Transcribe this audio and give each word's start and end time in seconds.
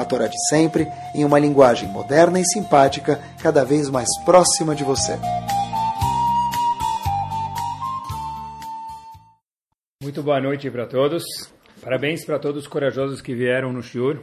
a 0.00 0.04
Torá 0.04 0.26
de 0.26 0.36
sempre, 0.48 0.86
em 1.14 1.24
uma 1.24 1.38
linguagem 1.38 1.88
moderna 1.88 2.40
e 2.40 2.44
simpática, 2.44 3.20
cada 3.42 3.64
vez 3.64 3.88
mais 3.88 4.08
próxima 4.24 4.74
de 4.74 4.84
você. 4.84 5.18
Muito 10.02 10.22
boa 10.22 10.40
noite 10.40 10.70
para 10.70 10.86
todos. 10.86 11.22
Parabéns 11.82 12.24
para 12.24 12.38
todos 12.38 12.62
os 12.62 12.68
corajosos 12.68 13.20
que 13.20 13.34
vieram 13.34 13.72
no 13.72 13.82
Shur. 13.82 14.20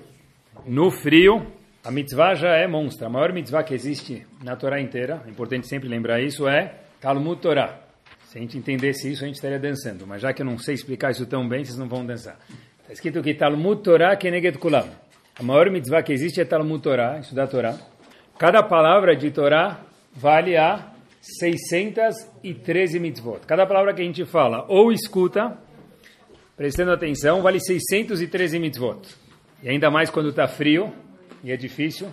No 0.65 0.91
frio, 0.91 1.45
a 1.83 1.91
mitzvah 1.91 2.35
já 2.35 2.55
é 2.55 2.67
monstra. 2.67 3.07
A 3.07 3.09
maior 3.09 3.31
mitzvah 3.31 3.63
que 3.63 3.73
existe 3.73 4.25
na 4.43 4.55
Torá 4.55 4.81
inteira, 4.81 5.21
é 5.25 5.29
importante 5.29 5.67
sempre 5.67 5.87
lembrar 5.87 6.19
isso, 6.19 6.47
é 6.47 6.75
Talmud 6.99 7.39
Torá. 7.39 7.79
Se 8.25 8.37
a 8.37 8.41
gente 8.41 8.57
entendesse 8.57 9.11
isso, 9.11 9.23
a 9.23 9.27
gente 9.27 9.35
estaria 9.35 9.57
dançando. 9.57 10.05
Mas 10.05 10.21
já 10.21 10.33
que 10.33 10.41
eu 10.41 10.45
não 10.45 10.57
sei 10.57 10.75
explicar 10.75 11.11
isso 11.11 11.25
tão 11.25 11.47
bem, 11.47 11.63
vocês 11.63 11.77
não 11.77 11.87
vão 11.87 12.05
dançar. 12.05 12.37
Está 12.81 12.91
escrito 12.91 13.21
que 13.21 13.33
Talmud 13.33 13.81
Torá 13.81 14.15
Keneged 14.15 14.57
Kulam. 14.57 14.89
A 15.39 15.43
maior 15.43 15.69
mitzvah 15.69 16.01
que 16.01 16.11
existe 16.11 16.41
é 16.41 16.45
Talmud 16.45 16.81
Torá, 16.81 17.19
estudar 17.19 17.47
Torá. 17.47 17.77
Cada 18.39 18.63
palavra 18.63 19.15
de 19.15 19.29
Torá 19.29 19.81
vale 20.11 20.57
a 20.57 20.91
613 21.21 22.99
mitzvot. 22.99 23.41
Cada 23.45 23.63
palavra 23.67 23.93
que 23.93 24.01
a 24.01 24.03
gente 24.05 24.25
fala 24.25 24.65
ou 24.67 24.91
escuta, 24.91 25.55
prestando 26.55 26.91
atenção, 26.91 27.43
vale 27.43 27.59
613 27.59 28.57
mitzvot. 28.57 29.15
E 29.61 29.69
ainda 29.69 29.91
mais 29.91 30.09
quando 30.09 30.29
está 30.29 30.47
frio 30.47 30.91
e 31.43 31.51
é 31.51 31.55
difícil, 31.55 32.07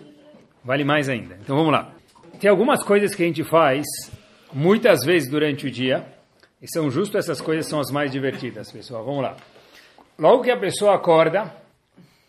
vale 0.62 0.84
mais 0.84 1.08
ainda. 1.08 1.38
Então 1.40 1.56
vamos 1.56 1.72
lá. 1.72 1.94
Tem 2.38 2.50
algumas 2.50 2.84
coisas 2.84 3.14
que 3.14 3.22
a 3.22 3.27
gente 3.27 3.42
faz 3.42 3.86
muitas 4.52 5.02
vezes 5.02 5.30
durante 5.30 5.66
o 5.66 5.70
dia, 5.70 6.04
e 6.60 6.70
são 6.70 6.90
justo 6.90 7.16
essas 7.16 7.40
coisas 7.40 7.66
são 7.66 7.80
as 7.80 7.90
mais 7.90 8.12
divertidas, 8.12 8.70
pessoal. 8.70 9.02
Vamos 9.02 9.22
lá. 9.22 9.34
Logo 10.18 10.42
que 10.42 10.50
a 10.50 10.58
pessoa 10.58 10.94
acorda, 10.94 11.63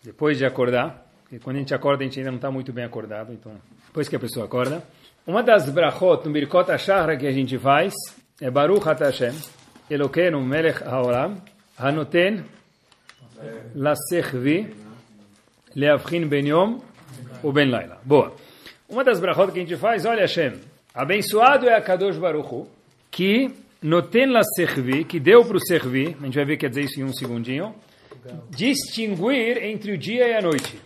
depois 0.06 0.38
de 0.38 0.46
acordar, 0.46 1.04
porque 1.22 1.40
quando 1.40 1.56
a 1.56 1.58
gente 1.58 1.74
acorda 1.74 2.04
a 2.04 2.06
gente 2.06 2.20
ainda 2.20 2.30
não 2.30 2.36
está 2.36 2.48
muito 2.48 2.72
bem 2.72 2.84
acordado, 2.84 3.32
então 3.32 3.52
depois 3.88 4.08
que 4.08 4.14
a 4.14 4.20
pessoa 4.20 4.46
acorda. 4.46 4.80
Uma 5.26 5.42
das 5.42 5.68
brachot 5.68 6.24
no 6.24 6.32
Birkot 6.32 6.70
HaShahra 6.70 7.16
que 7.16 7.26
a 7.26 7.32
gente 7.32 7.58
faz 7.58 7.92
é 8.40 8.48
Baruch 8.48 8.86
Hashem, 8.86 9.34
Elokeinu 9.90 10.40
Melech 10.40 10.84
HaOlam, 10.84 11.42
Hanoten 11.76 12.44
Lasechvi 13.74 14.72
Leavchin 15.74 16.26
Ben 16.28 16.46
Yom 16.46 16.78
ou 17.42 17.52
Ben 17.52 17.68
Laila. 17.68 17.98
Boa. 18.04 18.32
Uma 18.88 19.02
das 19.02 19.18
brachot 19.18 19.50
que 19.50 19.58
a 19.58 19.62
gente 19.62 19.76
faz, 19.76 20.04
olha 20.04 20.20
Hashem, 20.20 20.60
abençoado 20.94 21.68
é 21.68 21.74
a 21.74 21.80
Kadosh 21.80 22.16
Baruch 22.16 22.48
Hu, 22.48 22.68
que 23.10 23.50
Noten 23.82 24.26
Lasechvi, 24.26 25.04
que 25.04 25.18
deu 25.18 25.44
para 25.44 25.56
o 25.56 25.60
Servi, 25.60 26.16
a 26.20 26.24
gente 26.24 26.36
vai 26.36 26.44
ver 26.44 26.56
que 26.56 26.60
quer 26.60 26.68
dizer 26.68 26.82
isso 26.82 27.00
em 27.00 27.04
um 27.04 27.12
segundinho, 27.12 27.74
distinguir 28.50 29.62
entre 29.62 29.92
o 29.92 29.98
dia 29.98 30.28
e 30.28 30.34
a 30.34 30.42
noite. 30.42 30.80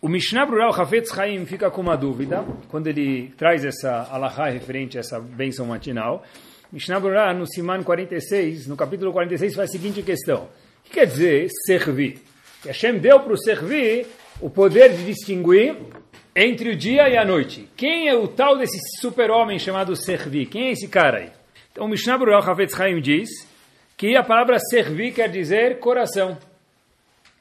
O 0.00 0.08
Mishnah 0.08 0.46
Brural 0.46 0.70
Hafetz 0.78 1.16
Haim 1.18 1.46
fica 1.46 1.70
com 1.70 1.80
uma 1.80 1.96
dúvida, 1.96 2.44
quando 2.68 2.86
ele 2.86 3.32
traz 3.36 3.64
essa 3.64 4.06
alahá 4.10 4.48
referente 4.48 4.96
a 4.96 5.00
essa 5.00 5.18
bênção 5.18 5.66
matinal. 5.66 6.24
Mishnah 6.70 7.00
Brural, 7.00 7.34
no 7.34 7.46
Siman 7.46 7.82
46, 7.82 8.66
no 8.66 8.76
capítulo 8.76 9.12
46, 9.12 9.54
faz 9.54 9.70
a 9.70 9.72
seguinte 9.72 10.02
questão. 10.02 10.44
O 10.44 10.84
que 10.84 10.90
quer 10.90 11.06
dizer 11.06 11.48
servir? 11.64 12.22
Que 12.62 12.68
Hashem 12.68 12.98
deu 12.98 13.20
para 13.20 13.32
o 13.32 13.38
servir 13.38 14.06
o 14.40 14.50
poder 14.50 14.94
de 14.94 15.04
distinguir 15.04 15.76
entre 16.34 16.70
o 16.70 16.76
dia 16.76 17.08
e 17.08 17.16
a 17.16 17.24
noite. 17.24 17.68
Quem 17.76 18.08
é 18.08 18.14
o 18.14 18.28
tal 18.28 18.58
desse 18.58 18.78
super-homem 19.00 19.58
chamado 19.58 19.96
servir? 19.96 20.46
Quem 20.46 20.68
é 20.68 20.70
esse 20.72 20.86
cara 20.88 21.18
aí? 21.18 21.30
Então, 21.72 21.86
o 21.86 21.88
Mishnah 21.88 22.18
Brural 22.18 22.42
Hafetz 22.42 22.78
Haim 22.78 23.00
diz 23.00 23.28
que 23.96 24.14
a 24.14 24.22
palavra 24.22 24.58
servir 24.58 25.12
quer 25.12 25.30
dizer 25.30 25.78
coração 25.78 26.36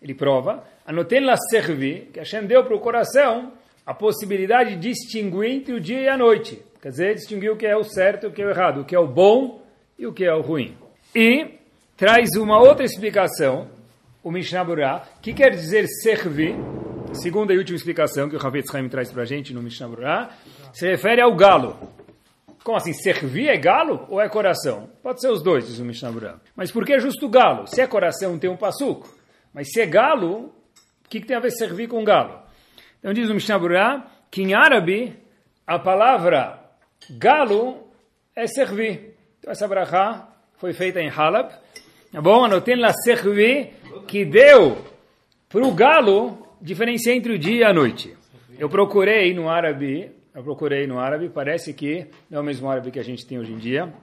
ele 0.05 0.13
prova, 0.13 0.63
anotem 0.85 1.19
la 1.19 1.35
servi, 1.35 2.09
que 2.13 2.19
Hashem 2.19 2.45
deu 2.45 2.63
para 2.63 2.75
o 2.75 2.79
coração 2.79 3.51
a 3.83 3.93
possibilidade 3.93 4.75
de 4.75 4.89
distinguir 4.89 5.51
entre 5.51 5.73
o 5.73 5.79
dia 5.79 6.01
e 6.01 6.07
a 6.07 6.15
noite. 6.15 6.61
Quer 6.79 6.89
dizer, 6.89 7.15
distinguir 7.15 7.51
o 7.51 7.57
que 7.57 7.65
é 7.65 7.75
o 7.75 7.83
certo 7.83 8.25
e 8.25 8.29
o 8.29 8.31
que 8.31 8.41
é 8.41 8.45
o 8.45 8.49
errado, 8.51 8.81
o 8.81 8.85
que 8.85 8.95
é 8.95 8.99
o 8.99 9.07
bom 9.07 9.63
e 9.97 10.05
o 10.05 10.13
que 10.13 10.23
é 10.23 10.33
o 10.33 10.41
ruim. 10.41 10.77
E 11.15 11.55
traz 11.97 12.35
uma 12.35 12.59
outra 12.59 12.85
explicação, 12.85 13.67
o 14.23 14.29
Mishnah 14.29 14.63
Burah, 14.63 15.07
que 15.21 15.33
quer 15.33 15.49
dizer 15.49 15.87
servi, 15.87 16.55
segunda 17.13 17.51
e 17.53 17.57
última 17.57 17.75
explicação 17.75 18.29
que 18.29 18.35
o 18.35 18.45
Havetz 18.45 18.73
Haim 18.75 18.87
traz 18.87 19.11
para 19.11 19.23
a 19.23 19.25
gente 19.25 19.53
no 19.55 19.61
Mishnah 19.63 19.87
Burah, 19.87 20.29
se 20.71 20.87
refere 20.87 21.21
ao 21.21 21.35
galo. 21.35 21.75
Como 22.63 22.77
assim? 22.77 22.93
Servir 22.93 23.47
é 23.47 23.57
galo 23.57 24.05
ou 24.09 24.21
é 24.21 24.29
coração? 24.29 24.89
Pode 25.01 25.21
ser 25.21 25.29
os 25.29 25.41
dois, 25.41 25.67
diz 25.67 25.79
o 25.79 25.85
Mishnah 25.85 26.11
Burah. 26.11 26.39
Mas 26.55 26.71
por 26.71 26.85
que 26.85 26.99
justo 26.99 27.27
galo? 27.27 27.65
Se 27.65 27.81
é 27.81 27.87
coração, 27.87 28.37
tem 28.37 28.49
um 28.49 28.57
passuco. 28.57 29.14
Mas 29.55 29.69
se 29.71 29.79
é 29.79 29.85
galo, 29.85 30.53
o 31.05 31.09
que, 31.09 31.21
que, 31.21 31.25
tem 31.25 31.37
a 31.37 31.39
ver 31.39 31.49
servir 31.49 31.87
com 31.87 32.03
galo? 32.03 32.41
Então 32.99 33.13
diz 33.13 33.29
o 33.29 33.33
Mishnah 33.33 33.57
Burah 33.57 34.05
que 34.29 34.41
em 34.41 34.53
árabe 34.53 35.17
a 35.65 35.79
palavra 35.79 36.59
galo 37.11 37.87
é 38.35 38.47
servir. 38.47 39.15
Então 39.39 39.49
essa 39.49 39.65
brachá 39.65 40.27
foi 40.57 40.73
feita 40.73 40.99
em 40.99 41.09
Halab. 41.09 41.53
Tá 42.11 42.21
bom? 42.21 42.43
Anotei 42.43 42.75
lá 42.75 42.91
servir 43.05 43.75
que 44.05 44.25
deu 44.25 44.77
para 45.47 45.65
o 45.65 45.73
galo 45.73 46.45
diferencia 46.61 47.15
entre 47.15 47.31
o 47.31 47.39
dia 47.39 47.61
e 47.61 47.63
a 47.63 47.73
noite. 47.73 48.13
Eu 48.59 48.67
procurei 48.67 49.33
no 49.33 49.47
árabe, 49.47 50.11
eu 50.33 50.43
procurei 50.43 50.85
no 50.85 50.99
árabe, 50.99 51.29
parece 51.29 51.73
que 51.73 52.07
não 52.29 52.39
é 52.39 52.41
o 52.41 52.43
mesmo 52.43 52.69
árabe 52.69 52.91
que 52.91 52.99
a 52.99 53.03
gente 53.03 53.25
tem 53.25 53.39
hoje 53.39 53.53
em 53.53 53.57
dia, 53.57 53.93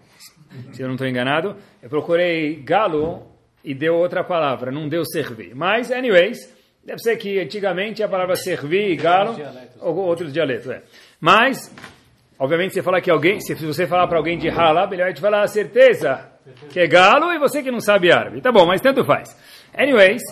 se 0.72 0.80
eu 0.80 0.86
não 0.86 0.94
estou 0.94 1.06
enganado. 1.06 1.56
Eu 1.82 1.90
procurei 1.90 2.56
galo 2.56 3.31
e 3.64 3.74
deu 3.74 3.94
outra 3.94 4.24
palavra, 4.24 4.70
não 4.70 4.88
deu 4.88 5.04
servir. 5.04 5.54
Mas, 5.54 5.90
anyways, 5.90 6.38
deve 6.84 6.98
ser 6.98 7.16
que 7.16 7.38
antigamente 7.38 8.02
a 8.02 8.08
palavra 8.08 8.34
servir 8.36 8.90
e 8.90 8.96
galo, 8.96 9.36
ou 9.80 9.96
outros 9.96 10.32
dialetos, 10.32 10.68
é. 10.68 10.82
Mas, 11.20 11.74
obviamente, 12.38 12.74
você 12.74 12.82
fala 12.82 13.00
que 13.00 13.10
alguém, 13.10 13.40
se 13.40 13.54
você 13.54 13.86
falar 13.86 14.06
para 14.08 14.18
alguém 14.18 14.36
de 14.36 14.48
Halab, 14.48 14.92
ele 14.92 15.02
vai 15.02 15.14
te 15.14 15.20
falar 15.20 15.42
a 15.42 15.46
certeza 15.46 16.28
que 16.70 16.80
é 16.80 16.86
galo 16.86 17.32
e 17.32 17.38
você 17.38 17.62
que 17.62 17.70
não 17.70 17.80
sabe 17.80 18.12
árabe. 18.12 18.40
Tá 18.40 18.50
bom, 18.50 18.66
mas 18.66 18.80
tanto 18.80 19.04
faz. 19.04 19.36
Anyways, 19.76 20.22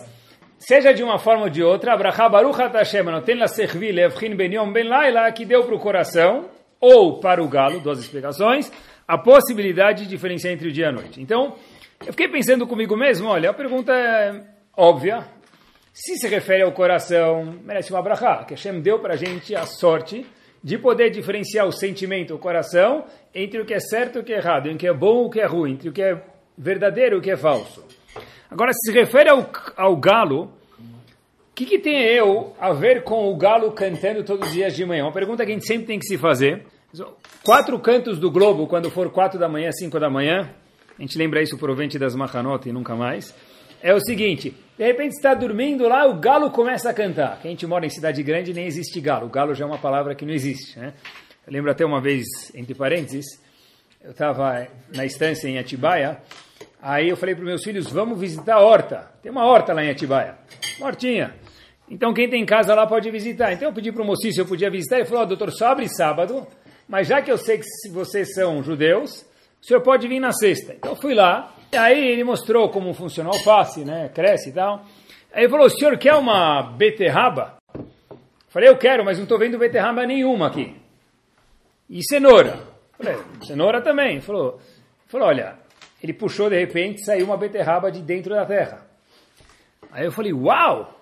seja 0.58 0.92
de 0.92 1.02
uma 1.02 1.18
forma 1.18 1.44
ou 1.44 1.50
de 1.50 1.62
outra, 1.62 1.94
Abraha 1.94 2.28
Baruch 2.28 2.58
Hashem, 2.58 3.04
tem 3.24 3.36
la 3.36 3.46
servir, 3.46 3.92
levchin 3.92 4.34
ben 4.34 4.52
yom 4.52 4.72
ben 4.72 4.88
laila, 4.88 5.30
que 5.32 5.44
deu 5.44 5.64
para 5.64 5.74
o 5.74 5.78
coração, 5.78 6.48
ou 6.80 7.20
para 7.20 7.42
o 7.42 7.48
galo, 7.48 7.80
duas 7.80 8.00
explicações, 8.00 8.72
a 9.06 9.18
possibilidade 9.18 10.04
de 10.04 10.08
diferenciar 10.08 10.52
entre 10.52 10.68
o 10.68 10.72
dia 10.72 10.86
e 10.86 10.88
a 10.88 10.92
noite. 10.92 11.20
Então, 11.20 11.54
eu 12.06 12.12
fiquei 12.12 12.28
pensando 12.28 12.66
comigo 12.66 12.96
mesmo, 12.96 13.28
olha, 13.28 13.50
a 13.50 13.54
pergunta 13.54 13.92
é 13.92 14.42
óbvia. 14.74 15.22
Se 15.92 16.16
se 16.16 16.28
refere 16.28 16.62
ao 16.62 16.72
coração, 16.72 17.58
merece 17.62 17.92
uma 17.92 18.00
brachá, 18.00 18.44
que 18.44 18.54
Hashem 18.54 18.80
deu 18.80 18.98
para 19.00 19.14
a 19.14 19.16
gente 19.16 19.54
a 19.54 19.66
sorte 19.66 20.26
de 20.64 20.78
poder 20.78 21.10
diferenciar 21.10 21.66
o 21.66 21.72
sentimento, 21.72 22.34
o 22.34 22.38
coração, 22.38 23.04
entre 23.34 23.60
o 23.60 23.66
que 23.66 23.74
é 23.74 23.80
certo 23.80 24.16
e 24.16 24.20
o 24.20 24.24
que 24.24 24.32
é 24.32 24.38
errado, 24.38 24.66
entre 24.66 24.76
o 24.76 24.78
que 24.78 24.88
é 24.88 24.94
bom 24.94 25.24
e 25.24 25.26
o 25.26 25.30
que 25.30 25.40
é 25.40 25.46
ruim, 25.46 25.72
entre 25.72 25.88
o 25.90 25.92
que 25.92 26.02
é 26.02 26.22
verdadeiro 26.56 27.16
e 27.16 27.18
o 27.18 27.22
que 27.22 27.30
é 27.30 27.36
falso. 27.36 27.84
Agora, 28.50 28.72
se 28.72 28.90
se 28.90 28.98
refere 28.98 29.28
ao, 29.28 29.50
ao 29.76 29.96
galo, 29.96 30.44
o 30.78 31.54
que, 31.54 31.66
que 31.66 31.78
tem 31.78 32.02
eu 32.02 32.54
a 32.58 32.72
ver 32.72 33.04
com 33.04 33.30
o 33.30 33.36
galo 33.36 33.72
cantando 33.72 34.24
todos 34.24 34.48
os 34.48 34.54
dias 34.54 34.74
de 34.74 34.86
manhã? 34.86 35.04
Uma 35.04 35.12
pergunta 35.12 35.44
que 35.44 35.50
a 35.50 35.54
gente 35.54 35.66
sempre 35.66 35.86
tem 35.86 35.98
que 35.98 36.06
se 36.06 36.16
fazer. 36.16 36.64
Quatro 37.44 37.78
cantos 37.78 38.18
do 38.18 38.30
globo, 38.30 38.66
quando 38.66 38.90
for 38.90 39.10
quatro 39.10 39.38
da 39.38 39.48
manhã, 39.48 39.70
cinco 39.70 40.00
da 40.00 40.08
manhã, 40.08 40.50
a 41.00 41.02
gente 41.02 41.16
lembra 41.16 41.42
isso 41.42 41.56
provente 41.56 41.98
das 41.98 42.14
Machanot 42.14 42.68
e 42.68 42.72
nunca 42.72 42.94
mais, 42.94 43.34
é 43.82 43.94
o 43.94 44.00
seguinte, 44.00 44.54
de 44.76 44.84
repente 44.84 45.12
está 45.12 45.32
dormindo 45.32 45.88
lá, 45.88 46.06
o 46.06 46.20
galo 46.20 46.50
começa 46.50 46.90
a 46.90 46.92
cantar. 46.92 47.40
Quem 47.40 47.48
a 47.48 47.52
gente 47.52 47.66
mora 47.66 47.86
em 47.86 47.88
cidade 47.88 48.22
grande 48.22 48.52
nem 48.52 48.66
existe 48.66 49.00
galo, 49.00 49.24
o 49.24 49.30
galo 49.30 49.54
já 49.54 49.64
é 49.64 49.66
uma 49.66 49.78
palavra 49.78 50.14
que 50.14 50.26
não 50.26 50.34
existe. 50.34 50.78
Né? 50.78 50.92
Eu 51.46 51.54
lembro 51.54 51.70
até 51.70 51.86
uma 51.86 52.02
vez, 52.02 52.26
entre 52.54 52.74
parênteses, 52.74 53.24
eu 54.04 54.10
estava 54.10 54.68
na 54.94 55.06
estância 55.06 55.48
em 55.48 55.58
Atibaia, 55.58 56.20
aí 56.82 57.08
eu 57.08 57.16
falei 57.16 57.34
para 57.34 57.46
meus 57.46 57.64
filhos, 57.64 57.90
vamos 57.90 58.20
visitar 58.20 58.56
a 58.56 58.60
horta. 58.60 59.10
Tem 59.22 59.32
uma 59.32 59.46
horta 59.46 59.72
lá 59.72 59.82
em 59.82 59.88
Atibaia, 59.88 60.34
uma 60.76 60.88
hortinha. 60.88 61.34
Então 61.88 62.12
quem 62.12 62.28
tem 62.28 62.44
casa 62.44 62.74
lá 62.74 62.86
pode 62.86 63.10
visitar. 63.10 63.54
Então 63.54 63.68
eu 63.68 63.74
pedi 63.74 63.90
para 63.90 64.02
o 64.02 64.06
mocinho 64.06 64.34
se 64.34 64.40
eu 64.42 64.46
podia 64.46 64.70
visitar, 64.70 64.96
ele 64.96 65.06
falou, 65.06 65.22
oh, 65.22 65.26
doutor, 65.26 65.50
só 65.50 65.68
abre 65.68 65.88
sábado, 65.88 66.46
mas 66.86 67.08
já 67.08 67.22
que 67.22 67.32
eu 67.32 67.38
sei 67.38 67.56
que 67.56 67.88
vocês 67.88 68.34
são 68.34 68.62
judeus, 68.62 69.29
o 69.60 69.66
senhor 69.66 69.80
pode 69.82 70.08
vir 70.08 70.20
na 70.20 70.32
sexta. 70.32 70.74
Então 70.74 70.92
eu 70.92 70.96
fui 70.96 71.14
lá, 71.14 71.54
e 71.72 71.76
aí 71.76 72.08
ele 72.08 72.24
mostrou 72.24 72.68
como 72.70 72.92
funciona 72.94 73.30
o 73.30 73.32
alface, 73.34 73.84
né, 73.84 74.08
cresce 74.12 74.50
e 74.50 74.52
tal. 74.52 74.84
Aí 75.32 75.42
ele 75.44 75.50
falou, 75.50 75.66
o 75.66 75.70
senhor 75.70 75.96
quer 75.98 76.14
uma 76.14 76.62
beterraba? 76.62 77.56
Falei, 78.48 78.68
eu 78.68 78.76
quero, 78.76 79.04
mas 79.04 79.16
não 79.16 79.24
estou 79.24 79.38
vendo 79.38 79.58
beterraba 79.58 80.04
nenhuma 80.04 80.48
aqui. 80.48 80.74
e 81.88 82.02
cenoura. 82.04 82.58
Falei, 82.96 83.16
cenoura 83.46 83.80
também. 83.80 84.12
Ele 84.12 84.20
falou, 84.20 84.60
falou, 85.06 85.28
olha, 85.28 85.56
ele 86.02 86.12
puxou 86.12 86.48
de 86.48 86.58
repente, 86.58 87.04
saiu 87.04 87.26
uma 87.26 87.36
beterraba 87.36 87.90
de 87.90 88.00
dentro 88.00 88.34
da 88.34 88.46
terra. 88.46 88.86
Aí 89.92 90.04
eu 90.04 90.12
falei, 90.12 90.32
uau! 90.32 90.96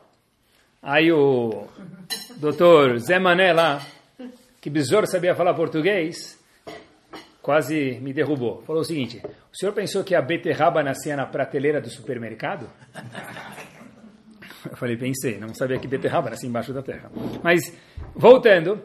Aí 0.83 1.11
o 1.13 1.67
doutor 2.37 2.99
Zé 2.99 3.19
Mané 3.19 3.53
lá, 3.53 3.83
que 4.61 4.71
besouro 4.71 5.07
sabia 5.07 5.35
falar 5.35 5.55
português, 5.55 6.38
quase 7.49 7.99
me 8.03 8.13
derrubou. 8.13 8.63
Falou 8.67 8.83
o 8.83 8.85
seguinte, 8.85 9.23
o 9.25 9.57
senhor 9.57 9.73
pensou 9.73 10.05
que 10.05 10.15
a 10.15 10.21
beterraba 10.21 10.83
nascia 10.83 11.17
na 11.17 11.25
prateleira 11.25 11.81
do 11.81 11.89
supermercado? 11.89 12.69
Eu 14.71 14.77
falei, 14.77 14.99
pensei, 14.99 15.39
não 15.39 15.55
sabia 15.55 15.79
que 15.79 15.89
beterraba 15.89 16.29
nascia 16.29 16.47
embaixo 16.47 16.75
da 16.75 16.83
terra. 16.83 17.11
Mas, 17.43 17.75
voltando, 18.15 18.83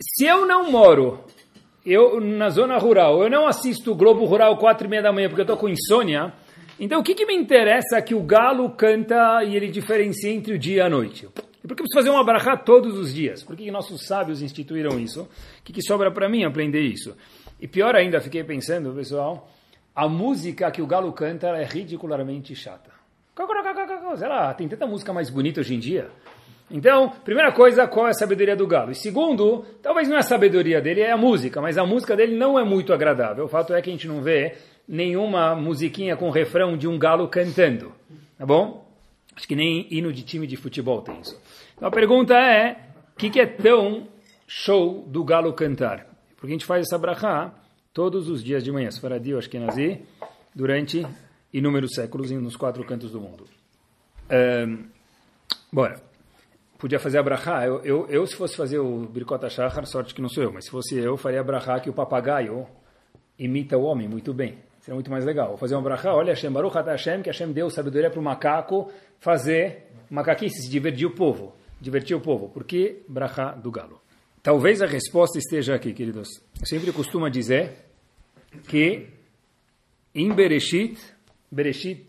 se 0.00 0.24
eu 0.24 0.44
não 0.44 0.72
moro 0.72 1.24
eu 1.86 2.20
na 2.20 2.48
zona 2.48 2.78
rural, 2.78 3.22
eu 3.22 3.30
não 3.30 3.46
assisto 3.46 3.92
o 3.92 3.94
Globo 3.94 4.24
Rural 4.24 4.56
quatro 4.56 4.88
e 4.88 4.90
meia 4.90 5.02
da 5.02 5.12
manhã 5.12 5.28
porque 5.28 5.42
eu 5.42 5.44
estou 5.44 5.56
com 5.56 5.68
insônia, 5.68 6.32
então 6.80 7.00
o 7.00 7.04
que, 7.04 7.14
que 7.14 7.26
me 7.26 7.34
interessa 7.34 8.02
que 8.02 8.14
o 8.14 8.22
galo 8.22 8.70
canta 8.70 9.44
e 9.44 9.54
ele 9.54 9.68
diferencia 9.68 10.32
entre 10.32 10.54
o 10.54 10.58
dia 10.58 10.78
e 10.78 10.80
a 10.80 10.88
noite? 10.88 11.28
Por 11.62 11.76
que 11.76 11.82
preciso 11.82 11.94
fazer 11.94 12.10
uma 12.10 12.24
brachá 12.24 12.56
todos 12.56 12.98
os 12.98 13.14
dias? 13.14 13.44
Por 13.44 13.54
que, 13.54 13.64
que 13.64 13.70
nossos 13.70 14.06
sábios 14.06 14.40
instituíram 14.42 14.98
isso? 14.98 15.22
O 15.22 15.28
que, 15.62 15.72
que 15.74 15.82
sobra 15.82 16.10
para 16.10 16.28
mim 16.28 16.42
aprender 16.42 16.80
isso? 16.80 17.14
E 17.60 17.68
pior 17.68 17.94
ainda, 17.94 18.20
fiquei 18.20 18.42
pensando, 18.42 18.92
pessoal, 18.94 19.48
a 19.94 20.08
música 20.08 20.70
que 20.70 20.80
o 20.80 20.86
galo 20.86 21.12
canta 21.12 21.48
é 21.48 21.64
ridicularmente 21.64 22.54
chata. 22.54 22.90
Sei 24.16 24.28
lá, 24.28 24.54
tem 24.54 24.68
tanta 24.68 24.86
música 24.86 25.12
mais 25.12 25.30
bonita 25.30 25.60
hoje 25.60 25.74
em 25.74 25.78
dia. 25.78 26.10
Então, 26.70 27.10
primeira 27.24 27.50
coisa, 27.50 27.88
qual 27.88 28.06
é 28.06 28.10
a 28.10 28.14
sabedoria 28.14 28.54
do 28.54 28.66
galo? 28.66 28.92
E 28.92 28.94
segundo, 28.94 29.64
talvez 29.82 30.08
não 30.08 30.16
é 30.16 30.20
a 30.20 30.22
sabedoria 30.22 30.80
dele, 30.80 31.00
é 31.00 31.10
a 31.10 31.16
música, 31.16 31.60
mas 31.60 31.76
a 31.76 31.84
música 31.84 32.16
dele 32.16 32.36
não 32.36 32.58
é 32.58 32.64
muito 32.64 32.92
agradável. 32.92 33.44
O 33.44 33.48
fato 33.48 33.74
é 33.74 33.82
que 33.82 33.90
a 33.90 33.92
gente 33.92 34.06
não 34.06 34.22
vê 34.22 34.56
nenhuma 34.86 35.54
musiquinha 35.54 36.16
com 36.16 36.30
refrão 36.30 36.76
de 36.76 36.86
um 36.86 36.98
galo 36.98 37.28
cantando, 37.28 37.92
tá 38.38 38.46
bom? 38.46 38.88
Acho 39.34 39.48
que 39.48 39.56
nem 39.56 39.86
hino 39.90 40.12
de 40.12 40.22
time 40.22 40.46
de 40.46 40.56
futebol 40.56 41.02
tem 41.02 41.20
isso. 41.20 41.40
Então 41.76 41.88
a 41.88 41.90
pergunta 41.90 42.34
é, 42.34 42.76
o 43.14 43.16
que, 43.16 43.30
que, 43.30 43.40
é 43.40 43.46
tão 43.46 44.06
show 44.46 45.04
do 45.08 45.24
galo 45.24 45.52
cantar? 45.52 46.09
Porque 46.40 46.48
a 46.48 46.56
gente 46.56 46.64
faz 46.64 46.86
essa 46.86 46.98
brachá 46.98 47.54
todos 47.92 48.28
os 48.28 48.42
dias 48.42 48.64
de 48.64 48.72
manhã, 48.72 48.90
Sfaradi 48.90 49.34
ou 49.34 49.38
Ashkenazi, 49.38 50.00
durante 50.54 51.06
inúmeros 51.52 51.90
séculos 51.94 52.30
nos 52.30 52.56
quatro 52.56 52.82
cantos 52.84 53.12
do 53.12 53.20
mundo. 53.20 53.44
Um, 54.66 54.86
bora 55.70 56.10
podia 56.80 56.98
fazer 56.98 57.18
a 57.18 57.22
brachá. 57.22 57.66
Eu, 57.66 57.80
eu, 57.84 58.06
eu, 58.08 58.26
se 58.26 58.34
fosse 58.34 58.56
fazer 58.56 58.78
o 58.78 59.06
Birkot 59.06 59.44
HaShachar, 59.44 59.86
sorte 59.86 60.14
que 60.14 60.22
não 60.22 60.28
sou 60.28 60.42
eu, 60.42 60.52
mas 60.52 60.64
se 60.64 60.70
fosse 60.70 60.96
eu, 60.96 61.16
faria 61.16 61.40
a 61.40 61.44
brachá 61.44 61.78
que 61.78 61.90
o 61.90 61.92
papagaio 61.92 62.66
imita 63.38 63.76
o 63.76 63.82
homem 63.82 64.08
muito 64.08 64.32
bem. 64.32 64.58
Seria 64.80 64.94
muito 64.94 65.10
mais 65.10 65.24
legal. 65.24 65.48
Vou 65.48 65.58
fazer 65.58 65.74
uma 65.74 65.82
brachá, 65.82 66.14
olha 66.14 66.30
Hashem, 66.32 66.50
Baruch 66.50 66.74
Hashem, 66.74 67.22
que 67.22 67.28
Hashem 67.28 67.52
deu 67.52 67.68
sabedoria 67.68 68.10
para 68.10 68.18
o 68.18 68.22
macaco 68.22 68.90
fazer 69.18 69.88
macaquice, 70.10 70.62
se 70.62 70.70
divertir 70.70 71.06
o 71.06 71.10
povo. 71.10 71.54
Divertir 71.78 72.16
o 72.16 72.20
povo. 72.20 72.48
Por 72.48 72.64
que 72.64 73.02
brachá 73.06 73.52
do 73.52 73.70
galo? 73.70 74.00
Talvez 74.42 74.80
a 74.80 74.86
resposta 74.86 75.38
esteja 75.38 75.74
aqui, 75.74 75.92
queridos. 75.92 76.28
Eu 76.58 76.66
sempre 76.66 76.90
costumo 76.92 77.28
dizer 77.28 77.72
que 78.66 79.08
em 80.14 80.32
Bereshit, 80.32 80.98
Bereshit, 81.52 82.06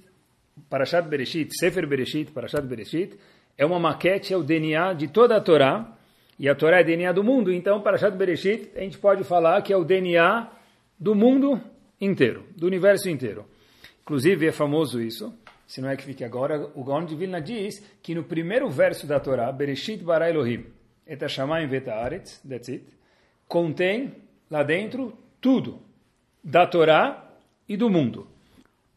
Parashat 0.70 1.10
Bereshit, 1.10 1.50
Sefer 1.60 1.86
Bereshit, 1.86 2.32
Parashat 2.32 2.66
Bereshit, 2.66 3.18
é 3.58 3.66
uma 3.66 3.78
maquete, 3.78 4.34
é 4.34 4.38
o 4.38 4.44
DNA 4.44 4.94
de 4.94 5.10
toda 5.10 5.36
a 5.36 5.42
Torá, 5.42 5.98
e 6.40 6.48
a 6.48 6.56
Torá 6.56 6.80
é 6.80 6.84
DNA 6.86 7.12
do 7.12 7.22
mundo, 7.22 7.52
então, 7.52 7.82
para 7.82 7.98
Parashat 7.98 8.18
Bereshit, 8.18 8.72
a 8.78 8.80
gente 8.80 8.98
pode 8.98 9.26
falar 9.26 9.62
que 9.62 9.74
é 9.74 9.78
o 9.78 9.84
DNA 9.84 10.50
do 10.98 11.14
mundo 11.14 11.60
inteiro, 12.00 12.46
do 12.56 12.66
universo 12.66 13.10
inteiro. 13.10 13.46
Inclusive, 14.04 14.48
é 14.48 14.52
famoso 14.54 15.02
isso, 15.02 15.34
se 15.68 15.82
não 15.82 15.90
é 15.90 15.98
que 15.98 16.04
fique 16.04 16.24
agora, 16.24 16.72
o 16.76 16.84
Gaon 16.84 17.04
de 17.04 17.14
Vilna 17.14 17.42
diz 17.42 17.86
que 18.02 18.16
no 18.16 18.24
primeiro 18.24 18.70
verso 18.70 19.06
da 19.06 19.20
Torá, 19.20 19.52
Bereshit 19.52 20.02
bara 20.02 20.30
Elohim, 20.30 20.66
et 21.12 21.22
hashamayim 21.22 21.68
vet 21.68 21.90
haaretz, 21.90 22.40
that's 22.48 22.70
it, 22.70 22.86
contém 23.46 24.14
lá 24.50 24.64
dentro 24.64 25.14
tudo 25.42 25.82
da 26.42 26.66
Torá 26.66 27.30
e 27.68 27.76
do 27.76 27.90
mundo. 27.90 28.28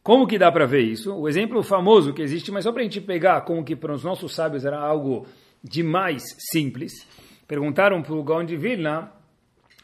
Como 0.01 0.25
que 0.25 0.37
dá 0.37 0.49
para 0.49 0.65
ver 0.65 0.81
isso? 0.81 1.13
O 1.13 1.27
exemplo 1.27 1.61
famoso 1.61 2.13
que 2.13 2.21
existe, 2.21 2.51
mas 2.51 2.63
só 2.63 2.71
para 2.71 2.81
a 2.81 2.83
gente 2.83 3.01
pegar 3.01 3.41
como 3.41 3.65
que 3.65 3.75
para 3.75 3.93
os 3.93 4.03
nossos 4.03 4.33
sábios 4.33 4.63
era 4.63 4.79
algo 4.79 5.27
demais 5.61 6.23
simples. 6.51 7.05
Perguntaram 7.45 8.01
para 8.01 8.13
o 8.13 8.23
Gaon 8.23 8.45
de 8.45 8.55
Vilna, 8.55 9.11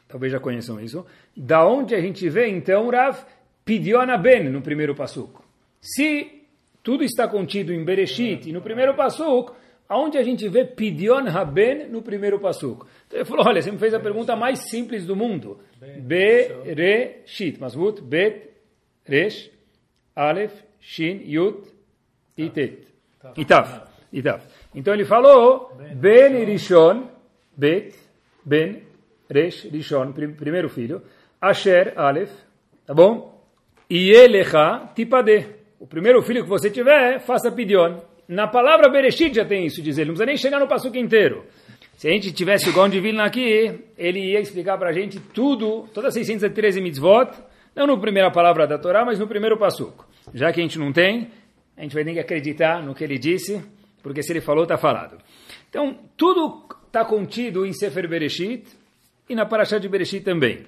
talvez 0.07 0.31
já 0.31 0.39
conheçam 0.39 0.79
isso, 0.79 1.05
da 1.35 1.67
onde 1.67 1.93
a 1.93 1.99
gente 1.99 2.29
vê 2.29 2.47
então 2.47 2.89
Rav 2.89 3.25
Pidiona 3.65 4.17
Ben 4.17 4.49
no 4.49 4.61
primeiro 4.61 4.95
passuco. 4.95 5.43
Se 5.81 6.43
tudo 6.81 7.03
está 7.03 7.27
contido 7.27 7.73
em 7.73 7.83
Bereshit 7.83 8.49
e 8.49 8.53
no 8.53 8.61
primeiro 8.61 8.93
passuco, 8.93 9.55
aonde 9.91 10.17
a 10.17 10.23
gente 10.23 10.47
vê 10.47 10.63
Pidion 10.63 11.27
Haben 11.27 11.89
no 11.89 12.01
primeiro 12.01 12.39
passuco? 12.39 12.87
Então 13.07 13.19
ele 13.19 13.25
falou, 13.25 13.45
olha, 13.45 13.61
você 13.61 13.69
me 13.69 13.77
fez 13.77 13.93
a 13.93 13.99
pergunta 13.99 14.37
mais 14.37 14.69
simples 14.69 15.05
do 15.05 15.17
mundo. 15.17 15.59
Bereshit, 15.99 17.59
Masmut, 17.59 18.01
Bet, 18.01 18.49
Resh, 19.05 19.51
Aleph, 20.15 20.53
Shin, 20.79 21.21
Yud 21.25 21.57
Tet. 22.37 22.87
Tav. 23.45 23.83
E 24.13 24.21
Tav. 24.23 24.41
Então 24.73 24.93
ele 24.93 25.03
falou 25.03 25.77
Ben 25.95 26.45
Rishon, 26.45 27.09
Bet, 27.57 27.93
Ben, 28.45 28.83
Resh, 29.29 29.65
Rishon, 29.65 30.13
primeiro 30.13 30.69
filho, 30.69 31.01
Asher, 31.41 31.91
Aleph, 31.97 32.31
tá 32.85 32.93
bom? 32.93 33.43
E 33.89 34.09
Elecha, 34.11 34.89
Tipade. 34.95 35.47
O 35.81 35.85
primeiro 35.85 36.21
filho 36.21 36.43
que 36.43 36.49
você 36.49 36.69
tiver, 36.69 37.19
faça 37.19 37.51
Pidion. 37.51 37.99
Na 38.31 38.47
palavra 38.47 38.87
Bereshit 38.87 39.35
já 39.35 39.43
tem 39.43 39.65
isso, 39.65 39.81
diz 39.81 39.97
ele. 39.97 40.07
Não 40.07 40.13
precisa 40.13 40.25
nem 40.25 40.37
chegar 40.37 40.57
no 40.57 40.65
passuco 40.65 40.95
inteiro. 40.95 41.43
Se 41.97 42.07
a 42.07 42.11
gente 42.11 42.31
tivesse 42.31 42.69
o 42.69 42.73
Gaon 42.73 42.87
de 42.87 42.97
Vilna 43.01 43.25
aqui, 43.25 43.77
ele 43.97 44.31
ia 44.31 44.39
explicar 44.39 44.77
para 44.77 44.89
a 44.89 44.93
gente 44.93 45.19
tudo, 45.19 45.85
todas 45.93 46.07
as 46.07 46.13
613 46.13 46.79
mitzvot, 46.79 47.29
não 47.75 47.85
na 47.85 47.97
primeira 47.97 48.31
palavra 48.31 48.65
da 48.65 48.77
Torá, 48.77 49.03
mas 49.03 49.19
no 49.19 49.27
primeiro 49.27 49.57
passuco. 49.57 50.07
Já 50.33 50.49
que 50.53 50.61
a 50.61 50.63
gente 50.63 50.79
não 50.79 50.93
tem, 50.93 51.27
a 51.75 51.81
gente 51.81 51.93
vai 51.93 52.05
ter 52.05 52.13
que 52.13 52.19
acreditar 52.19 52.81
no 52.81 52.95
que 52.95 53.03
ele 53.03 53.17
disse, 53.17 53.61
porque 54.01 54.23
se 54.23 54.31
ele 54.31 54.39
falou, 54.39 54.63
está 54.63 54.77
falado. 54.77 55.17
Então, 55.69 55.99
tudo 56.15 56.63
está 56.87 57.03
contido 57.03 57.65
em 57.65 57.73
Sefer 57.73 58.07
Bereshit 58.07 58.63
e 59.27 59.35
na 59.35 59.45
Parashá 59.45 59.77
de 59.77 59.89
Bereshit 59.89 60.23
também. 60.23 60.65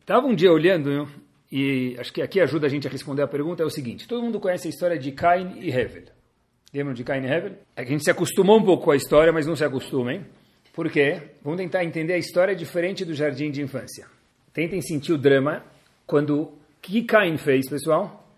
Estava 0.00 0.26
um 0.26 0.34
dia 0.34 0.50
olhando, 0.50 1.08
e 1.52 1.94
acho 1.96 2.12
que 2.12 2.20
aqui 2.20 2.40
ajuda 2.40 2.66
a 2.66 2.68
gente 2.68 2.88
a 2.88 2.90
responder 2.90 3.22
a 3.22 3.28
pergunta, 3.28 3.62
é 3.62 3.66
o 3.66 3.70
seguinte, 3.70 4.08
todo 4.08 4.20
mundo 4.20 4.40
conhece 4.40 4.66
a 4.66 4.70
história 4.70 4.98
de 4.98 5.12
Cain 5.12 5.60
e 5.60 5.70
Hevel. 5.70 6.17
Lembram 6.72 6.92
de 6.92 7.02
Cain 7.02 7.22
e 7.22 7.26
Hevel? 7.26 7.52
É 7.74 7.82
que 7.82 7.88
a 7.88 7.92
gente 7.92 8.04
se 8.04 8.10
acostumou 8.10 8.58
um 8.58 8.64
pouco 8.64 8.84
com 8.84 8.90
a 8.90 8.96
história, 8.96 9.32
mas 9.32 9.46
não 9.46 9.56
se 9.56 9.64
acostuma, 9.64 10.12
hein? 10.12 10.26
Por 10.74 10.90
quê? 10.90 11.22
Vamos 11.42 11.58
tentar 11.58 11.84
entender 11.84 12.12
a 12.12 12.18
história 12.18 12.54
diferente 12.54 13.04
do 13.04 13.14
jardim 13.14 13.50
de 13.50 13.62
infância. 13.62 14.06
Tentem 14.52 14.80
sentir 14.80 15.12
o 15.12 15.18
drama 15.18 15.64
quando 16.06 16.52
que 16.80 17.02
Cain 17.02 17.36
fez, 17.36 17.68
pessoal? 17.68 18.28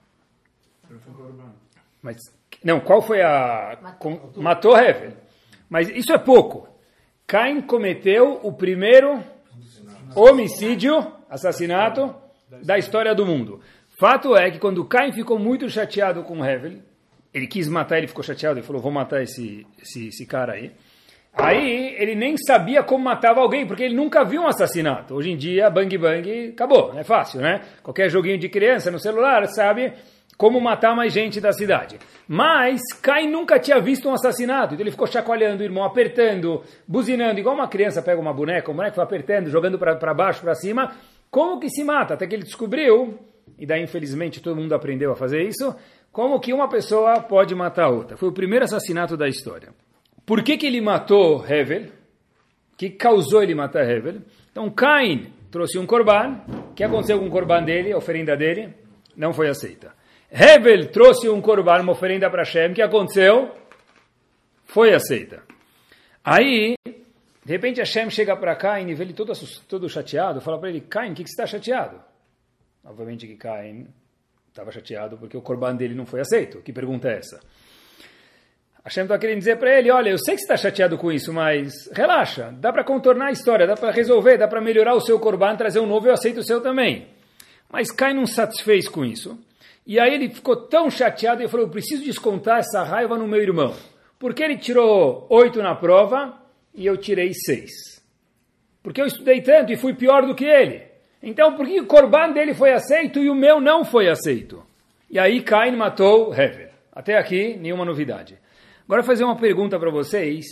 Mas 2.03 2.17
não, 2.65 2.81
qual 2.81 3.03
foi 3.03 3.21
a 3.23 3.79
matou, 3.83 4.33
matou 4.37 4.77
Hevel. 4.77 5.13
Mas 5.69 5.89
isso 5.89 6.13
é 6.13 6.19
pouco. 6.19 6.69
Cain 7.27 7.61
cometeu 7.63 8.41
o 8.43 8.53
primeiro 8.53 9.23
homicídio, 10.15 11.07
assassinato 11.29 12.15
da 12.65 12.79
história 12.79 13.15
do 13.15 13.25
mundo. 13.25 13.61
Fato 13.99 14.37
é 14.37 14.51
que 14.51 14.59
quando 14.59 14.85
Cain 14.85 15.13
ficou 15.13 15.39
muito 15.39 15.69
chateado 15.69 16.23
com 16.25 16.45
Hevel, 16.45 16.81
ele 17.33 17.47
quis 17.47 17.69
matar, 17.69 17.99
ele 17.99 18.07
ficou 18.07 18.23
chateado, 18.25 18.59
ele 18.59 18.67
falou, 18.67 18.83
vou 18.83 18.93
matar 18.93 19.23
esse, 19.23 19.67
esse, 19.81 20.09
esse 20.09 20.27
cara 20.27 20.55
aí. 20.55 20.73
Aí 21.33 21.95
ele 21.97 22.17
nem 22.17 22.37
sabia 22.37 22.83
como 22.83 23.05
matava 23.05 23.41
alguém, 23.41 23.65
porque 23.67 23.85
ele 23.85 23.95
nunca 23.95 24.25
viu 24.25 24.43
um 24.43 24.49
assassinato. 24.49 25.15
Hoje 25.15 25.31
em 25.31 25.37
dia, 25.37 25.71
bang 25.71 25.97
bang, 25.97 26.49
acabou, 26.49 26.93
é 26.99 27.05
fácil, 27.05 27.41
né? 27.41 27.61
Qualquer 27.83 28.11
joguinho 28.11 28.39
de 28.39 28.49
criança 28.49 28.91
no 28.91 28.99
celular 28.99 29.47
sabe 29.47 29.93
como 30.37 30.61
matar 30.61 30.97
mais 30.97 31.13
gente 31.13 31.41
da 31.41 31.53
cidade. 31.53 31.99
Mas 32.27 32.81
Caim 33.01 33.31
nunca 33.31 33.61
tinha 33.61 33.79
visto 33.79 34.09
um 34.09 34.15
assassinato, 34.15 34.75
então 34.75 34.83
ele 34.83 34.91
ficou 34.91 35.07
chacoalhando 35.07 35.63
o 35.63 35.65
irmão, 35.65 35.85
apertando, 35.85 36.63
buzinando, 36.89 37.39
igual 37.39 37.55
uma 37.55 37.69
criança 37.69 38.03
pega 38.03 38.21
uma 38.21 38.33
boneca, 38.33 38.71
o 38.71 38.75
boneco 38.75 38.97
vai 38.97 39.05
apertando, 39.05 39.51
jogando 39.51 39.79
para 39.79 40.15
baixo, 40.15 40.41
para 40.41 40.55
cima. 40.55 40.93
Como 41.31 41.61
que 41.61 41.69
se 41.69 41.85
mata? 41.85 42.15
Até 42.15 42.27
que 42.27 42.35
ele 42.35 42.43
descobriu, 42.43 43.19
e 43.61 43.67
daí 43.67 43.83
infelizmente 43.83 44.41
todo 44.41 44.57
mundo 44.57 44.75
aprendeu 44.75 45.13
a 45.13 45.17
fazer 45.17 45.43
isso, 45.43 45.77
como 46.11 46.41
que 46.41 46.53
uma 46.53 46.69
pessoa 46.69 47.21
pode 47.21 47.55
matar 47.55 47.89
outra. 47.89 48.17
Foi 48.17 48.29
o 48.29 48.33
primeiro 48.33 48.65
assassinato 48.65 49.17
da 49.17 49.29
história. 49.29 49.69
Por 50.27 50.43
que, 50.43 50.57
que 50.57 50.67
ele 50.67 50.81
matou 50.81 51.45
Hevel? 51.47 51.91
O 52.73 52.77
que 52.77 52.91
causou 52.91 53.43
ele 53.43 53.55
matar 53.55 53.89
Hevel? 53.89 54.23
Então 54.51 54.69
Cain 54.71 55.27
trouxe 55.51 55.79
um 55.79 55.87
corban. 55.87 56.41
O 56.71 56.75
que 56.75 56.83
aconteceu 56.83 57.19
com 57.19 57.27
o 57.27 57.31
corban 57.31 57.63
dele, 57.63 57.93
a 57.93 57.99
oferenda 57.99 58.37
dele? 58.37 58.75
Não 59.17 59.33
foi 59.33 59.49
aceita. 59.49 59.93
Hevel 60.33 60.91
trouxe 60.91 61.29
um 61.29 61.41
corban, 61.41 61.83
uma 61.83 61.93
oferenda 61.93 62.29
para 62.31 62.43
Hashem. 62.43 62.73
O 62.73 62.75
que 62.75 62.83
aconteceu? 62.83 63.51
Foi 64.65 64.95
aceita. 64.95 65.43
Aí, 66.25 66.75
De 67.45 67.53
repente 67.53 67.81
Hashem 67.81 68.11
chega 68.11 68.37
para 68.37 68.55
Cain 68.55 68.89
e 68.89 68.95
vê 68.95 69.05
ele 69.05 69.13
todo, 69.13 69.33
todo 69.67 69.89
chateado, 69.89 70.41
fala 70.41 70.59
para 70.59 70.69
ele, 70.69 70.81
Cain, 70.83 71.13
o 71.13 71.15
que, 71.15 71.25
que 71.25 71.31
você 71.31 71.43
está 71.43 71.47
chateado? 71.47 72.01
Obviamente 72.85 73.27
que 73.27 73.37
Cain 73.37 73.87
estava 74.49 74.73
chateado 74.73 75.17
porque 75.17 75.37
o 75.37 75.43
corban 75.43 75.77
dele 75.77 75.95
não 75.95 76.07
foi 76.07 76.21
aceito. 76.21 76.61
Que 76.63 76.73
pergunta 76.73 77.09
é 77.09 77.19
essa? 77.19 77.41
Hashem 78.83 79.03
está 79.03 79.19
querendo 79.19 79.39
dizer 79.39 79.59
para 79.59 79.79
ele, 79.79 79.91
olha, 79.91 80.09
eu 80.09 80.19
sei 80.19 80.35
que 80.35 80.41
você 80.41 80.45
está 80.45 80.57
chateado 80.57 80.97
com 80.97 81.13
isso, 81.13 81.33
mas 81.33 81.73
relaxa, 81.93 82.51
dá 82.59 82.73
para 82.73 82.83
contornar 82.83 83.27
a 83.27 83.31
história, 83.31 83.67
dá 83.67 83.77
para 83.77 83.91
resolver, 83.91 84.39
dá 84.39 84.49
para 84.49 84.61
melhorar 84.61 84.95
o 84.95 85.01
seu 85.01 85.21
corban, 85.21 85.55
trazer 85.55 85.81
um 85.81 85.87
novo, 85.87 86.07
eu 86.07 86.15
aceito 86.15 86.41
o 86.41 86.45
seu 86.45 86.63
também. 86.63 87.09
Mas 87.71 87.91
Cain 87.91 88.15
não 88.15 88.27
satisfez 88.27 88.89
com 88.89 89.05
isso. 89.05 89.39
E 89.87 89.99
aí 89.99 90.15
ele 90.15 90.31
ficou 90.31 90.57
tão 90.57 90.91
chateado 90.91 91.43
e 91.43 91.49
falou, 91.49 91.67
eu 91.67 91.71
preciso 91.71 92.05
descontar 92.05 92.61
essa 92.61 92.83
raiva 92.83 93.19
no 93.19 93.29
meu 93.29 93.43
irmão. 93.43 93.75
Porque 94.19 94.43
ele 94.43 94.57
tirou 94.57 95.27
oito 95.31 95.63
na 95.63 95.75
prova 95.75 96.41
e 96.75 96.87
eu 96.87 96.97
tirei 96.97 97.33
seis. 97.35 98.01
Porque 98.83 99.01
eu 99.01 99.07
estudei 99.07 99.43
tanto 99.43 99.73
e 99.73 99.77
fui 99.77 99.95
pior 99.95 100.27
do 100.27 100.35
que 100.35 100.45
ele. 100.45 100.90
Então 101.23 101.55
por 101.55 101.67
que 101.67 101.81
o 101.81 101.87
corban 101.87 102.33
dele 102.33 102.55
foi 102.55 102.73
aceito 102.73 103.19
e 103.21 103.29
o 103.29 103.35
meu 103.35 103.61
não 103.61 103.85
foi 103.85 104.09
aceito? 104.09 104.63
E 105.11 105.19
aí 105.19 105.43
Cain 105.43 105.77
matou 105.77 106.33
Hevel. 106.35 106.71
Até 106.93 107.17
aqui, 107.17 107.57
nenhuma 107.57 107.85
novidade. 107.85 108.39
Agora 108.85 109.03
fazer 109.03 109.25
uma 109.25 109.37
pergunta 109.37 109.79
para 109.79 109.91
vocês, 109.91 110.45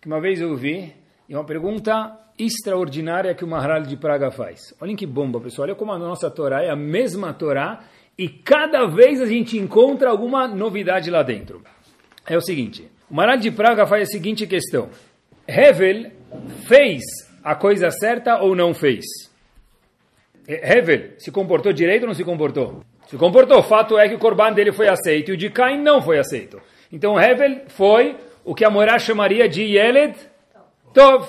que 0.00 0.06
uma 0.08 0.20
vez 0.20 0.40
eu 0.40 0.50
ouvi, 0.50 0.92
e 1.28 1.34
uma 1.34 1.44
pergunta 1.44 2.18
extraordinária 2.38 3.34
que 3.34 3.44
o 3.44 3.48
Maharal 3.48 3.82
de 3.82 3.96
Praga 3.96 4.30
faz. 4.30 4.74
Olhem 4.80 4.96
que 4.96 5.06
bomba, 5.06 5.40
pessoal. 5.40 5.68
Olha 5.68 5.74
como 5.74 5.92
a 5.92 5.98
nossa 5.98 6.30
Torá 6.30 6.62
é 6.62 6.70
a 6.70 6.76
mesma 6.76 7.32
Torá 7.32 7.84
e 8.18 8.28
cada 8.28 8.86
vez 8.86 9.20
a 9.20 9.26
gente 9.26 9.58
encontra 9.58 10.10
alguma 10.10 10.46
novidade 10.48 11.10
lá 11.10 11.22
dentro. 11.22 11.62
É 12.26 12.36
o 12.36 12.40
seguinte, 12.40 12.90
o 13.10 13.14
Maharal 13.14 13.36
de 13.36 13.50
Praga 13.50 13.86
faz 13.86 14.08
a 14.08 14.12
seguinte 14.12 14.46
questão. 14.46 14.88
Hevel 15.46 16.10
fez 16.66 17.02
a 17.42 17.54
coisa 17.54 17.90
certa 17.90 18.40
ou 18.40 18.54
não 18.56 18.74
fez? 18.74 19.04
Hevel 20.46 21.14
se 21.18 21.30
comportou 21.30 21.72
direito 21.72 22.02
ou 22.02 22.08
não 22.08 22.14
se 22.14 22.24
comportou? 22.24 22.82
Se 23.06 23.16
comportou. 23.16 23.62
Fato 23.62 23.98
é 23.98 24.08
que 24.08 24.14
o 24.14 24.18
corban 24.18 24.52
dele 24.52 24.72
foi 24.72 24.88
aceito 24.88 25.30
e 25.30 25.34
o 25.34 25.36
de 25.36 25.50
Cain 25.50 25.80
não 25.82 26.02
foi 26.02 26.18
aceito. 26.18 26.60
Então 26.92 27.18
Hevel 27.18 27.62
foi 27.68 28.16
o 28.44 28.54
que 28.54 28.64
a 28.64 28.70
Morá 28.70 28.98
chamaria 28.98 29.48
de 29.48 29.62
Yeled 29.62 30.14
Tov. 30.92 31.26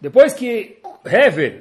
Depois 0.00 0.34
que 0.34 0.78
Hevel 1.04 1.60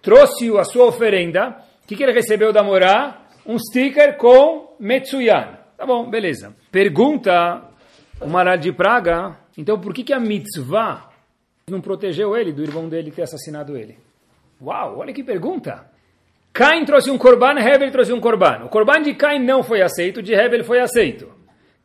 trouxe 0.00 0.50
a 0.58 0.64
sua 0.64 0.86
oferenda, 0.86 1.56
o 1.84 1.86
que, 1.86 1.96
que 1.96 2.02
ele 2.02 2.12
recebeu 2.12 2.52
da 2.52 2.62
Morá? 2.62 3.22
Um 3.46 3.58
sticker 3.58 4.16
com 4.16 4.76
Metsuyan. 4.78 5.58
Tá 5.76 5.86
bom, 5.86 6.08
beleza. 6.08 6.54
Pergunta 6.70 7.62
o 8.20 8.28
Maral 8.28 8.56
de 8.56 8.72
Praga, 8.72 9.36
então 9.58 9.80
por 9.80 9.92
que, 9.92 10.04
que 10.04 10.12
a 10.12 10.20
mitzvah 10.20 11.10
não 11.68 11.80
protegeu 11.80 12.36
ele 12.36 12.52
do 12.52 12.62
irmão 12.62 12.88
dele 12.88 13.10
ter 13.10 13.22
assassinado 13.22 13.76
ele? 13.76 13.98
Uau, 14.60 14.98
olha 14.98 15.12
que 15.12 15.24
pergunta! 15.24 15.91
Cain 16.52 16.84
trouxe 16.84 17.10
um 17.10 17.16
corban, 17.16 17.58
Hevel 17.58 17.90
trouxe 17.90 18.12
um 18.12 18.20
corban. 18.20 18.64
O 18.64 18.68
corban 18.68 19.00
de 19.02 19.14
Cain 19.14 19.38
não 19.38 19.62
foi 19.62 19.80
aceito, 19.80 20.22
de 20.22 20.34
Hevel 20.34 20.64
foi 20.64 20.80
aceito. 20.80 21.32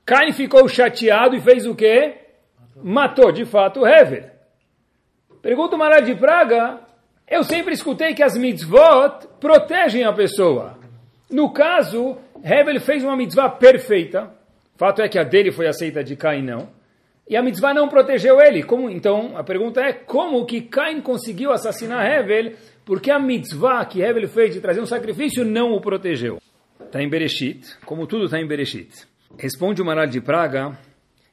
Cain 0.05 0.31
ficou 0.33 0.67
chateado 0.67 1.35
e 1.35 1.41
fez 1.41 1.65
o 1.65 1.73
quê? 1.73 2.15
Matou, 2.83 3.31
de 3.31 3.45
fato, 3.45 3.85
Hevel. 3.87 4.25
Pergunta 5.41 5.77
o 5.77 6.01
de 6.01 6.15
Praga, 6.15 6.81
eu 7.29 7.43
sempre 7.43 7.73
escutei 7.73 8.13
que 8.13 8.21
as 8.21 8.37
mitzvot 8.37 9.27
protegem 9.39 10.03
a 10.03 10.11
pessoa. 10.11 10.77
No 11.29 11.51
caso, 11.53 12.17
Hevel 12.43 12.79
fez 12.81 13.03
uma 13.03 13.15
mitzvah 13.15 13.49
perfeita. 13.49 14.31
Fato 14.75 15.01
é 15.01 15.07
que 15.07 15.17
a 15.17 15.23
dele 15.23 15.51
foi 15.51 15.67
aceita, 15.67 16.03
de 16.03 16.15
Cain 16.15 16.43
não. 16.43 16.69
E 17.29 17.35
a 17.35 17.41
mitzvah 17.41 17.73
não 17.73 17.87
protegeu 17.87 18.39
ele. 18.39 18.63
Como, 18.63 18.89
então, 18.89 19.37
a 19.37 19.43
pergunta 19.43 19.81
é, 19.81 19.93
como 19.93 20.45
que 20.45 20.61
Cain 20.61 21.01
conseguiu 21.01 21.51
assassinar 21.51 22.05
Hevel 22.05 22.53
porque 22.87 23.11
a 23.11 23.19
mitzvah 23.19 23.85
que 23.85 24.01
Hevel 24.01 24.29
fez 24.29 24.53
de 24.53 24.61
trazer 24.61 24.79
um 24.79 24.85
sacrifício 24.85 25.43
não 25.43 25.73
o 25.73 25.81
protegeu. 25.81 26.41
Está 26.79 27.03
em 27.03 27.09
Bereshit, 27.09 27.77
como 27.85 28.07
tudo 28.07 28.23
está 28.23 28.39
em 28.39 28.47
Bereshit. 28.47 29.05
Responde 29.37 29.81
o 29.81 29.85
Maral 29.85 30.07
de 30.07 30.21
Praga, 30.21 30.79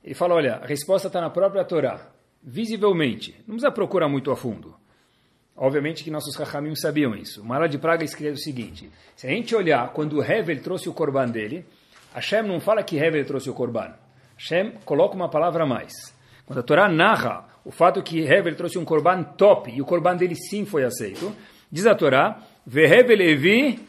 ele 0.02 0.16
fala, 0.16 0.34
olha, 0.34 0.56
a 0.56 0.66
resposta 0.66 1.06
está 1.06 1.20
na 1.20 1.30
própria 1.30 1.64
Torá, 1.64 2.10
visivelmente, 2.42 3.36
não 3.46 3.54
precisa 3.54 3.70
procurar 3.70 4.08
muito 4.08 4.32
a 4.32 4.36
fundo. 4.36 4.74
Obviamente 5.56 6.02
que 6.02 6.10
nossos 6.10 6.34
Rahamim 6.34 6.74
sabiam 6.74 7.14
isso. 7.14 7.40
O 7.40 7.44
Maral 7.44 7.68
de 7.68 7.78
Praga 7.78 8.02
escreve 8.02 8.34
o 8.34 8.42
seguinte, 8.42 8.90
se 9.14 9.28
a 9.28 9.30
gente 9.30 9.54
olhar, 9.54 9.92
quando 9.92 10.20
Hevel 10.20 10.60
trouxe 10.60 10.88
o 10.88 10.92
corban 10.92 11.28
dele, 11.28 11.64
Hashem 12.12 12.42
não 12.42 12.58
fala 12.58 12.82
que 12.82 12.96
Hevel 12.96 13.24
trouxe 13.24 13.48
o 13.48 13.54
corban. 13.54 13.94
Hashem 14.36 14.72
coloca 14.84 15.14
uma 15.14 15.30
palavra 15.30 15.62
a 15.62 15.66
mais. 15.66 15.92
Quando 16.46 16.58
a 16.58 16.62
Torá 16.64 16.88
narra 16.88 17.53
o 17.64 17.70
fato 17.70 18.02
que 18.02 18.20
Hevel 18.20 18.54
trouxe 18.54 18.78
um 18.78 18.84
corban 18.84 19.22
top, 19.22 19.70
e 19.70 19.80
o 19.80 19.84
corban 19.84 20.16
dele 20.16 20.34
sim 20.34 20.64
foi 20.64 20.84
aceito, 20.84 21.34
diz 21.70 21.86
a 21.86 21.94
Torá, 21.94 22.38
Vehevel 22.66 23.20
evi 23.20 23.80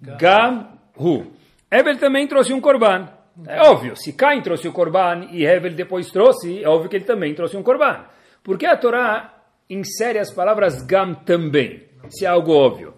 gam 0.00 0.68
hu. 0.96 1.26
Hevel 1.70 1.98
também 1.98 2.26
trouxe 2.26 2.52
um 2.52 2.60
corban. 2.60 3.08
É 3.46 3.62
óbvio, 3.62 3.96
se 3.96 4.12
Cain 4.12 4.40
trouxe 4.42 4.68
o 4.68 4.72
corban 4.72 5.28
e 5.32 5.44
Hevel 5.44 5.74
depois 5.74 6.10
trouxe, 6.10 6.62
é 6.62 6.68
óbvio 6.68 6.88
que 6.88 6.96
ele 6.96 7.04
também 7.04 7.34
trouxe 7.34 7.56
um 7.56 7.62
corban. 7.62 8.04
Porque 8.42 8.66
a 8.66 8.76
Torá 8.76 9.42
insere 9.68 10.18
as 10.18 10.30
palavras 10.32 10.82
gam 10.82 11.14
também, 11.14 11.82
se 12.08 12.24
é 12.24 12.28
algo 12.28 12.52
óbvio. 12.52 12.94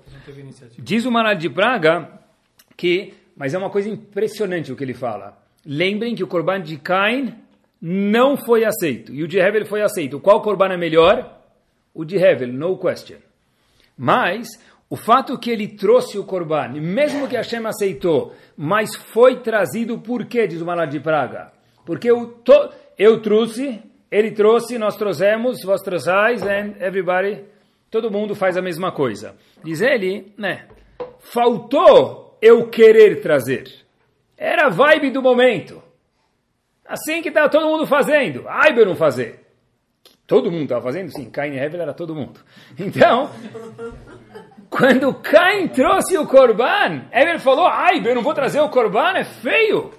Diz 0.78 1.06
o 1.06 1.10
Manad 1.10 1.40
de 1.40 1.48
Praga 1.48 2.20
que, 2.76 3.14
mas 3.36 3.54
é 3.54 3.58
uma 3.58 3.70
coisa 3.70 3.88
impressionante 3.88 4.70
o 4.70 4.76
que 4.76 4.84
ele 4.84 4.92
fala. 4.92 5.38
Lembrem 5.64 6.14
que 6.14 6.22
o 6.22 6.26
corban 6.26 6.60
de 6.60 6.76
Cain 6.76 7.34
não 7.88 8.36
foi 8.36 8.64
aceito. 8.64 9.14
E 9.14 9.22
o 9.22 9.28
de 9.28 9.38
Hevel 9.38 9.64
foi 9.64 9.80
aceito. 9.80 10.18
Qual 10.18 10.42
Corban 10.42 10.72
é 10.72 10.76
melhor? 10.76 11.40
O 11.94 12.04
de 12.04 12.16
Hevel, 12.16 12.48
no 12.48 12.76
question. 12.76 13.18
Mas, 13.96 14.48
o 14.90 14.96
fato 14.96 15.38
que 15.38 15.52
ele 15.52 15.68
trouxe 15.68 16.18
o 16.18 16.24
Corban, 16.24 16.70
mesmo 16.80 17.28
que 17.28 17.36
Hashem 17.36 17.64
aceitou, 17.64 18.34
mas 18.56 18.96
foi 18.96 19.36
trazido 19.36 20.00
por 20.00 20.24
quê, 20.26 20.48
diz 20.48 20.60
o 20.60 20.66
Malad 20.66 20.90
de 20.90 20.98
Praga? 20.98 21.52
Porque 21.84 22.10
eu, 22.10 22.26
to, 22.26 22.70
eu 22.98 23.22
trouxe, 23.22 23.80
ele 24.10 24.32
trouxe, 24.32 24.78
nós 24.78 24.96
trouxemos, 24.96 25.62
vós 25.62 25.80
trouxais, 25.80 26.42
and 26.42 26.74
everybody, 26.80 27.44
todo 27.88 28.10
mundo 28.10 28.34
faz 28.34 28.56
a 28.56 28.62
mesma 28.62 28.90
coisa. 28.90 29.36
Diz 29.62 29.80
ele, 29.80 30.32
né, 30.36 30.66
faltou 31.20 32.36
eu 32.42 32.68
querer 32.68 33.20
trazer. 33.20 33.72
Era 34.36 34.66
a 34.66 34.70
vibe 34.70 35.10
do 35.10 35.22
momento. 35.22 35.85
Assim 36.88 37.22
que 37.22 37.28
está 37.28 37.48
todo 37.48 37.66
mundo 37.66 37.86
fazendo. 37.86 38.44
Aibe 38.48 38.84
não 38.84 38.94
fazer. 38.94 39.46
Todo 40.26 40.50
mundo 40.50 40.64
estava 40.64 40.82
fazendo? 40.82 41.10
Sim, 41.10 41.30
Cain 41.30 41.52
e 41.52 41.58
Hevel 41.58 41.80
era 41.80 41.94
todo 41.94 42.14
mundo. 42.14 42.40
Então, 42.78 43.30
quando 44.68 45.14
Cain 45.14 45.68
trouxe 45.68 46.18
o 46.18 46.26
Corban, 46.26 47.04
Hevel 47.12 47.38
falou, 47.38 47.66
Aibe, 47.66 48.08
eu 48.08 48.14
não 48.14 48.22
vou 48.22 48.34
trazer 48.34 48.60
o 48.60 48.68
Corban, 48.68 49.12
é 49.14 49.24
feio. 49.24 49.92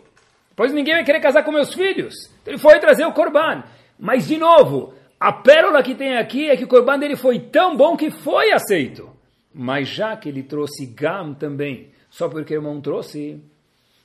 Pois 0.56 0.74
ninguém 0.74 0.96
vai 0.96 1.04
querer 1.06 1.22
casar 1.22 1.44
com 1.44 1.52
meus 1.52 1.74
filhos. 1.74 2.14
Então, 2.42 2.54
ele 2.54 2.62
foi 2.62 2.80
trazer 2.80 3.06
o 3.06 3.14
Corban. 3.14 3.64
Mas, 3.98 4.28
de 4.28 4.38
novo, 4.38 4.94
a 5.20 5.32
pérola 5.32 5.82
que 5.82 5.96
tem 5.96 6.18
aqui 6.18 6.50
é 6.50 6.58
que 6.58 6.66
o 6.66 6.68
Corban 6.68 7.00
dele 7.00 7.16
foi 7.16 7.40
tão 7.40 7.78
bom 7.78 7.96
que 7.96 8.12
foi 8.12 8.52
aceito. 8.52 9.10
Mas 9.54 9.88
já 9.88 10.16
que 10.18 10.28
ele 10.28 10.44
trouxe 10.44 10.86
Gam 10.86 11.34
também, 11.34 11.90
só 12.10 12.28
porque 12.28 12.54
o 12.54 12.58
irmão 12.58 12.82
trouxe. 12.82 13.42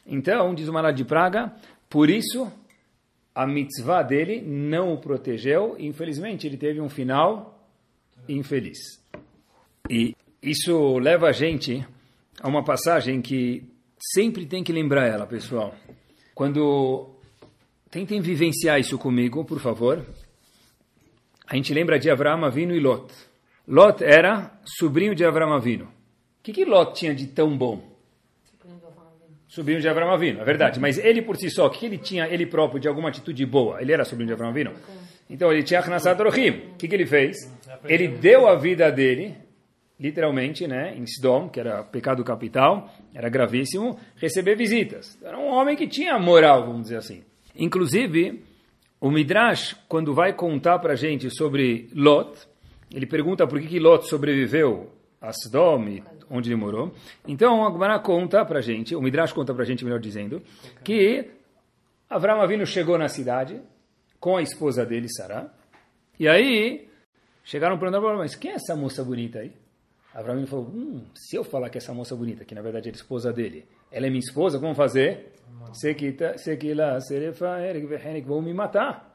Então, 0.06 0.54
diz 0.54 0.68
o 0.68 0.72
Marad 0.72 0.96
de 0.96 1.04
Praga, 1.04 1.52
por 1.90 2.08
isso 2.08 2.50
a 3.34 3.46
mitzvah 3.46 4.02
dele 4.02 4.40
não 4.42 4.92
o 4.92 4.98
protegeu 4.98 5.76
e 5.78 5.86
infelizmente 5.86 6.46
ele 6.46 6.56
teve 6.56 6.80
um 6.80 6.88
final 6.88 7.66
infeliz. 8.28 8.78
E 9.88 10.14
isso 10.42 10.98
leva 10.98 11.28
a 11.28 11.32
gente 11.32 11.86
a 12.40 12.48
uma 12.48 12.64
passagem 12.64 13.20
que 13.20 13.64
sempre 14.14 14.46
tem 14.46 14.62
que 14.62 14.72
lembrar 14.72 15.06
ela, 15.06 15.26
pessoal. 15.26 15.74
Quando 16.34 17.10
tentem 17.90 18.20
vivenciar 18.20 18.80
isso 18.80 18.98
comigo, 18.98 19.44
por 19.44 19.60
favor. 19.60 20.04
A 21.46 21.56
gente 21.56 21.74
lembra 21.74 21.98
de 21.98 22.10
Avraham 22.10 22.44
Avinu 22.44 22.74
e 22.74 22.80
Lot. 22.80 23.12
Lot 23.68 24.02
era 24.02 24.58
sobrinho 24.64 25.14
de 25.14 25.24
Avraham 25.24 25.52
Avinu. 25.52 25.84
O 25.84 26.42
que, 26.42 26.52
que 26.52 26.64
Lot 26.64 26.98
tinha 26.98 27.14
de 27.14 27.26
tão 27.28 27.56
bom? 27.56 27.91
Sobrinho 29.52 29.82
de 29.82 29.88
Avram 29.88 30.10
Avinu, 30.10 30.40
é 30.40 30.44
verdade. 30.44 30.80
Mas 30.80 30.96
ele 30.96 31.20
por 31.20 31.36
si 31.36 31.50
só, 31.50 31.66
o 31.66 31.70
que 31.70 31.84
ele 31.84 31.98
tinha, 31.98 32.26
ele 32.26 32.46
próprio, 32.46 32.80
de 32.80 32.88
alguma 32.88 33.10
atitude 33.10 33.44
boa? 33.44 33.82
Ele 33.82 33.92
era 33.92 34.02
sobrinho 34.02 34.28
de 34.28 34.32
Avram 34.32 34.48
Avinu? 34.48 34.72
Então 35.28 35.52
ele 35.52 35.62
tinha 35.62 35.80
Achnasat 35.80 36.18
Rohim. 36.18 36.72
O 36.72 36.76
que, 36.78 36.88
que 36.88 36.94
ele 36.94 37.04
fez? 37.04 37.36
Ele 37.84 38.08
deu 38.08 38.48
a 38.48 38.56
vida 38.56 38.90
dele, 38.90 39.36
literalmente, 40.00 40.66
né, 40.66 40.94
em 40.96 41.04
Sdom, 41.04 41.50
que 41.50 41.60
era 41.60 41.82
pecado 41.82 42.24
capital, 42.24 42.90
era 43.14 43.28
gravíssimo, 43.28 43.98
receber 44.16 44.56
visitas. 44.56 45.18
Era 45.22 45.38
um 45.38 45.48
homem 45.48 45.76
que 45.76 45.86
tinha 45.86 46.18
moral, 46.18 46.64
vamos 46.66 46.84
dizer 46.84 46.96
assim. 46.96 47.22
Inclusive, 47.54 48.42
o 48.98 49.10
Midrash, 49.10 49.76
quando 49.86 50.14
vai 50.14 50.32
contar 50.32 50.78
para 50.78 50.94
a 50.94 50.96
gente 50.96 51.28
sobre 51.30 51.90
Lot, 51.94 52.48
ele 52.90 53.04
pergunta 53.04 53.46
por 53.46 53.60
que, 53.60 53.66
que 53.66 53.78
Lot 53.78 54.08
sobreviveu 54.08 54.90
a 55.22 55.30
Sdom 55.30 55.88
e 55.88 56.02
onde 56.28 56.48
ele 56.48 56.56
morou. 56.56 56.92
Então, 57.26 57.64
a 57.64 57.70
Gemara 57.70 57.98
conta 58.00 58.44
para 58.44 58.60
gente, 58.60 58.94
o 58.96 59.00
Midrash 59.00 59.32
conta 59.32 59.54
para 59.54 59.64
gente, 59.64 59.84
melhor 59.84 60.00
dizendo, 60.00 60.42
que 60.84 61.30
Avram 62.10 62.42
Avinu 62.42 62.66
chegou 62.66 62.98
na 62.98 63.08
cidade 63.08 63.62
com 64.18 64.36
a 64.36 64.42
esposa 64.42 64.84
dele, 64.84 65.08
Sarah, 65.08 65.50
e 66.18 66.28
aí 66.28 66.88
chegaram 67.44 67.78
perguntando, 67.78 68.18
mas 68.18 68.34
quem 68.34 68.50
é 68.50 68.54
essa 68.54 68.74
moça 68.74 69.02
bonita 69.04 69.38
aí? 69.38 69.52
Abraão 70.14 70.46
falou, 70.46 70.66
hum, 70.66 71.06
se 71.14 71.36
eu 71.36 71.44
falar 71.44 71.70
que 71.70 71.78
essa 71.78 71.94
moça 71.94 72.14
bonita, 72.14 72.44
que 72.44 72.54
na 72.54 72.60
verdade 72.60 72.88
é 72.88 72.92
a 72.92 72.94
esposa 72.94 73.32
dele, 73.32 73.66
ela 73.90 74.06
é 74.06 74.10
minha 74.10 74.20
esposa, 74.20 74.58
como 74.58 74.74
fazer? 74.74 75.32
Sekila 76.36 77.00
serefa 77.00 77.56
vão 78.26 78.42
me 78.42 78.52
matar. 78.52 79.11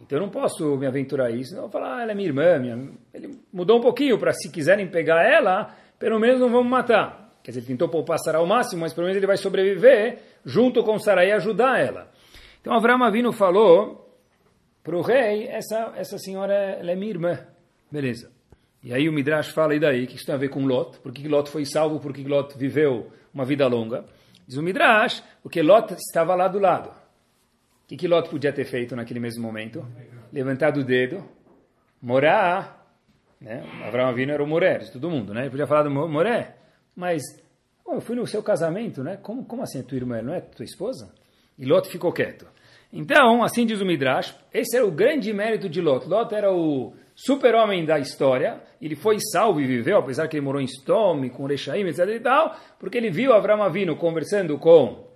Então 0.00 0.18
eu 0.18 0.22
não 0.22 0.30
posso 0.30 0.76
me 0.76 0.86
aventurar 0.86 1.30
isso. 1.30 1.54
Não 1.54 1.68
falar, 1.70 1.98
ah, 1.98 2.02
ela 2.02 2.12
é 2.12 2.14
minha 2.14 2.28
irmã. 2.28 2.58
Minha... 2.58 2.90
Ele 3.12 3.38
mudou 3.52 3.78
um 3.78 3.80
pouquinho 3.80 4.18
para 4.18 4.32
se 4.32 4.50
quiserem 4.50 4.88
pegar 4.88 5.22
ela, 5.22 5.74
pelo 5.98 6.18
menos 6.18 6.40
não 6.40 6.50
vão 6.50 6.64
matar. 6.64 7.32
Quer 7.42 7.50
dizer, 7.50 7.60
ele 7.60 7.68
tentou 7.68 7.88
poupar 7.88 8.18
Sarai 8.18 8.40
ao 8.40 8.46
máximo, 8.46 8.80
mas 8.80 8.92
pelo 8.92 9.06
menos 9.06 9.16
ele 9.16 9.26
vai 9.26 9.36
sobreviver 9.36 10.18
junto 10.44 10.82
com 10.82 10.98
Sarai 10.98 11.28
e 11.28 11.32
ajudar 11.32 11.78
ela. 11.78 12.10
Então 12.60 12.72
Avram 12.72 13.02
Avinu 13.02 13.32
falou 13.32 14.18
para 14.82 14.96
o 14.96 15.02
rei, 15.02 15.46
essa, 15.48 15.92
essa 15.96 16.18
senhora 16.18 16.54
ela 16.54 16.90
é 16.90 16.94
minha 16.94 17.10
irmã. 17.10 17.38
Beleza. 17.90 18.32
E 18.82 18.92
aí 18.92 19.08
o 19.08 19.12
Midrash 19.12 19.48
fala, 19.48 19.74
e 19.74 19.80
daí? 19.80 20.04
O 20.04 20.06
que 20.06 20.16
isso 20.16 20.26
tem 20.26 20.34
a 20.34 20.38
ver 20.38 20.48
com 20.48 20.66
Lot? 20.66 20.98
Por 20.98 21.12
que 21.12 21.26
Lot 21.26 21.50
foi 21.50 21.64
salvo? 21.64 22.00
Por 22.00 22.12
que 22.12 22.22
Lot 22.22 22.56
viveu 22.58 23.10
uma 23.32 23.44
vida 23.44 23.66
longa? 23.66 24.04
Diz 24.46 24.58
o 24.58 24.62
Midrash, 24.62 25.22
porque 25.42 25.62
Lot 25.62 25.94
estava 25.94 26.34
lá 26.34 26.48
do 26.48 26.58
lado. 26.58 26.90
Que, 27.94 27.96
que 27.96 28.08
Lot 28.08 28.28
podia 28.28 28.52
ter 28.52 28.64
feito 28.64 28.96
naquele 28.96 29.20
mesmo 29.20 29.42
momento? 29.42 29.86
Levantado 30.32 30.80
o 30.80 30.84
dedo, 30.84 31.24
morar. 32.02 32.84
Né? 33.40 33.64
Abraão 33.86 34.08
Avino 34.08 34.32
era 34.32 34.42
o 34.42 34.46
Moré 34.46 34.78
de 34.78 34.90
todo 34.90 35.08
mundo, 35.08 35.32
né? 35.32 35.42
Ele 35.42 35.50
podia 35.50 35.66
falar 35.66 35.84
do 35.84 35.90
Moré, 35.90 36.56
mas 36.96 37.22
eu 37.86 38.00
fui 38.00 38.16
no 38.16 38.26
seu 38.26 38.42
casamento, 38.42 39.04
né? 39.04 39.16
Como, 39.22 39.44
como 39.44 39.62
assim 39.62 39.80
a 39.80 39.82
tua 39.84 39.96
irmã 39.96 40.20
não 40.22 40.34
é 40.34 40.40
tua 40.40 40.64
esposa? 40.64 41.12
E 41.56 41.64
Lot 41.64 41.88
ficou 41.88 42.12
quieto. 42.12 42.46
Então, 42.92 43.44
assim 43.44 43.64
diz 43.64 43.80
o 43.80 43.86
Midrash, 43.86 44.34
esse 44.52 44.76
era 44.76 44.84
o 44.84 44.90
grande 44.90 45.32
mérito 45.32 45.68
de 45.68 45.80
Lot. 45.80 46.08
Lot 46.08 46.34
era 46.34 46.52
o 46.52 46.94
super-homem 47.14 47.84
da 47.84 47.98
história, 47.98 48.60
ele 48.82 48.96
foi 48.96 49.18
salvo 49.20 49.60
e 49.60 49.66
viveu, 49.66 49.98
apesar 49.98 50.26
que 50.26 50.36
ele 50.36 50.44
morou 50.44 50.60
em 50.60 50.66
Stome, 50.66 51.30
com 51.30 51.46
Rechaim, 51.46 51.86
etc 51.86 52.08
e 52.08 52.20
tal, 52.20 52.56
porque 52.78 52.98
ele 52.98 53.10
viu 53.10 53.32
Avram 53.32 53.62
Avino 53.62 53.94
conversando 53.94 54.58
com 54.58 55.06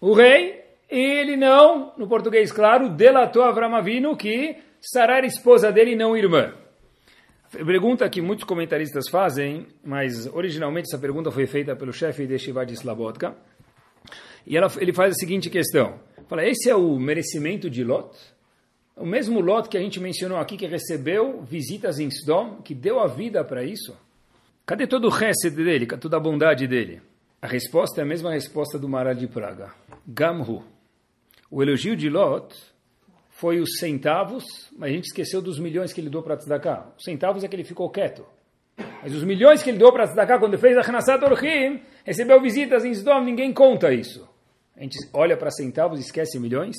o 0.00 0.12
rei, 0.12 0.65
ele 0.88 1.36
não, 1.36 1.92
no 1.96 2.08
português 2.08 2.52
claro, 2.52 2.88
delatou 2.88 3.42
Avram 3.42 3.74
Avino 3.74 4.16
que 4.16 4.56
Sarah 4.80 5.18
era 5.18 5.26
esposa 5.26 5.72
dele 5.72 5.92
e 5.92 5.96
não 5.96 6.16
irmã. 6.16 6.52
Pergunta 7.50 8.08
que 8.08 8.20
muitos 8.20 8.44
comentaristas 8.44 9.08
fazem, 9.08 9.66
mas 9.84 10.26
originalmente 10.26 10.88
essa 10.88 10.98
pergunta 10.98 11.30
foi 11.30 11.46
feita 11.46 11.74
pelo 11.74 11.92
chefe 11.92 12.26
de 12.26 12.38
Shiva 12.38 12.66
de 12.66 12.74
Slabotka, 12.74 13.36
e 14.46 14.56
ela, 14.56 14.70
ele 14.78 14.92
faz 14.92 15.12
a 15.12 15.14
seguinte 15.14 15.50
questão, 15.50 15.98
fala, 16.28 16.44
esse 16.44 16.70
é 16.70 16.74
o 16.74 16.98
merecimento 16.98 17.68
de 17.68 17.82
Lot? 17.82 18.16
O 18.96 19.04
mesmo 19.04 19.40
Lot 19.40 19.68
que 19.68 19.76
a 19.76 19.80
gente 19.80 20.00
mencionou 20.00 20.38
aqui, 20.38 20.56
que 20.56 20.66
recebeu 20.66 21.42
visitas 21.42 21.98
em 21.98 22.10
Sodom, 22.10 22.62
que 22.62 22.74
deu 22.74 23.00
a 23.00 23.06
vida 23.06 23.44
para 23.44 23.64
isso. 23.64 23.96
Cadê 24.64 24.86
todo 24.86 25.06
o 25.06 25.10
resto 25.10 25.50
dele, 25.50 25.86
toda 25.86 26.16
a 26.16 26.20
bondade 26.20 26.66
dele? 26.66 27.02
A 27.40 27.46
resposta 27.46 28.00
é 28.00 28.02
a 28.02 28.06
mesma 28.06 28.32
resposta 28.32 28.78
do 28.78 28.88
Maral 28.88 29.14
de 29.14 29.26
Praga. 29.26 29.72
Gamhu. 30.06 30.64
O 31.50 31.62
elogio 31.62 31.96
de 31.96 32.08
Lot 32.08 32.54
foi 33.30 33.60
os 33.60 33.78
centavos, 33.78 34.44
mas 34.76 34.90
a 34.90 34.92
gente 34.92 35.06
esqueceu 35.06 35.40
dos 35.42 35.58
milhões 35.58 35.92
que 35.92 36.00
ele 36.00 36.10
deu 36.10 36.22
para 36.22 36.36
Tzedakah. 36.36 36.94
Os 36.96 37.04
centavos 37.04 37.44
é 37.44 37.48
que 37.48 37.54
ele 37.54 37.64
ficou 37.64 37.88
quieto. 37.90 38.24
Mas 39.02 39.14
os 39.14 39.22
milhões 39.22 39.62
que 39.62 39.70
ele 39.70 39.78
deu 39.78 39.92
para 39.92 40.06
Tzedakah, 40.06 40.38
quando 40.38 40.58
fez 40.58 40.76
a 40.76 40.80
Hanasat 40.80 41.22
Orhim, 41.24 41.80
recebeu 42.04 42.40
visitas 42.40 42.84
em 42.84 42.94
Sodom, 42.94 43.22
ninguém 43.22 43.52
conta 43.52 43.92
isso. 43.92 44.28
A 44.76 44.82
gente 44.82 44.96
olha 45.12 45.36
para 45.36 45.50
centavos 45.50 45.98
e 45.98 46.02
esquece 46.02 46.38
milhões. 46.38 46.76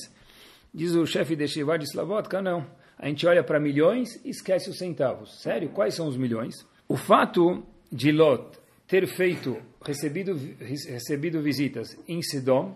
Diz 0.74 0.94
o 0.94 1.06
chefe 1.06 1.36
de 1.36 1.48
Shiva 1.48 1.78
de 1.78 1.86
Slavotka, 1.86 2.42
não. 2.42 2.66
A 2.98 3.08
gente 3.08 3.26
olha 3.26 3.44
para 3.44 3.60
milhões 3.60 4.24
e 4.26 4.30
esquece 4.30 4.70
os 4.70 4.78
centavos. 4.78 5.42
Sério? 5.42 5.70
Quais 5.70 5.96
são 5.96 6.08
os 6.08 6.18
milhões? 6.18 6.56
O 6.88 6.96
fato 6.96 7.64
de 7.92 8.12
Lot 8.12 8.58
ter 8.88 9.06
feito, 9.08 9.58
recebido, 9.84 10.36
recebido 10.60 11.42
visitas 11.42 11.98
em 12.08 12.22
Sidom, 12.22 12.76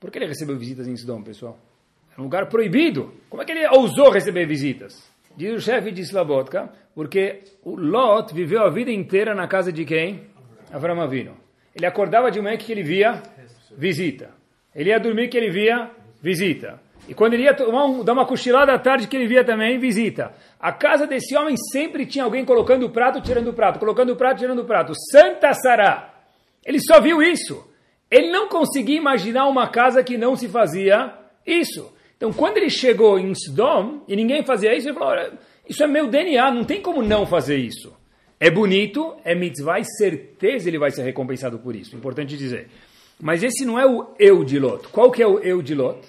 por 0.00 0.10
que 0.10 0.18
ele 0.18 0.26
recebeu 0.26 0.56
visitas 0.58 0.88
em 0.88 0.96
Sidom, 0.96 1.22
pessoal? 1.22 1.58
É 2.16 2.20
um 2.20 2.24
lugar 2.24 2.46
proibido. 2.46 3.12
Como 3.28 3.42
é 3.42 3.44
que 3.44 3.52
ele 3.52 3.68
ousou 3.68 4.10
receber 4.10 4.46
visitas? 4.46 5.08
Diz 5.36 5.54
o 5.54 5.60
chefe 5.60 5.92
de 5.92 6.00
Slavotka, 6.00 6.70
porque 6.94 7.42
o 7.62 7.76
Lot 7.76 8.34
viveu 8.34 8.62
a 8.62 8.70
vida 8.70 8.90
inteira 8.90 9.34
na 9.34 9.46
casa 9.46 9.70
de 9.70 9.84
quem? 9.84 10.26
Avram 10.72 11.00
Avino. 11.00 11.36
Ele 11.74 11.86
acordava 11.86 12.30
de 12.30 12.40
manhã 12.40 12.56
que 12.56 12.72
ele 12.72 12.82
via 12.82 13.22
visita. 13.76 14.30
Ele 14.74 14.90
ia 14.90 14.98
dormir 14.98 15.28
que 15.28 15.36
ele 15.36 15.50
via 15.50 15.90
visita. 16.22 16.80
E 17.08 17.14
quando 17.14 17.34
ele 17.34 17.44
ia 17.44 17.54
tomar 17.54 18.02
dar 18.02 18.12
uma 18.12 18.26
cochilada 18.26 18.72
à 18.72 18.78
tarde, 18.78 19.06
que 19.06 19.16
ele 19.16 19.26
via 19.26 19.44
também, 19.44 19.78
visita. 19.78 20.32
A 20.58 20.72
casa 20.72 21.06
desse 21.06 21.36
homem 21.36 21.56
sempre 21.72 22.06
tinha 22.06 22.24
alguém 22.24 22.44
colocando 22.44 22.86
o 22.86 22.90
prato, 22.90 23.20
tirando 23.20 23.48
o 23.48 23.52
prato, 23.52 23.78
colocando 23.78 24.12
o 24.12 24.16
prato, 24.16 24.38
tirando 24.38 24.60
o 24.60 24.64
prato. 24.64 24.92
Santa 25.10 25.52
Sará. 25.54 26.14
Ele 26.64 26.78
só 26.80 27.00
viu 27.00 27.22
isso. 27.22 27.69
Ele 28.10 28.30
não 28.30 28.48
conseguia 28.48 28.96
imaginar 28.96 29.46
uma 29.46 29.68
casa 29.68 30.02
que 30.02 30.18
não 30.18 30.34
se 30.34 30.48
fazia 30.48 31.14
isso. 31.46 31.92
Então, 32.16 32.32
quando 32.32 32.58
ele 32.58 32.68
chegou 32.68 33.18
em 33.18 33.34
Sodom 33.34 34.02
e 34.08 34.16
ninguém 34.16 34.44
fazia 34.44 34.76
isso, 34.76 34.88
ele 34.88 34.98
falou: 34.98 35.32
Isso 35.68 35.82
é 35.82 35.86
meu 35.86 36.08
DNA, 36.08 36.50
não 36.50 36.64
tem 36.64 36.82
como 36.82 37.02
não 37.02 37.24
fazer 37.24 37.56
isso. 37.56 37.96
É 38.38 38.50
bonito, 38.50 39.16
é 39.22 39.34
mitzvah 39.34 39.78
e 39.78 39.84
certeza 39.84 40.68
ele 40.68 40.78
vai 40.78 40.90
ser 40.90 41.02
recompensado 41.02 41.58
por 41.58 41.76
isso. 41.76 41.94
Importante 41.94 42.36
dizer. 42.36 42.68
Mas 43.20 43.42
esse 43.42 43.66
não 43.66 43.78
é 43.78 43.86
o 43.86 44.14
eu 44.18 44.42
de 44.42 44.58
Lot. 44.58 44.88
Qual 44.88 45.10
que 45.10 45.22
é 45.22 45.26
o 45.26 45.38
eu 45.40 45.60
de 45.60 45.74
Lot? 45.74 46.00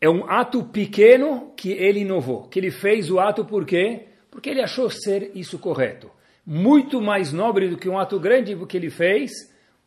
É 0.00 0.08
um 0.08 0.24
ato 0.30 0.64
pequeno 0.64 1.52
que 1.56 1.72
ele 1.72 2.00
inovou, 2.00 2.48
que 2.48 2.58
ele 2.58 2.70
fez 2.70 3.10
o 3.10 3.20
ato 3.20 3.44
por 3.44 3.66
quê? 3.66 4.06
Porque 4.30 4.48
ele 4.48 4.62
achou 4.62 4.88
ser 4.88 5.30
isso 5.34 5.58
correto. 5.58 6.10
Muito 6.46 7.02
mais 7.02 7.32
nobre 7.32 7.68
do 7.68 7.76
que 7.76 7.88
um 7.88 7.98
ato 7.98 8.18
grande 8.18 8.56
que 8.66 8.76
ele 8.76 8.88
fez, 8.88 9.30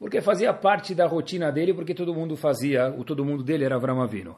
porque 0.01 0.19
fazia 0.19 0.51
parte 0.51 0.95
da 0.95 1.05
rotina 1.05 1.51
dele, 1.51 1.75
porque 1.75 1.93
todo 1.93 2.11
mundo 2.11 2.35
fazia, 2.35 2.89
o 2.89 3.03
todo 3.03 3.23
mundo 3.23 3.43
dele 3.43 3.65
era 3.65 3.75
Avram. 3.75 4.35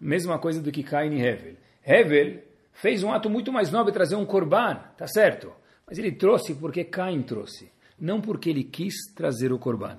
Mesma 0.00 0.38
coisa 0.38 0.62
do 0.62 0.70
que 0.70 0.84
Cain 0.84 1.12
e 1.12 1.20
Hevel. 1.20 1.56
Hevel 1.84 2.38
fez 2.72 3.02
um 3.02 3.10
ato 3.10 3.28
muito 3.28 3.52
mais 3.52 3.72
nobre, 3.72 3.92
trazer 3.92 4.14
um 4.14 4.24
korban, 4.24 4.76
tá 4.96 5.08
certo? 5.08 5.52
Mas 5.84 5.98
ele 5.98 6.12
trouxe 6.12 6.54
porque 6.54 6.84
Cain 6.84 7.22
trouxe, 7.22 7.72
não 7.98 8.20
porque 8.20 8.50
ele 8.50 8.62
quis 8.62 8.94
trazer 9.12 9.52
o 9.52 9.58
korban. 9.58 9.98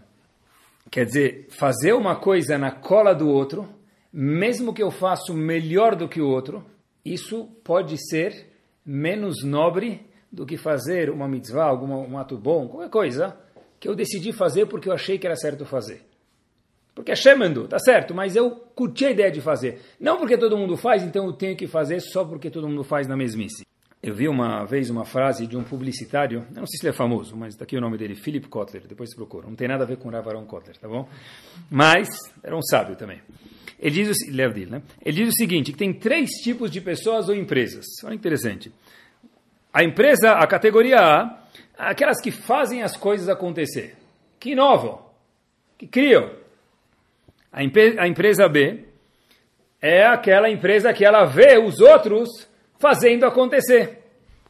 Quer 0.90 1.08
dizer, 1.08 1.48
fazer 1.50 1.92
uma 1.92 2.16
coisa 2.16 2.58
na 2.58 2.72
cola 2.72 3.14
do 3.14 3.28
outro 3.28 3.68
mesmo 4.14 4.74
que 4.74 4.82
eu 4.82 4.92
faça 4.92 5.34
melhor 5.34 5.94
do 5.94 6.08
que 6.08 6.22
o 6.22 6.28
outro, 6.30 6.64
isso 7.04 7.50
pode 7.66 7.98
ser 8.10 8.50
menos 8.86 9.44
nobre 9.44 10.06
do 10.32 10.46
que 10.46 10.56
fazer 10.56 11.10
uma 11.10 11.28
mitzvah, 11.28 11.66
algum 11.66 11.94
um 11.94 12.18
ato 12.18 12.38
bom, 12.38 12.70
qualquer 12.70 12.90
coisa, 12.90 13.38
que 13.82 13.90
eu 13.90 13.96
decidi 13.96 14.32
fazer 14.32 14.68
porque 14.68 14.88
eu 14.88 14.94
achei 14.94 15.18
que 15.18 15.26
era 15.26 15.36
certo 15.36 15.66
fazer. 15.66 16.06
Porque 16.94 17.12
é 17.12 17.36
mandou, 17.36 17.68
tá 17.68 17.80
certo, 17.80 18.14
mas 18.14 18.36
eu 18.36 18.52
curti 18.52 19.06
a 19.06 19.12
ideia 19.12 19.32
de 19.32 19.42
fazer. 19.42 19.82
Não 20.00 20.18
porque 20.18 20.38
todo 20.38 20.56
mundo 20.56 20.78
faz, 20.78 21.02
então 21.02 21.26
eu 21.26 21.34
tenho 21.34 21.58
que 21.58 21.66
fazer 21.66 22.00
só 22.00 22.24
porque 22.24 22.52
todo 22.52 22.70
mundo 22.70 22.84
faz 22.84 23.08
na 23.08 23.18
mesmice. 23.18 23.66
Eu 24.04 24.14
vi 24.14 24.28
uma 24.28 24.66
vez 24.66 24.90
uma 24.92 25.04
frase 25.04 25.48
de 25.48 25.58
um 25.58 25.64
publicitário, 25.64 26.46
não 26.52 26.68
sei 26.68 26.78
se 26.78 26.86
ele 26.86 26.94
é 26.94 26.94
famoso, 26.94 27.36
mas 27.36 27.56
daqui 27.56 27.76
o 27.76 27.82
nome 27.82 27.98
dele, 27.98 28.14
Philip 28.14 28.48
Kotler, 28.48 28.86
depois 28.88 29.16
procura. 29.16 29.48
Não 29.48 29.56
tem 29.56 29.68
nada 29.68 29.84
a 29.84 29.88
ver 29.88 29.98
com 29.98 30.10
Ravaron 30.10 30.46
Kotler, 30.46 30.78
tá 30.78 30.88
bom? 30.88 31.10
Mas 31.70 32.08
era 32.44 32.56
um 32.56 32.62
sábio 32.62 32.96
também. 32.96 33.20
Ele 33.80 34.04
diz, 34.04 34.18
o, 34.28 34.70
né? 34.70 34.84
Ele 35.04 35.24
diz 35.24 35.30
o 35.30 35.36
seguinte, 35.36 35.72
que 35.72 35.78
tem 35.78 35.92
três 35.92 36.30
tipos 36.44 36.70
de 36.70 36.82
pessoas 36.82 37.30
ou 37.30 37.36
empresas. 37.36 37.86
Olha 38.04 38.14
interessante. 38.14 38.72
A 39.74 39.84
empresa, 39.84 40.34
a 40.34 40.46
categoria 40.46 41.00
A, 41.00 41.41
aquelas 41.90 42.22
que 42.22 42.32
fazem 42.32 42.84
as 42.84 42.96
coisas 42.96 43.30
acontecer, 43.30 43.96
que 44.40 44.52
inovam, 44.52 45.02
que 45.78 45.88
criam. 45.88 46.32
A, 47.52 47.60
a 47.60 48.08
empresa 48.08 48.48
B 48.48 48.86
é 49.82 50.06
aquela 50.06 50.50
empresa 50.50 50.94
que 50.94 51.04
ela 51.04 51.26
vê 51.26 51.58
os 51.58 51.80
outros 51.80 52.30
fazendo 52.80 53.26
acontecer. 53.26 54.00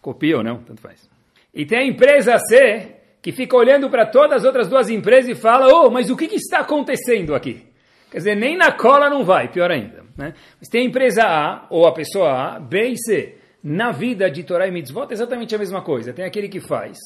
Copia 0.01 0.37
ou 0.37 0.43
não, 0.43 0.57
tanto 0.57 0.81
faz. 0.81 1.09
E 1.53 1.65
tem 1.65 1.79
a 1.79 1.85
empresa 1.85 2.37
C, 2.37 2.95
que 3.21 3.31
fica 3.31 3.55
olhando 3.55 3.89
para 3.89 4.05
todas 4.05 4.37
as 4.37 4.43
outras 4.45 4.67
duas 4.67 4.89
empresas 4.89 5.29
e 5.29 5.35
fala, 5.35 5.67
oh, 5.67 5.89
mas 5.89 6.09
o 6.09 6.17
que, 6.17 6.27
que 6.27 6.35
está 6.35 6.59
acontecendo 6.59 7.35
aqui? 7.35 7.65
Quer 8.09 8.17
dizer, 8.17 8.35
nem 8.35 8.57
na 8.57 8.71
cola 8.71 9.09
não 9.09 9.23
vai, 9.23 9.47
pior 9.47 9.71
ainda. 9.71 10.03
Né? 10.17 10.33
Mas 10.59 10.67
tem 10.67 10.81
a 10.81 10.89
empresa 10.89 11.23
A, 11.23 11.67
ou 11.69 11.87
a 11.87 11.93
pessoa 11.93 12.55
A, 12.55 12.59
B 12.59 12.89
e 12.89 12.97
C. 12.97 13.37
Na 13.63 13.91
vida 13.91 14.29
de 14.29 14.43
Torah 14.43 14.67
e 14.67 14.71
Mitzvot 14.71 15.07
é 15.11 15.13
exatamente 15.13 15.53
a 15.53 15.57
mesma 15.57 15.81
coisa. 15.81 16.11
Tem 16.11 16.25
aquele 16.25 16.49
que 16.49 16.59
faz. 16.59 16.97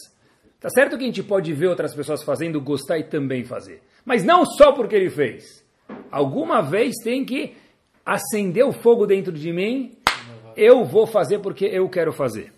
Tá 0.60 0.70
certo 0.70 0.98
que 0.98 1.04
a 1.04 1.08
gente 1.08 1.24
pode 1.24 1.54
ver 1.54 1.68
outras 1.68 1.94
pessoas 1.94 2.24
fazendo, 2.24 2.60
gostar 2.62 2.98
e 2.98 3.04
também 3.04 3.44
fazer. 3.44 3.82
Mas 4.04 4.24
não 4.24 4.46
só 4.46 4.72
porque 4.72 4.96
ele 4.96 5.10
fez. 5.10 5.64
Alguma 6.12 6.62
vez 6.62 6.96
tem 7.04 7.24
que 7.24 7.56
acender 8.06 8.66
o 8.66 8.72
fogo 8.72 9.06
dentro 9.06 9.32
de 9.32 9.52
mim. 9.52 9.98
Eu 10.56 10.84
vou 10.86 11.06
fazer 11.06 11.40
porque 11.40 11.66
eu 11.66 11.88
quero 11.90 12.14
fazer. 12.14 12.52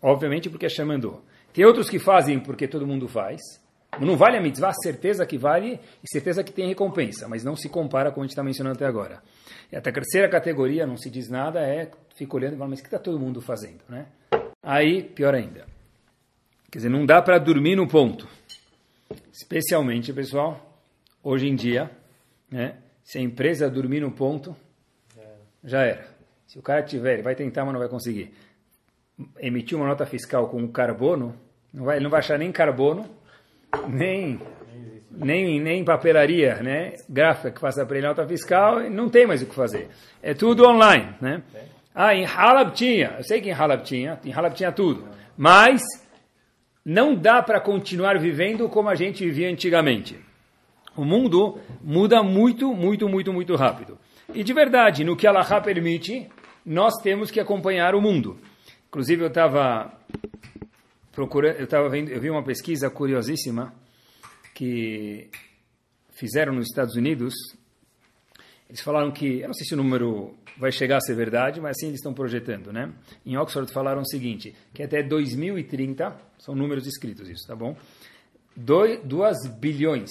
Obviamente 0.00 0.50
porque 0.50 0.66
Hashem 0.66 0.84
mandou. 0.84 1.22
Tem 1.52 1.64
outros 1.64 1.88
que 1.88 1.98
fazem 1.98 2.38
porque 2.38 2.68
todo 2.68 2.86
mundo 2.86 3.08
faz. 3.08 3.40
Não 4.00 4.16
vale 4.16 4.36
a 4.36 4.40
mitzvah, 4.40 4.72
certeza 4.72 5.24
que 5.24 5.38
vale 5.38 5.78
e 6.02 6.10
certeza 6.10 6.42
que 6.42 6.52
tem 6.52 6.66
recompensa, 6.66 7.28
mas 7.28 7.44
não 7.44 7.54
se 7.54 7.68
compara 7.68 8.10
com 8.10 8.14
o 8.14 8.14
que 8.14 8.20
a 8.20 8.24
gente 8.24 8.30
está 8.30 8.42
mencionando 8.42 8.76
até 8.76 8.86
agora. 8.86 9.22
E 9.70 9.76
até 9.76 9.90
a 9.90 9.92
terceira 9.92 10.28
categoria, 10.28 10.86
não 10.86 10.96
se 10.96 11.08
diz 11.08 11.28
nada, 11.28 11.60
é 11.60 11.90
fica 12.16 12.36
olhando 12.36 12.54
e 12.54 12.56
fala, 12.56 12.70
mas 12.70 12.80
o 12.80 12.82
que 12.82 12.88
está 12.88 12.98
todo 12.98 13.18
mundo 13.18 13.40
fazendo? 13.40 13.82
Né? 13.88 14.06
aí 14.62 15.02
pior 15.02 15.34
ainda. 15.34 15.66
Quer 16.74 16.78
dizer, 16.78 16.88
não 16.88 17.06
dá 17.06 17.22
para 17.22 17.38
dormir 17.38 17.76
no 17.76 17.86
ponto. 17.86 18.26
Especialmente, 19.32 20.12
pessoal, 20.12 20.76
hoje 21.22 21.46
em 21.46 21.54
dia, 21.54 21.88
né, 22.50 22.74
se 23.04 23.16
a 23.16 23.20
empresa 23.20 23.70
dormir 23.70 24.00
no 24.00 24.10
ponto, 24.10 24.56
já 25.62 25.82
era. 25.82 26.04
Se 26.48 26.58
o 26.58 26.62
cara 26.62 26.82
tiver, 26.82 27.12
ele 27.12 27.22
vai 27.22 27.36
tentar, 27.36 27.64
mas 27.64 27.74
não 27.74 27.78
vai 27.78 27.88
conseguir. 27.88 28.34
Emitir 29.38 29.78
uma 29.78 29.86
nota 29.86 30.04
fiscal 30.04 30.48
com 30.48 30.66
carbono, 30.66 31.36
não 31.72 31.84
vai, 31.84 31.98
ele 31.98 32.02
não 32.02 32.10
vai 32.10 32.18
achar 32.18 32.36
nem 32.36 32.50
carbono, 32.50 33.08
nem 33.86 34.40
nem, 35.12 35.60
nem 35.60 35.84
papelaria, 35.84 36.56
né? 36.56 36.94
Gráfica 37.08 37.52
que 37.52 37.60
faça 37.60 37.86
para 37.86 37.98
ele 37.98 38.08
nota 38.08 38.26
fiscal, 38.26 38.80
não 38.90 39.08
tem 39.08 39.28
mais 39.28 39.40
o 39.42 39.46
que 39.46 39.54
fazer. 39.54 39.90
É 40.20 40.34
tudo 40.34 40.66
online, 40.66 41.14
né? 41.20 41.40
Ah, 41.94 42.16
em 42.16 42.26
Halab 42.26 42.72
tinha, 42.72 43.14
eu 43.18 43.22
sei 43.22 43.40
que 43.40 43.48
em 43.48 43.52
Halab 43.52 43.84
tinha, 43.84 44.18
em 44.24 44.32
Halab 44.32 44.56
tinha 44.56 44.72
tudo, 44.72 45.06
mas 45.36 45.80
não 46.84 47.14
dá 47.14 47.42
para 47.42 47.60
continuar 47.60 48.18
vivendo 48.18 48.68
como 48.68 48.88
a 48.88 48.94
gente 48.94 49.24
vivia 49.24 49.48
antigamente. 49.48 50.18
O 50.96 51.04
mundo 51.04 51.58
muda 51.82 52.22
muito, 52.22 52.74
muito, 52.74 53.08
muito, 53.08 53.32
muito 53.32 53.56
rápido. 53.56 53.98
E 54.32 54.44
de 54.44 54.52
verdade, 54.52 55.02
no 55.02 55.16
que 55.16 55.26
Allah 55.26 55.60
permite, 55.60 56.28
nós 56.64 56.94
temos 57.02 57.30
que 57.30 57.40
acompanhar 57.40 57.94
o 57.94 58.00
mundo. 58.00 58.38
Inclusive, 58.88 59.22
eu 59.22 59.28
estava 59.28 59.92
procurando, 61.10 61.56
eu 61.56 61.64
estava 61.64 61.88
vendo, 61.88 62.10
eu 62.10 62.20
vi 62.20 62.30
uma 62.30 62.44
pesquisa 62.44 62.88
curiosíssima 62.90 63.74
que 64.54 65.28
fizeram 66.12 66.52
nos 66.54 66.66
Estados 66.66 66.94
Unidos. 66.94 67.34
Eles 68.68 68.80
falaram 68.80 69.10
que, 69.10 69.40
eu 69.40 69.48
não 69.48 69.54
sei 69.54 69.66
se 69.66 69.74
o 69.74 69.76
número 69.76 70.34
vai 70.56 70.70
chegar 70.70 70.98
a 70.98 71.00
ser 71.00 71.14
verdade, 71.14 71.60
mas 71.60 71.76
assim 71.76 71.88
eles 71.88 71.98
estão 71.98 72.14
projetando, 72.14 72.72
né? 72.72 72.92
Em 73.24 73.36
Oxford 73.36 73.72
falaram 73.72 74.02
o 74.02 74.06
seguinte, 74.06 74.54
que 74.72 74.82
até 74.82 75.02
2030, 75.02 76.16
são 76.38 76.54
números 76.54 76.86
escritos 76.86 77.28
isso, 77.28 77.46
tá 77.46 77.56
bom? 77.56 77.76
2 78.56 79.00
bilhões 79.58 80.10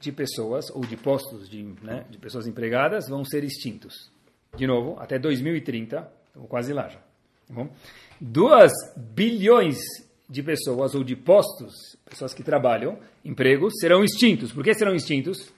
de 0.00 0.10
pessoas, 0.10 0.70
ou 0.70 0.84
de 0.84 0.96
postos 0.96 1.48
de, 1.48 1.62
né, 1.82 2.04
de 2.10 2.18
pessoas 2.18 2.46
empregadas, 2.46 3.08
vão 3.08 3.24
ser 3.24 3.44
extintos. 3.44 4.10
De 4.56 4.66
novo, 4.66 4.98
até 4.98 5.18
2030, 5.18 6.10
estamos 6.26 6.48
quase 6.48 6.72
lá 6.72 6.88
já. 6.88 6.98
Tá 6.98 7.54
bom? 7.54 7.70
2 8.20 8.72
bilhões 8.96 9.78
de 10.28 10.42
pessoas, 10.42 10.94
ou 10.94 11.04
de 11.04 11.14
postos, 11.14 11.96
pessoas 12.08 12.32
que 12.32 12.42
trabalham, 12.42 12.98
empregos, 13.24 13.74
serão 13.78 14.02
extintos. 14.02 14.52
Por 14.52 14.64
que 14.64 14.74
serão 14.74 14.94
extintos? 14.94 15.52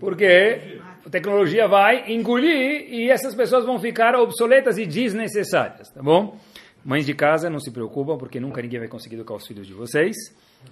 Porque 0.00 0.80
a 1.04 1.10
tecnologia 1.10 1.66
vai 1.66 2.12
engolir 2.12 2.92
e 2.92 3.10
essas 3.10 3.34
pessoas 3.34 3.64
vão 3.64 3.78
ficar 3.78 4.14
obsoletas 4.14 4.78
e 4.78 4.86
desnecessárias, 4.86 5.88
tá 5.90 6.02
bom? 6.02 6.36
Mães 6.84 7.06
de 7.06 7.14
casa, 7.14 7.48
não 7.48 7.60
se 7.60 7.70
preocupam, 7.70 8.16
porque 8.16 8.40
nunca 8.40 8.60
ninguém 8.60 8.80
vai 8.80 8.88
conseguir 8.88 9.14
educar 9.14 9.34
os 9.34 9.46
filhos 9.46 9.66
de 9.66 9.72
vocês. 9.72 10.16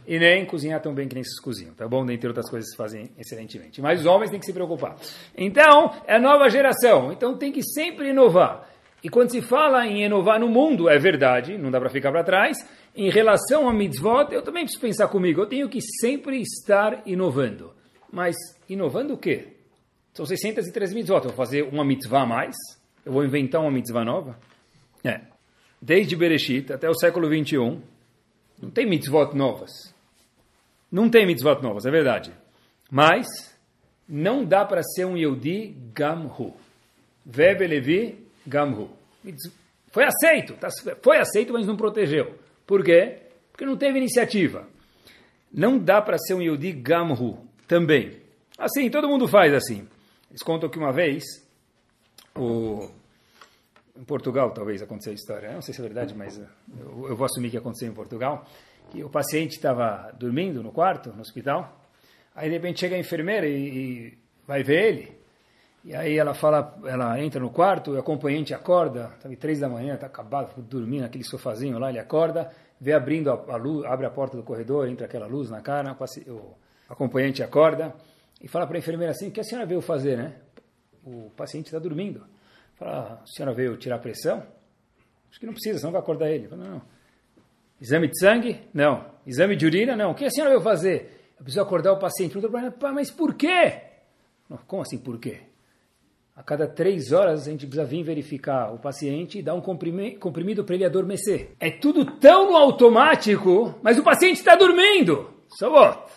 E 0.07 0.19
nem 0.19 0.45
cozinhar 0.45 0.81
tão 0.81 0.95
bem 0.95 1.09
que 1.09 1.15
nem 1.15 1.23
vocês 1.23 1.41
cozinham, 1.41 1.75
tá 1.75 1.87
bom? 1.87 2.05
Dentre 2.05 2.29
outras 2.29 2.49
coisas, 2.49 2.75
fazem 2.77 3.11
excelentemente. 3.19 3.81
Mas 3.81 4.01
os 4.01 4.07
homens 4.07 4.31
têm 4.31 4.39
que 4.39 4.47
se 4.47 4.53
preocupar. 4.53 4.97
Então, 5.37 5.93
é 6.07 6.15
a 6.17 6.19
nova 6.19 6.49
geração. 6.49 7.13
Então, 7.13 7.37
tem 7.37 7.53
que 7.53 7.63
sempre 7.63 8.11
inovar. 8.11 8.69
E 9.03 9.09
quando 9.09 9.31
se 9.31 9.41
fala 9.41 9.87
em 9.87 10.05
inovar 10.05 10.39
no 10.39 10.49
mundo, 10.49 10.89
é 10.89 10.99
verdade, 10.99 11.57
não 11.57 11.71
dá 11.71 11.81
para 11.81 11.89
ficar 11.89 12.13
para 12.13 12.23
trás. 12.23 12.59
Em 12.95 13.11
relação 13.11 13.69
a 13.69 13.73
mitzvot, 13.73 14.33
eu 14.33 14.43
também 14.43 14.65
preciso 14.65 14.83
pensar 14.83 15.09
comigo. 15.09 15.41
Eu 15.41 15.47
tenho 15.47 15.69
que 15.69 15.81
sempre 16.01 16.41
estar 16.41 17.03
inovando. 17.07 17.73
Mas 18.13 18.37
inovando 18.69 19.15
o 19.15 19.19
quê? 19.19 19.60
São 20.21 20.27
603 20.27 20.93
mitzvot. 20.93 21.17
Eu 21.17 21.23
vou 21.23 21.33
fazer 21.33 21.63
uma 21.63 21.83
mitzvah 21.83 22.25
a 22.25 22.27
mais? 22.27 22.55
Eu 23.07 23.13
vou 23.13 23.25
inventar 23.25 23.63
uma 23.63 23.71
mitzvah 23.71 24.05
nova? 24.05 24.39
É. 25.03 25.23
Desde 25.81 26.15
Bereshit 26.15 26.71
até 26.71 26.91
o 26.91 26.95
século 26.95 27.27
21, 27.27 27.81
não 28.61 28.69
tem 28.71 28.87
mitzvot 28.87 29.35
novas. 29.35 29.71
Não 30.93 31.09
tem 31.09 31.27
mitzvot 31.27 31.63
novas, 31.63 31.87
é 31.87 31.91
verdade. 31.91 32.35
Mas 32.91 33.27
não 34.07 34.45
dá 34.45 34.63
para 34.63 34.83
ser 34.83 35.07
um 35.07 35.17
Yehudi 35.17 35.75
Gamhu. 35.95 36.55
Vebe 37.25 37.67
Levi 37.67 38.19
Gamhu. 38.47 38.91
Foi 39.91 40.05
aceito, 40.05 40.53
tá, 40.53 40.69
foi 41.03 41.17
aceito, 41.17 41.55
mas 41.55 41.67
não 41.67 41.79
protegeu. 41.79 42.39
Por 42.67 42.85
quê? 42.85 43.21
Porque 43.51 43.65
não 43.65 43.75
teve 43.79 43.97
iniciativa. 43.97 44.69
Não 45.51 45.79
dá 45.79 46.03
para 46.03 46.19
ser 46.19 46.35
um 46.35 46.43
Yehudi 46.43 46.73
Gamhu 46.73 47.39
também. 47.67 48.19
Assim, 48.59 48.91
todo 48.91 49.09
mundo 49.09 49.27
faz 49.27 49.55
assim. 49.55 49.89
Eles 50.31 50.43
contam 50.45 50.69
que 50.69 50.79
uma 50.79 50.93
vez, 50.93 51.25
o, 52.37 52.89
em 53.99 54.05
Portugal 54.05 54.53
talvez 54.53 54.81
aconteceu 54.81 55.11
a 55.11 55.15
história, 55.15 55.53
não 55.53 55.61
sei 55.61 55.75
se 55.75 55.81
é 55.81 55.83
verdade, 55.83 56.15
mas 56.15 56.39
eu, 56.39 57.09
eu 57.09 57.17
vou 57.17 57.25
assumir 57.25 57.51
que 57.51 57.57
aconteceu 57.57 57.89
em 57.89 57.95
Portugal, 57.95 58.47
que 58.91 59.03
o 59.03 59.11
paciente 59.11 59.57
estava 59.57 60.13
dormindo 60.17 60.63
no 60.63 60.71
quarto, 60.71 61.13
no 61.13 61.21
hospital, 61.21 61.85
aí 62.35 62.49
de 62.49 62.55
repente 62.55 62.79
chega 62.79 62.95
a 62.95 62.99
enfermeira 62.99 63.47
e, 63.49 63.57
e 63.57 64.19
vai 64.47 64.63
ver 64.63 64.85
ele, 64.85 65.21
e 65.85 65.97
aí 65.97 66.17
ela 66.17 66.33
fala, 66.33 66.79
ela 66.85 67.21
entra 67.21 67.41
no 67.41 67.51
quarto, 67.51 67.93
o 67.93 67.99
acompanhante 67.99 68.55
acorda, 68.55 69.11
sabe, 69.21 69.35
três 69.35 69.59
da 69.59 69.69
manhã, 69.69 69.95
está 69.95 70.07
acabado, 70.07 70.63
dormindo 70.63 71.03
naquele 71.03 71.25
sofazinho 71.25 71.77
lá, 71.77 71.91
ele 71.91 71.99
acorda, 71.99 72.53
vê 72.81 72.93
abrindo 72.93 73.31
a, 73.33 73.55
a, 73.55 73.57
luz, 73.57 73.85
abre 73.85 74.07
a 74.07 74.11
porta 74.11 74.37
do 74.37 74.45
corredor, 74.45 74.89
entra 74.89 75.07
aquela 75.07 75.27
luz 75.27 75.51
na 75.51 75.61
cara, 75.61 75.97
o 76.29 76.55
acompanhante 76.89 77.43
acorda 77.43 77.93
e 78.41 78.49
fala 78.49 78.67
para 78.67 78.77
a 78.77 78.81
enfermeira 78.81 79.13
assim, 79.13 79.29
o 79.29 79.31
que 79.31 79.41
a 79.41 79.45
senhora 79.45 79.67
veio 79.67 79.81
fazer, 79.81 80.17
né? 80.17 80.37
O 81.05 81.31
paciente 81.37 81.67
está 81.67 81.79
dormindo. 81.79 82.25
Fala, 82.75 83.21
a 83.23 83.27
senhora 83.27 83.55
veio 83.55 83.77
tirar 83.77 83.99
pressão? 83.99 84.43
Acho 85.31 85.39
que 85.39 85.47
não 85.47 85.53
precisa, 85.53 85.79
senão 85.79 85.93
vai 85.93 86.01
acordar 86.01 86.31
ele. 86.31 86.49
Fala, 86.49 86.65
não. 86.65 86.83
Exame 87.81 88.09
de 88.09 88.19
sangue? 88.19 88.61
Não. 88.75 89.07
Exame 89.27 89.57
de 89.57 89.67
urina? 89.67 89.97
Não. 89.97 90.11
O 90.11 90.15
que 90.15 90.25
a 90.25 90.31
senhora 90.31 90.51
veio 90.51 90.63
fazer? 90.63 91.33
Eu 91.39 91.45
preciso 91.45 91.63
acordar 91.63 91.93
o 91.93 91.99
paciente. 91.99 92.37
Mas 92.95 93.11
por 93.11 93.35
quê? 93.35 93.83
Como 94.67 94.83
assim 94.83 94.99
por 94.99 95.19
quê? 95.19 95.43
A 96.35 96.43
cada 96.43 96.67
três 96.67 97.13
horas 97.13 97.47
a 97.47 97.51
gente 97.51 97.67
precisa 97.67 97.85
vir 97.85 98.03
verificar 98.03 98.73
o 98.73 98.79
paciente 98.79 99.39
e 99.39 99.43
dar 99.43 99.55
um 99.55 99.61
comprimido 99.61 100.65
para 100.65 100.75
ele 100.75 100.85
adormecer. 100.85 101.53
É 101.61 101.71
tudo 101.71 102.05
tão 102.19 102.57
automático, 102.57 103.79
mas 103.83 103.99
o 103.99 104.03
paciente 104.03 104.37
está 104.39 104.57
dormindo. 104.57 105.31
So 105.49 105.71
what? 105.71 106.11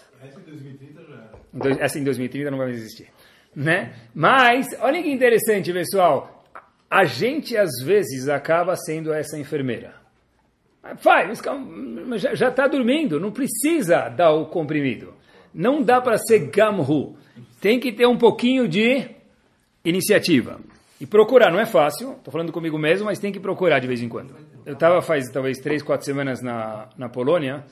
Essa 1.53 1.67
em 1.67 1.69
2030 1.69 1.77
já 1.77 1.85
Essa 1.85 1.99
em 1.99 2.03
2030 2.03 2.51
não 2.51 2.57
vai 2.57 2.67
mais 2.67 2.79
existir. 2.79 3.07
Né? 3.55 3.93
Mas, 4.13 4.67
olha 4.79 5.01
que 5.01 5.11
interessante, 5.11 5.71
pessoal. 5.71 6.43
A 6.89 7.05
gente 7.05 7.55
às 7.57 7.71
vezes 7.83 8.27
acaba 8.27 8.75
sendo 8.75 9.13
essa 9.13 9.37
enfermeira. 9.37 9.93
Faz, 10.97 11.41
já 12.33 12.49
está 12.49 12.67
dormindo, 12.67 13.19
não 13.19 13.31
precisa 13.31 14.09
dar 14.09 14.31
o 14.31 14.47
comprimido. 14.47 15.13
Não 15.53 15.81
dá 15.81 16.01
para 16.01 16.17
ser 16.17 16.47
gamru. 16.47 17.15
Tem 17.61 17.79
que 17.79 17.91
ter 17.91 18.05
um 18.05 18.17
pouquinho 18.17 18.67
de 18.67 19.09
iniciativa. 19.85 20.59
E 20.99 21.05
procurar, 21.05 21.51
não 21.51 21.59
é 21.59 21.65
fácil, 21.65 22.13
estou 22.13 22.31
falando 22.31 22.51
comigo 22.51 22.77
mesmo, 22.77 23.05
mas 23.05 23.19
tem 23.19 23.31
que 23.31 23.39
procurar 23.39 23.79
de 23.79 23.87
vez 23.87 24.01
em 24.01 24.09
quando. 24.09 24.35
Eu 24.65 24.73
estava 24.73 25.01
faz 25.01 25.29
talvez 25.29 25.59
três, 25.59 25.81
quatro 25.81 26.05
semanas 26.05 26.41
na, 26.41 26.87
na 26.97 27.09
Polônia, 27.09 27.63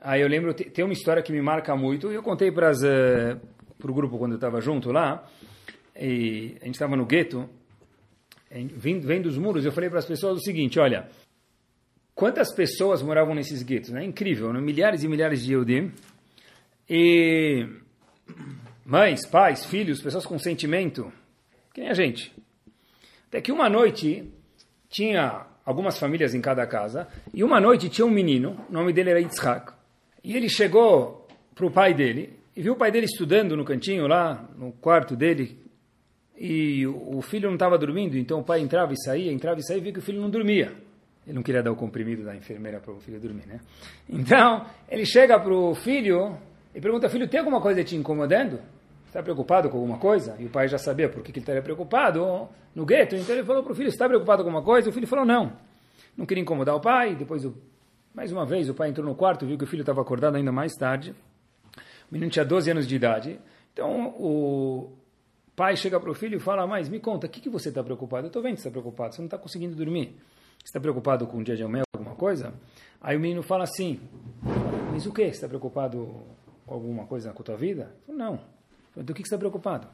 aí 0.00 0.20
eu 0.20 0.28
lembro, 0.28 0.54
tem 0.54 0.84
uma 0.84 0.92
história 0.92 1.22
que 1.22 1.32
me 1.32 1.40
marca 1.42 1.74
muito, 1.76 2.10
e 2.10 2.14
eu 2.14 2.22
contei 2.22 2.50
para 2.50 2.70
uh, 2.70 2.84
eh, 2.84 3.36
o 3.82 3.92
grupo 3.92 4.18
quando 4.18 4.32
eu 4.32 4.36
estava 4.36 4.60
junto 4.60 4.90
lá, 4.92 5.26
e 5.96 6.56
a 6.60 6.64
gente 6.64 6.74
estava 6.74 6.96
no 6.96 7.04
gueto, 7.04 7.48
vendo, 8.50 9.06
vendo 9.06 9.26
os 9.26 9.36
muros, 9.36 9.64
eu 9.64 9.72
falei 9.72 9.90
para 9.90 9.98
as 9.98 10.06
pessoas 10.06 10.38
o 10.38 10.42
seguinte, 10.42 10.78
olha, 10.78 11.08
quantas 12.14 12.54
pessoas 12.54 13.02
moravam 13.02 13.34
nesses 13.34 13.62
guetos, 13.62 13.90
né? 13.90 14.04
Incrível, 14.04 14.52
né? 14.52 14.60
milhares 14.60 15.02
e 15.02 15.08
milhares 15.08 15.44
de 15.44 15.52
Yehudim, 15.52 15.92
e 16.88 17.66
mães, 18.84 19.26
pais, 19.26 19.64
filhos, 19.64 20.00
pessoas 20.00 20.24
com 20.24 20.38
sentimento, 20.38 21.12
que 21.74 21.80
nem 21.80 21.90
a 21.90 21.94
gente. 21.94 22.32
Até 23.28 23.40
que 23.40 23.52
uma 23.52 23.68
noite 23.68 24.32
tinha 24.88 25.46
algumas 25.64 25.98
famílias 25.98 26.34
em 26.34 26.40
cada 26.40 26.66
casa, 26.66 27.06
e 27.34 27.44
uma 27.44 27.60
noite 27.60 27.90
tinha 27.90 28.06
um 28.06 28.10
menino, 28.10 28.64
o 28.70 28.72
nome 28.72 28.92
dele 28.92 29.10
era 29.10 29.20
Yitzhak, 29.20 29.77
e 30.22 30.36
ele 30.36 30.48
chegou 30.48 31.26
para 31.54 31.66
o 31.66 31.70
pai 31.70 31.94
dele, 31.94 32.38
e 32.56 32.62
viu 32.62 32.72
o 32.72 32.76
pai 32.76 32.90
dele 32.90 33.06
estudando 33.06 33.56
no 33.56 33.64
cantinho 33.64 34.06
lá, 34.06 34.48
no 34.56 34.72
quarto 34.72 35.16
dele, 35.16 35.58
e 36.36 36.86
o 36.86 37.20
filho 37.20 37.48
não 37.48 37.54
estava 37.54 37.76
dormindo, 37.76 38.16
então 38.16 38.40
o 38.40 38.44
pai 38.44 38.60
entrava 38.60 38.92
e 38.92 38.96
saía, 39.02 39.32
entrava 39.32 39.58
e 39.58 39.62
saía, 39.62 39.78
e 39.78 39.82
viu 39.82 39.92
que 39.92 39.98
o 39.98 40.02
filho 40.02 40.20
não 40.20 40.30
dormia. 40.30 40.72
Ele 41.26 41.34
não 41.34 41.42
queria 41.42 41.62
dar 41.62 41.72
o 41.72 41.76
comprimido 41.76 42.24
da 42.24 42.34
enfermeira 42.34 42.80
para 42.80 42.92
o 42.92 43.00
filho 43.00 43.20
dormir, 43.20 43.46
né? 43.46 43.60
Então, 44.08 44.64
ele 44.88 45.04
chega 45.04 45.38
para 45.38 45.52
o 45.52 45.74
filho 45.74 46.38
e 46.74 46.80
pergunta, 46.80 47.08
filho, 47.08 47.28
tem 47.28 47.40
alguma 47.40 47.60
coisa 47.60 47.84
te 47.84 47.96
incomodando? 47.96 48.60
está 49.08 49.22
preocupado 49.22 49.68
com 49.68 49.78
alguma 49.78 49.98
coisa? 49.98 50.36
E 50.38 50.44
o 50.44 50.50
pai 50.50 50.68
já 50.68 50.78
sabia 50.78 51.08
por 51.08 51.22
que, 51.22 51.32
ele 51.32 51.40
estaria 51.40 51.62
preocupado 51.62 52.48
no 52.74 52.84
gueto. 52.84 53.16
Então 53.16 53.34
ele 53.34 53.44
falou 53.44 53.62
para 53.62 53.72
o 53.72 53.74
filho, 53.74 53.88
está 53.88 54.06
preocupado 54.06 54.42
com 54.42 54.50
alguma 54.50 54.64
coisa? 54.64 54.88
O 54.90 54.92
filho 54.92 55.06
falou, 55.06 55.24
não. 55.24 55.52
Não 56.16 56.26
queria 56.26 56.42
incomodar 56.42 56.74
o 56.76 56.80
pai. 56.80 57.14
Depois, 57.16 57.44
mais 58.14 58.32
uma 58.32 58.44
vez, 58.44 58.68
o 58.68 58.74
pai 58.74 58.90
entrou 58.90 59.06
no 59.06 59.14
quarto, 59.14 59.46
viu 59.46 59.56
que 59.56 59.64
o 59.64 59.66
filho 59.66 59.82
estava 59.82 60.00
acordado 60.00 60.36
ainda 60.36 60.52
mais 60.52 60.74
tarde. 60.74 61.14
O 62.10 62.12
menino 62.12 62.30
tinha 62.30 62.44
12 62.44 62.70
anos 62.70 62.86
de 62.86 62.96
idade. 62.96 63.40
Então 63.72 64.08
o 64.18 64.92
pai 65.54 65.76
chega 65.76 65.98
para 66.00 66.10
o 66.10 66.14
filho 66.14 66.36
e 66.36 66.40
fala, 66.40 66.66
mas 66.66 66.88
me 66.88 67.00
conta, 67.00 67.26
o 67.26 67.30
que, 67.30 67.40
que 67.40 67.50
você 67.50 67.68
está 67.68 67.82
preocupado? 67.82 68.26
Eu 68.26 68.28
estou 68.28 68.42
vendo 68.42 68.54
que 68.54 68.62
você 68.62 68.68
está 68.68 68.80
preocupado, 68.80 69.14
você 69.14 69.20
não 69.20 69.26
está 69.26 69.38
conseguindo 69.38 69.74
dormir. 69.74 70.16
está 70.64 70.80
preocupado 70.80 71.26
com 71.26 71.38
o 71.38 71.44
dia 71.44 71.56
de 71.56 71.62
amanhã, 71.62 71.82
alguma 71.94 72.14
coisa? 72.14 72.54
Aí 73.00 73.16
o 73.16 73.20
menino 73.20 73.42
fala 73.42 73.64
assim, 73.64 74.00
mas 74.90 75.06
o 75.06 75.12
que? 75.12 75.24
Você 75.24 75.30
está 75.30 75.48
preocupado 75.48 76.22
com 76.66 76.74
alguma 76.74 77.06
coisa 77.06 77.32
com 77.32 77.42
a 77.42 77.44
tua 77.44 77.56
vida? 77.56 77.94
Falo, 78.06 78.18
não. 78.18 78.40
Do 78.96 79.14
que 79.14 79.20
você 79.20 79.26
está 79.26 79.38
preocupado? 79.38 79.88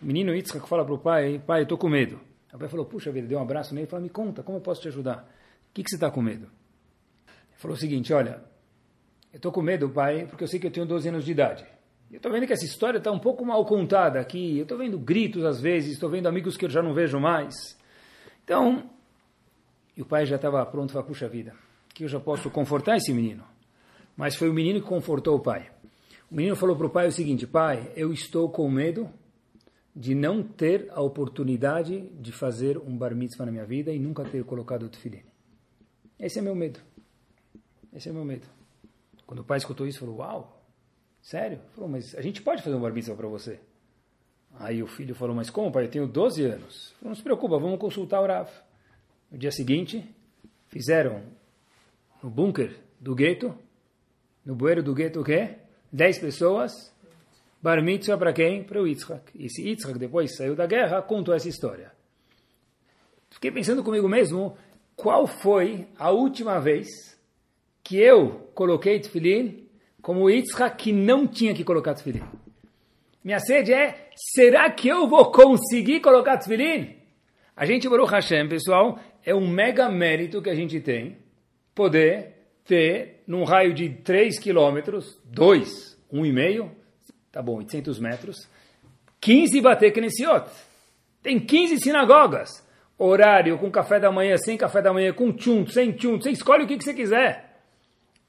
O 0.00 0.04
menino 0.04 0.34
Yitzhak 0.34 0.68
fala 0.68 0.84
para 0.84 0.94
o 0.94 0.98
pai, 0.98 1.40
pai, 1.46 1.60
eu 1.60 1.62
estou 1.64 1.78
com 1.78 1.88
medo. 1.88 2.20
O 2.52 2.58
pai 2.58 2.68
falou, 2.68 2.84
puxa 2.84 3.10
vida, 3.12 3.26
deu 3.26 3.38
um 3.38 3.42
abraço 3.42 3.74
nele 3.74 3.86
e 3.86 3.90
falou, 3.90 4.02
me 4.02 4.10
conta, 4.10 4.42
como 4.42 4.58
eu 4.58 4.62
posso 4.62 4.82
te 4.82 4.88
ajudar? 4.88 5.28
O 5.70 5.74
que, 5.74 5.82
que 5.82 5.90
você 5.90 5.96
está 5.96 6.10
com 6.10 6.20
medo? 6.20 6.48
Falou 7.62 7.76
o 7.76 7.78
seguinte, 7.78 8.12
olha, 8.12 8.42
eu 9.32 9.36
estou 9.36 9.52
com 9.52 9.62
medo, 9.62 9.88
pai, 9.88 10.26
porque 10.26 10.42
eu 10.42 10.48
sei 10.48 10.58
que 10.58 10.66
eu 10.66 10.70
tenho 10.72 10.84
12 10.84 11.08
anos 11.08 11.24
de 11.24 11.30
idade. 11.30 11.64
Eu 12.10 12.16
estou 12.16 12.32
vendo 12.32 12.44
que 12.44 12.52
essa 12.52 12.64
história 12.64 12.98
está 12.98 13.12
um 13.12 13.20
pouco 13.20 13.46
mal 13.46 13.64
contada 13.64 14.18
aqui. 14.18 14.58
Eu 14.58 14.64
estou 14.64 14.76
vendo 14.76 14.98
gritos 14.98 15.44
às 15.44 15.60
vezes, 15.60 15.92
estou 15.92 16.10
vendo 16.10 16.26
amigos 16.26 16.56
que 16.56 16.64
eu 16.64 16.68
já 16.68 16.82
não 16.82 16.92
vejo 16.92 17.20
mais. 17.20 17.54
Então, 18.42 18.90
e 19.96 20.02
o 20.02 20.04
pai 20.04 20.26
já 20.26 20.34
estava 20.34 20.66
pronto 20.66 20.92
para 20.92 21.04
puxa 21.04 21.28
vida, 21.28 21.54
que 21.94 22.02
eu 22.02 22.08
já 22.08 22.18
posso 22.18 22.50
confortar 22.50 22.96
esse 22.96 23.12
menino. 23.12 23.44
Mas 24.16 24.34
foi 24.34 24.50
o 24.50 24.52
menino 24.52 24.80
que 24.80 24.88
confortou 24.88 25.36
o 25.36 25.40
pai. 25.40 25.70
O 26.28 26.34
menino 26.34 26.56
falou 26.56 26.74
para 26.74 26.86
o 26.88 26.90
pai 26.90 27.06
o 27.06 27.12
seguinte: 27.12 27.46
Pai, 27.46 27.92
eu 27.94 28.12
estou 28.12 28.50
com 28.50 28.68
medo 28.68 29.08
de 29.94 30.16
não 30.16 30.42
ter 30.42 30.88
a 30.90 31.00
oportunidade 31.00 32.10
de 32.20 32.32
fazer 32.32 32.76
um 32.76 32.98
bar 32.98 33.14
mitzvah 33.14 33.46
na 33.46 33.52
minha 33.52 33.64
vida 33.64 33.92
e 33.92 34.00
nunca 34.00 34.24
ter 34.24 34.42
colocado 34.42 34.82
o 34.82 34.88
tefilim. 34.88 35.22
Esse 36.18 36.40
é 36.40 36.42
meu 36.42 36.56
medo. 36.56 36.80
Esse 37.92 38.08
é 38.08 38.12
meu 38.12 38.24
medo. 38.24 38.46
Quando 39.26 39.40
o 39.40 39.44
pai 39.44 39.58
escutou 39.58 39.86
isso, 39.86 40.00
falou: 40.00 40.16
Uau, 40.16 40.62
Sério? 41.22 41.60
Falou, 41.74 41.88
mas 41.88 42.16
a 42.16 42.20
gente 42.20 42.42
pode 42.42 42.62
fazer 42.62 42.74
um 42.74 42.80
bar 42.80 42.92
para 43.16 43.28
você. 43.28 43.60
Aí 44.58 44.82
o 44.82 44.86
filho 44.86 45.14
falou, 45.14 45.34
mas 45.34 45.48
como, 45.48 45.70
pai? 45.70 45.84
Eu 45.84 45.88
tenho 45.88 46.06
12 46.06 46.44
anos. 46.44 46.92
Falou, 46.98 47.10
não 47.10 47.14
se 47.14 47.22
preocupa, 47.22 47.58
vamos 47.58 47.78
consultar 47.78 48.20
o 48.20 48.26
Rav. 48.26 48.50
No 49.30 49.38
dia 49.38 49.52
seguinte, 49.52 50.04
fizeram 50.66 51.22
no 52.22 52.28
bunker 52.28 52.76
do 53.00 53.14
gueto, 53.14 53.56
no 54.44 54.54
bueiro 54.54 54.82
do 54.82 54.92
gueto 54.92 55.20
o 55.20 55.24
quê? 55.24 55.56
10 55.92 56.18
pessoas, 56.18 56.92
bar 57.62 57.82
mitzvah 57.82 58.18
para 58.18 58.32
quem? 58.32 58.64
Para 58.64 58.82
o 58.82 58.86
Yitzhak. 58.86 59.30
E 59.34 59.46
esse 59.46 59.62
Yitzhak 59.62 59.98
depois 59.98 60.36
saiu 60.36 60.56
da 60.56 60.66
guerra, 60.66 61.00
contou 61.02 61.34
essa 61.34 61.48
história. 61.48 61.92
Fiquei 63.30 63.50
pensando 63.50 63.82
comigo 63.82 64.08
mesmo, 64.08 64.56
qual 64.96 65.26
foi 65.26 65.88
a 65.96 66.10
última 66.10 66.58
vez 66.58 67.11
que 67.82 67.98
eu 67.98 68.50
coloquei 68.54 69.00
tefilim 69.00 69.68
como 70.00 70.28
Yitzhak 70.28 70.76
que 70.76 70.92
não 70.92 71.26
tinha 71.26 71.54
que 71.54 71.64
colocar 71.64 71.94
tefilim. 71.94 72.22
Minha 73.22 73.38
sede 73.38 73.72
é, 73.72 74.08
será 74.16 74.70
que 74.70 74.88
eu 74.88 75.08
vou 75.08 75.30
conseguir 75.30 76.00
colocar 76.00 76.38
tefilim? 76.38 76.96
A 77.56 77.64
gente, 77.64 77.88
Baruch 77.88 78.10
Hashem, 78.10 78.48
pessoal, 78.48 78.98
é 79.24 79.34
um 79.34 79.46
mega 79.46 79.88
mérito 79.88 80.42
que 80.42 80.50
a 80.50 80.54
gente 80.54 80.80
tem 80.80 81.18
poder 81.74 82.34
ter, 82.64 83.22
num 83.26 83.44
raio 83.44 83.72
de 83.72 83.88
3 83.88 84.38
quilômetros, 84.38 85.18
2, 85.24 85.98
1,5, 86.12 86.70
tá 87.30 87.42
bom, 87.42 87.56
800 87.58 87.98
metros, 87.98 88.48
15 89.20 89.60
bater 89.60 89.92
Knessiot. 89.92 90.50
Tem 91.22 91.38
15 91.38 91.78
sinagogas. 91.78 92.50
Horário, 92.98 93.58
com 93.58 93.70
café 93.70 93.98
da 93.98 94.10
manhã, 94.10 94.36
sem 94.36 94.56
café 94.56 94.82
da 94.82 94.92
manhã, 94.92 95.12
com 95.12 95.32
tchum, 95.32 95.66
sem 95.66 95.92
tchum, 95.92 96.20
você 96.20 96.30
escolhe 96.30 96.64
o 96.64 96.66
que, 96.66 96.76
que 96.76 96.84
você 96.84 96.94
quiser. 96.94 97.51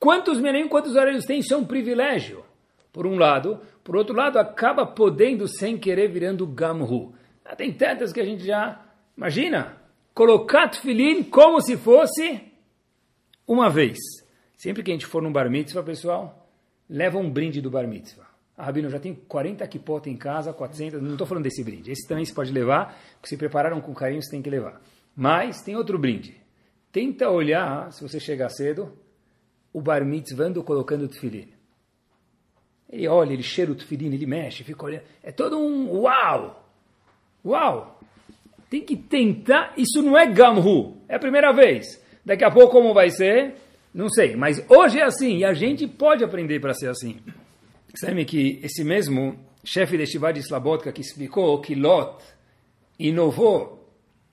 Quantos 0.03 0.37
menem, 0.37 0.67
quantos 0.67 0.97
horários 0.97 1.23
tem? 1.23 1.39
Isso 1.39 1.53
é 1.53 1.55
um 1.55 1.63
privilégio. 1.63 2.43
Por 2.91 3.07
um 3.07 3.15
lado. 3.15 3.61
Por 3.85 3.95
outro 3.95 4.13
lado, 4.13 4.37
acaba 4.37 4.85
podendo, 4.85 5.47
sem 5.47 5.77
querer, 5.77 6.09
virando 6.09 6.45
gamru. 6.45 7.13
Ah, 7.45 7.55
tem 7.55 7.71
tantas 7.71 8.11
que 8.11 8.19
a 8.19 8.25
gente 8.25 8.45
já... 8.45 8.83
Imagina, 9.15 9.77
colocar 10.13 10.67
tefilin 10.67 11.23
como 11.23 11.61
se 11.61 11.77
fosse 11.77 12.41
uma 13.47 13.69
vez. 13.69 13.97
Sempre 14.57 14.83
que 14.83 14.91
a 14.91 14.93
gente 14.93 15.05
for 15.05 15.21
num 15.21 15.31
bar 15.31 15.49
mitzvah, 15.49 15.81
pessoal, 15.81 16.49
leva 16.89 17.17
um 17.17 17.31
brinde 17.31 17.61
do 17.61 17.71
bar 17.71 17.87
mitzvah. 17.87 18.27
Ah, 18.57 18.65
Rabino, 18.65 18.89
já 18.89 18.99
tem 18.99 19.15
40 19.15 19.65
kipot 19.69 20.09
em 20.09 20.17
casa, 20.17 20.51
400, 20.51 21.01
não 21.01 21.13
estou 21.13 21.25
falando 21.25 21.45
desse 21.45 21.63
brinde. 21.63 21.89
Esse 21.89 22.05
também 22.09 22.25
se 22.25 22.33
pode 22.33 22.51
levar, 22.51 22.99
porque 23.13 23.29
se 23.29 23.37
prepararam 23.37 23.79
com 23.79 23.93
carinho, 23.93 24.21
você 24.21 24.31
tem 24.31 24.41
que 24.41 24.49
levar. 24.49 24.81
Mas 25.15 25.61
tem 25.61 25.77
outro 25.77 25.97
brinde. 25.97 26.35
Tenta 26.91 27.29
olhar, 27.29 27.89
se 27.93 28.01
você 28.03 28.19
chegar 28.19 28.49
cedo, 28.49 29.01
o 29.73 29.81
bar 29.81 30.05
mitzvando 30.05 30.63
colocando 30.63 31.05
o 31.05 31.07
tefilim. 31.07 31.49
Ele 32.89 33.07
olha, 33.07 33.33
ele 33.33 33.41
cheira 33.41 33.71
o 33.71 33.75
tefilim, 33.75 34.13
ele 34.13 34.27
mexe, 34.27 34.63
fica 34.63 34.85
olhando. 34.85 35.03
É 35.23 35.31
todo 35.31 35.57
um 35.57 35.91
uau! 36.01 36.63
Uau! 37.43 37.99
Tem 38.69 38.81
que 38.81 38.95
tentar. 38.95 39.73
Isso 39.75 40.01
não 40.01 40.17
é 40.17 40.25
gamru. 40.27 40.97
É 41.09 41.15
a 41.15 41.19
primeira 41.19 41.51
vez. 41.51 42.01
Daqui 42.23 42.43
a 42.43 42.51
pouco 42.51 42.71
como 42.71 42.93
vai 42.93 43.09
ser? 43.09 43.55
Não 43.93 44.09
sei. 44.09 44.35
Mas 44.35 44.63
hoje 44.69 44.99
é 44.99 45.03
assim. 45.03 45.37
E 45.37 45.45
a 45.45 45.53
gente 45.53 45.87
pode 45.87 46.23
aprender 46.23 46.59
para 46.59 46.73
ser 46.73 46.89
assim. 46.89 47.19
Sabe 47.95 48.25
que 48.25 48.59
esse 48.63 48.83
mesmo 48.83 49.37
chefe 49.63 49.97
de 49.97 50.05
Shiva 50.05 50.33
de 50.33 50.39
Slabotka 50.39 50.91
que 50.91 51.01
explicou 51.01 51.61
que 51.61 51.75
Lot 51.75 52.23
inovou 52.97 53.82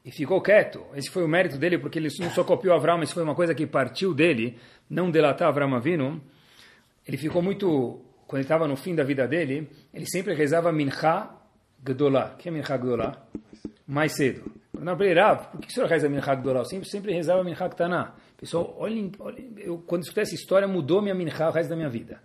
e 0.04 0.10
ficou 0.10 0.40
quieto. 0.40 0.84
Esse 0.94 1.10
foi 1.10 1.24
o 1.24 1.28
mérito 1.28 1.58
dele, 1.58 1.78
porque 1.78 1.98
ele 1.98 2.08
não 2.18 2.30
só 2.30 2.42
copiou 2.44 2.74
Avram, 2.74 2.98
mas 2.98 3.12
foi 3.12 3.22
uma 3.22 3.34
coisa 3.34 3.54
que 3.54 3.66
partiu 3.66 4.14
dele, 4.14 4.56
não 4.88 5.10
delatar 5.10 5.48
Avram 5.48 5.74
Avinu. 5.74 6.20
Ele 7.06 7.16
ficou 7.16 7.42
muito, 7.42 8.00
quando 8.26 8.40
ele 8.40 8.44
estava 8.44 8.66
no 8.66 8.76
fim 8.76 8.94
da 8.94 9.04
vida 9.04 9.26
dele, 9.26 9.68
ele 9.92 10.06
sempre 10.06 10.34
rezava 10.34 10.72
Mincha 10.72 11.28
Gdolá. 11.82 12.32
O 12.34 12.36
que 12.36 12.48
é 12.48 12.52
Mincha 12.52 12.76
Gdolá? 12.76 13.26
Mais 13.86 14.12
cedo. 14.12 14.50
Para 14.72 15.04
ele, 15.04 15.20
por 15.52 15.60
que 15.60 15.68
o 15.68 15.70
senhor 15.70 15.88
reza 15.88 16.08
Mincha 16.08 16.34
Gdolá? 16.34 16.60
Eu 16.60 16.64
sempre, 16.64 16.88
sempre 16.88 17.12
rezava 17.12 17.44
Mincha 17.44 17.68
Ktaná. 17.68 18.14
Pessoal, 18.38 18.74
olhem, 18.78 19.12
olhem 19.18 19.52
eu, 19.58 19.78
quando 19.86 20.02
escutei 20.02 20.22
essa 20.22 20.34
história, 20.34 20.66
mudou 20.66 21.02
minha 21.02 21.14
Mincha 21.14 21.48
o 21.48 21.52
resto 21.52 21.68
da 21.68 21.76
minha 21.76 21.90
vida. 21.90 22.20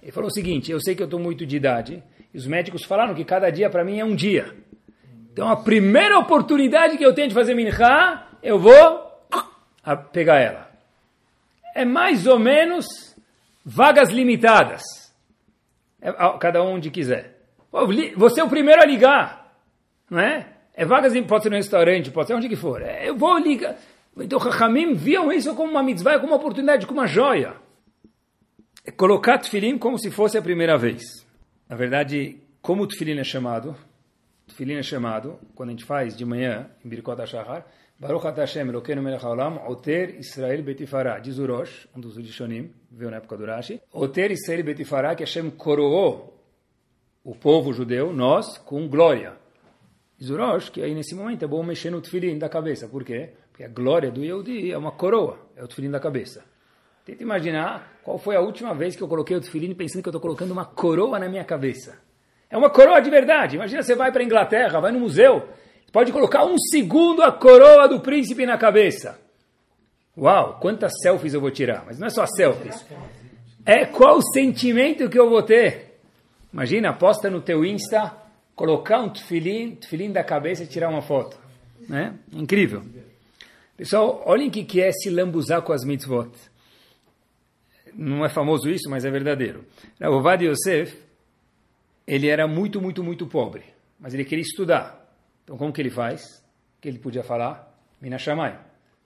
Ele 0.00 0.12
falou 0.12 0.28
o 0.28 0.32
seguinte, 0.32 0.70
eu 0.70 0.80
sei 0.80 0.94
que 0.94 1.02
eu 1.02 1.06
estou 1.06 1.18
muito 1.18 1.46
de 1.46 1.56
idade, 1.56 2.02
e 2.32 2.36
os 2.36 2.46
médicos 2.46 2.84
falaram 2.84 3.14
que 3.14 3.24
cada 3.24 3.50
dia 3.50 3.70
para 3.70 3.84
mim 3.84 3.98
é 3.98 4.04
um 4.04 4.14
dia. 4.14 4.52
Então 5.32 5.48
a 5.48 5.56
primeira 5.56 6.18
oportunidade 6.18 6.98
que 6.98 7.04
eu 7.04 7.14
tenho 7.14 7.28
de 7.28 7.34
fazer 7.34 7.54
minhá, 7.54 8.28
eu 8.42 8.58
vou 8.58 9.02
pegar 10.12 10.38
ela. 10.38 10.70
É 11.74 11.84
mais 11.84 12.26
ou 12.26 12.38
menos 12.38 13.16
vagas 13.64 14.10
limitadas. 14.10 14.82
É, 16.00 16.12
cada 16.38 16.62
um 16.62 16.74
onde 16.74 16.90
quiser. 16.90 17.38
Você 18.16 18.40
é 18.40 18.44
o 18.44 18.48
primeiro 18.48 18.82
a 18.82 18.84
ligar. 18.84 19.56
Não 20.10 20.20
é? 20.20 20.48
É 20.74 20.84
vagas, 20.84 21.18
pode 21.26 21.44
ser 21.44 21.50
no 21.50 21.56
restaurante, 21.56 22.10
pode 22.10 22.26
ser 22.26 22.34
onde 22.34 22.48
que 22.48 22.56
for. 22.56 22.82
É, 22.82 23.08
eu 23.08 23.16
vou 23.16 23.38
ligar. 23.38 23.76
Então, 24.18 24.38
Rahamim 24.38 24.92
viam 24.92 25.32
isso 25.32 25.54
como 25.54 25.70
uma 25.70 25.82
mitzvah, 25.82 26.18
como 26.18 26.32
uma 26.32 26.36
oportunidade, 26.36 26.86
como 26.86 27.00
uma 27.00 27.06
joia. 27.06 27.54
É 28.84 28.90
colocar 28.90 29.38
tefilim 29.38 29.78
como 29.78 29.98
se 29.98 30.10
fosse 30.10 30.36
a 30.36 30.42
primeira 30.42 30.76
vez. 30.76 31.02
Na 31.68 31.76
verdade, 31.76 32.36
como 32.60 32.82
o 32.82 32.86
tefilim 32.86 33.18
é 33.18 33.24
chamado, 33.24 33.74
Tefilin 34.52 34.74
é 34.74 34.82
chamado, 34.82 35.38
quando 35.54 35.70
a 35.70 35.72
gente 35.72 35.84
faz 35.84 36.14
de 36.14 36.26
manhã, 36.26 36.68
em 36.84 36.88
Birkot 36.88 37.20
HaShahar, 37.20 37.66
Baruch 37.98 38.26
Hashem 38.26 38.68
Elokeinu 38.68 39.02
Melech 39.02 39.24
HaOlam, 39.24 39.66
Oter 39.66 40.18
Israel 40.18 40.62
Betifará, 40.62 41.18
diz 41.18 41.38
Urosh, 41.38 41.88
um 41.96 42.00
dos 42.00 42.18
Rishonim, 42.18 42.70
veio 42.90 43.10
na 43.10 43.16
época 43.16 43.36
do 43.38 43.46
Rashi, 43.46 43.80
Oter 43.90 44.30
Israel 44.30 44.62
Betifará, 44.62 45.14
que 45.14 45.22
Hashem 45.22 45.50
coroou 45.50 46.38
o 47.24 47.34
povo 47.34 47.72
judeu, 47.72 48.12
nós, 48.12 48.58
com 48.58 48.86
glória. 48.86 49.34
Diz 50.18 50.28
Urosh, 50.28 50.68
que 50.68 50.82
aí 50.82 50.94
nesse 50.94 51.14
momento 51.14 51.44
é 51.44 51.48
bom 51.48 51.62
mexer 51.62 51.90
no 51.90 52.02
Tefilin 52.02 52.38
da 52.38 52.48
cabeça, 52.50 52.86
por 52.86 53.04
quê? 53.04 53.30
Porque 53.50 53.64
a 53.64 53.68
glória 53.68 54.10
do 54.10 54.22
Yehudi 54.22 54.70
é 54.70 54.76
uma 54.76 54.92
coroa, 54.92 55.38
é 55.56 55.64
o 55.64 55.68
Tefilin 55.68 55.90
da 55.90 55.98
cabeça. 55.98 56.44
Tenta 57.06 57.22
imaginar 57.22 58.00
qual 58.02 58.18
foi 58.18 58.36
a 58.36 58.40
última 58.40 58.74
vez 58.74 58.94
que 58.94 59.02
eu 59.02 59.08
coloquei 59.08 59.34
o 59.34 59.40
Tefilin 59.40 59.74
pensando 59.74 60.02
que 60.02 60.08
eu 60.08 60.10
estou 60.10 60.20
colocando 60.20 60.50
uma 60.50 60.66
coroa 60.66 61.18
na 61.18 61.28
minha 61.28 61.44
cabeça. 61.44 62.11
É 62.52 62.56
uma 62.58 62.68
coroa 62.68 63.00
de 63.00 63.08
verdade. 63.08 63.56
Imagina 63.56 63.82
você 63.82 63.94
vai 63.94 64.12
para 64.12 64.20
a 64.20 64.24
Inglaterra, 64.24 64.78
vai 64.78 64.92
no 64.92 65.00
museu, 65.00 65.48
pode 65.90 66.12
colocar 66.12 66.44
um 66.44 66.58
segundo 66.58 67.22
a 67.22 67.32
coroa 67.32 67.88
do 67.88 68.00
príncipe 68.00 68.44
na 68.44 68.58
cabeça. 68.58 69.18
Uau, 70.16 70.58
quantas 70.60 70.92
selfies 71.00 71.32
eu 71.32 71.40
vou 71.40 71.50
tirar? 71.50 71.82
Mas 71.86 71.98
não 71.98 72.08
é 72.08 72.10
só 72.10 72.26
selfies. 72.26 72.84
É 73.64 73.86
qual 73.86 74.20
sentimento 74.20 75.08
que 75.08 75.18
eu 75.18 75.30
vou 75.30 75.42
ter. 75.42 75.98
Imagina, 76.52 76.90
aposta 76.90 77.30
no 77.30 77.40
teu 77.40 77.64
Insta, 77.64 78.12
colocar 78.54 79.00
um 79.00 79.08
tefilim, 79.08 80.12
da 80.12 80.22
cabeça 80.22 80.64
e 80.64 80.66
tirar 80.66 80.90
uma 80.90 81.00
foto. 81.00 81.38
Né? 81.88 82.12
Incrível. 82.34 82.82
Pessoal, 83.78 84.22
olhem 84.26 84.48
o 84.48 84.50
que, 84.50 84.62
que 84.62 84.82
é 84.82 84.92
se 84.92 85.08
lambuzar 85.08 85.62
com 85.62 85.72
as 85.72 85.86
mitzvot. 85.86 86.30
Não 87.94 88.26
é 88.26 88.28
famoso 88.28 88.68
isso, 88.68 88.90
mas 88.90 89.06
é 89.06 89.10
verdadeiro. 89.10 89.64
O 89.98 90.16
Ovad 90.18 90.44
Yosef, 90.44 90.94
ele 92.12 92.28
era 92.28 92.46
muito, 92.46 92.78
muito, 92.78 93.02
muito 93.02 93.26
pobre, 93.26 93.62
mas 93.98 94.12
ele 94.12 94.24
queria 94.24 94.42
estudar. 94.42 95.16
Então, 95.42 95.56
como 95.56 95.72
que 95.72 95.80
ele 95.80 95.88
faz? 95.88 96.44
Que 96.78 96.86
ele 96.88 96.98
podia 96.98 97.22
falar? 97.22 97.74
Mina 98.02 98.18
Shamay. 98.18 98.54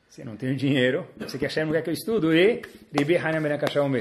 Você 0.08 0.24
não 0.24 0.36
tem 0.36 0.56
dinheiro, 0.56 1.06
você 1.16 1.38
quer 1.38 1.46
achar 1.46 1.64
quer 1.70 1.82
que 1.82 1.90
eu 1.90 1.94
estudo? 1.94 2.34
E 2.34 2.62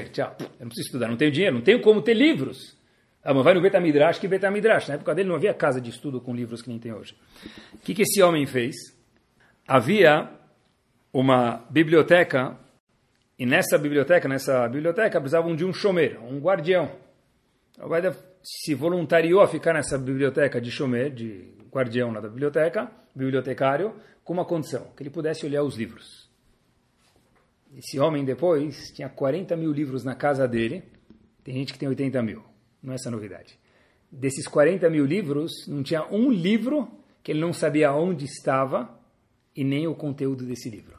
Tchau. 0.08 0.36
Eu 0.40 0.46
não 0.60 0.68
preciso 0.68 0.88
estudar, 0.88 1.08
não 1.08 1.16
tenho 1.16 1.30
dinheiro, 1.30 1.54
não 1.54 1.62
tenho 1.62 1.80
como 1.80 2.02
ter 2.02 2.14
livros. 2.14 2.76
Ah, 3.22 3.32
mas 3.32 3.44
vai 3.44 3.54
no 3.54 3.60
Betamidrash, 3.60 4.18
que 4.18 4.26
Betamidrash. 4.26 4.88
Na 4.88 4.94
época 4.94 5.14
dele 5.14 5.28
não 5.28 5.36
havia 5.36 5.54
casa 5.54 5.80
de 5.80 5.90
estudo 5.90 6.20
com 6.20 6.34
livros 6.34 6.60
que 6.60 6.68
nem 6.68 6.78
tem 6.78 6.92
hoje. 6.92 7.14
O 7.74 7.78
que, 7.78 7.94
que 7.94 8.02
esse 8.02 8.20
homem 8.22 8.44
fez? 8.44 8.74
Havia 9.68 10.30
uma 11.12 11.64
biblioteca, 11.70 12.56
e 13.38 13.46
nessa 13.46 13.78
biblioteca, 13.78 14.28
nessa 14.28 14.66
biblioteca, 14.68 15.20
precisavam 15.20 15.54
de 15.54 15.64
um 15.64 15.72
chomer, 15.72 16.18
um 16.22 16.38
guardião. 16.40 16.90
O 17.78 17.88
Vaida 17.88 18.16
se 18.46 18.74
voluntariou 18.76 19.40
a 19.40 19.48
ficar 19.48 19.74
nessa 19.74 19.98
biblioteca 19.98 20.60
de 20.60 20.70
chomer, 20.70 21.12
de 21.12 21.52
guardião 21.68 22.12
lá 22.12 22.20
da 22.20 22.28
biblioteca, 22.28 22.88
bibliotecário, 23.12 23.92
com 24.22 24.34
uma 24.34 24.44
condição, 24.44 24.86
que 24.96 25.02
ele 25.02 25.10
pudesse 25.10 25.44
olhar 25.44 25.64
os 25.64 25.76
livros. 25.76 26.30
Esse 27.76 27.98
homem 27.98 28.24
depois 28.24 28.92
tinha 28.92 29.08
40 29.08 29.56
mil 29.56 29.72
livros 29.72 30.04
na 30.04 30.14
casa 30.14 30.46
dele, 30.46 30.84
tem 31.42 31.54
gente 31.54 31.72
que 31.72 31.78
tem 31.78 31.88
80 31.88 32.22
mil, 32.22 32.44
não 32.80 32.92
é 32.92 32.94
essa 32.94 33.10
novidade. 33.10 33.58
Desses 34.12 34.46
40 34.46 34.88
mil 34.90 35.04
livros, 35.04 35.66
não 35.66 35.82
tinha 35.82 36.06
um 36.06 36.30
livro 36.30 36.88
que 37.24 37.32
ele 37.32 37.40
não 37.40 37.52
sabia 37.52 37.92
onde 37.92 38.26
estava 38.26 38.96
e 39.56 39.64
nem 39.64 39.88
o 39.88 39.94
conteúdo 39.94 40.46
desse 40.46 40.70
livro. 40.70 40.96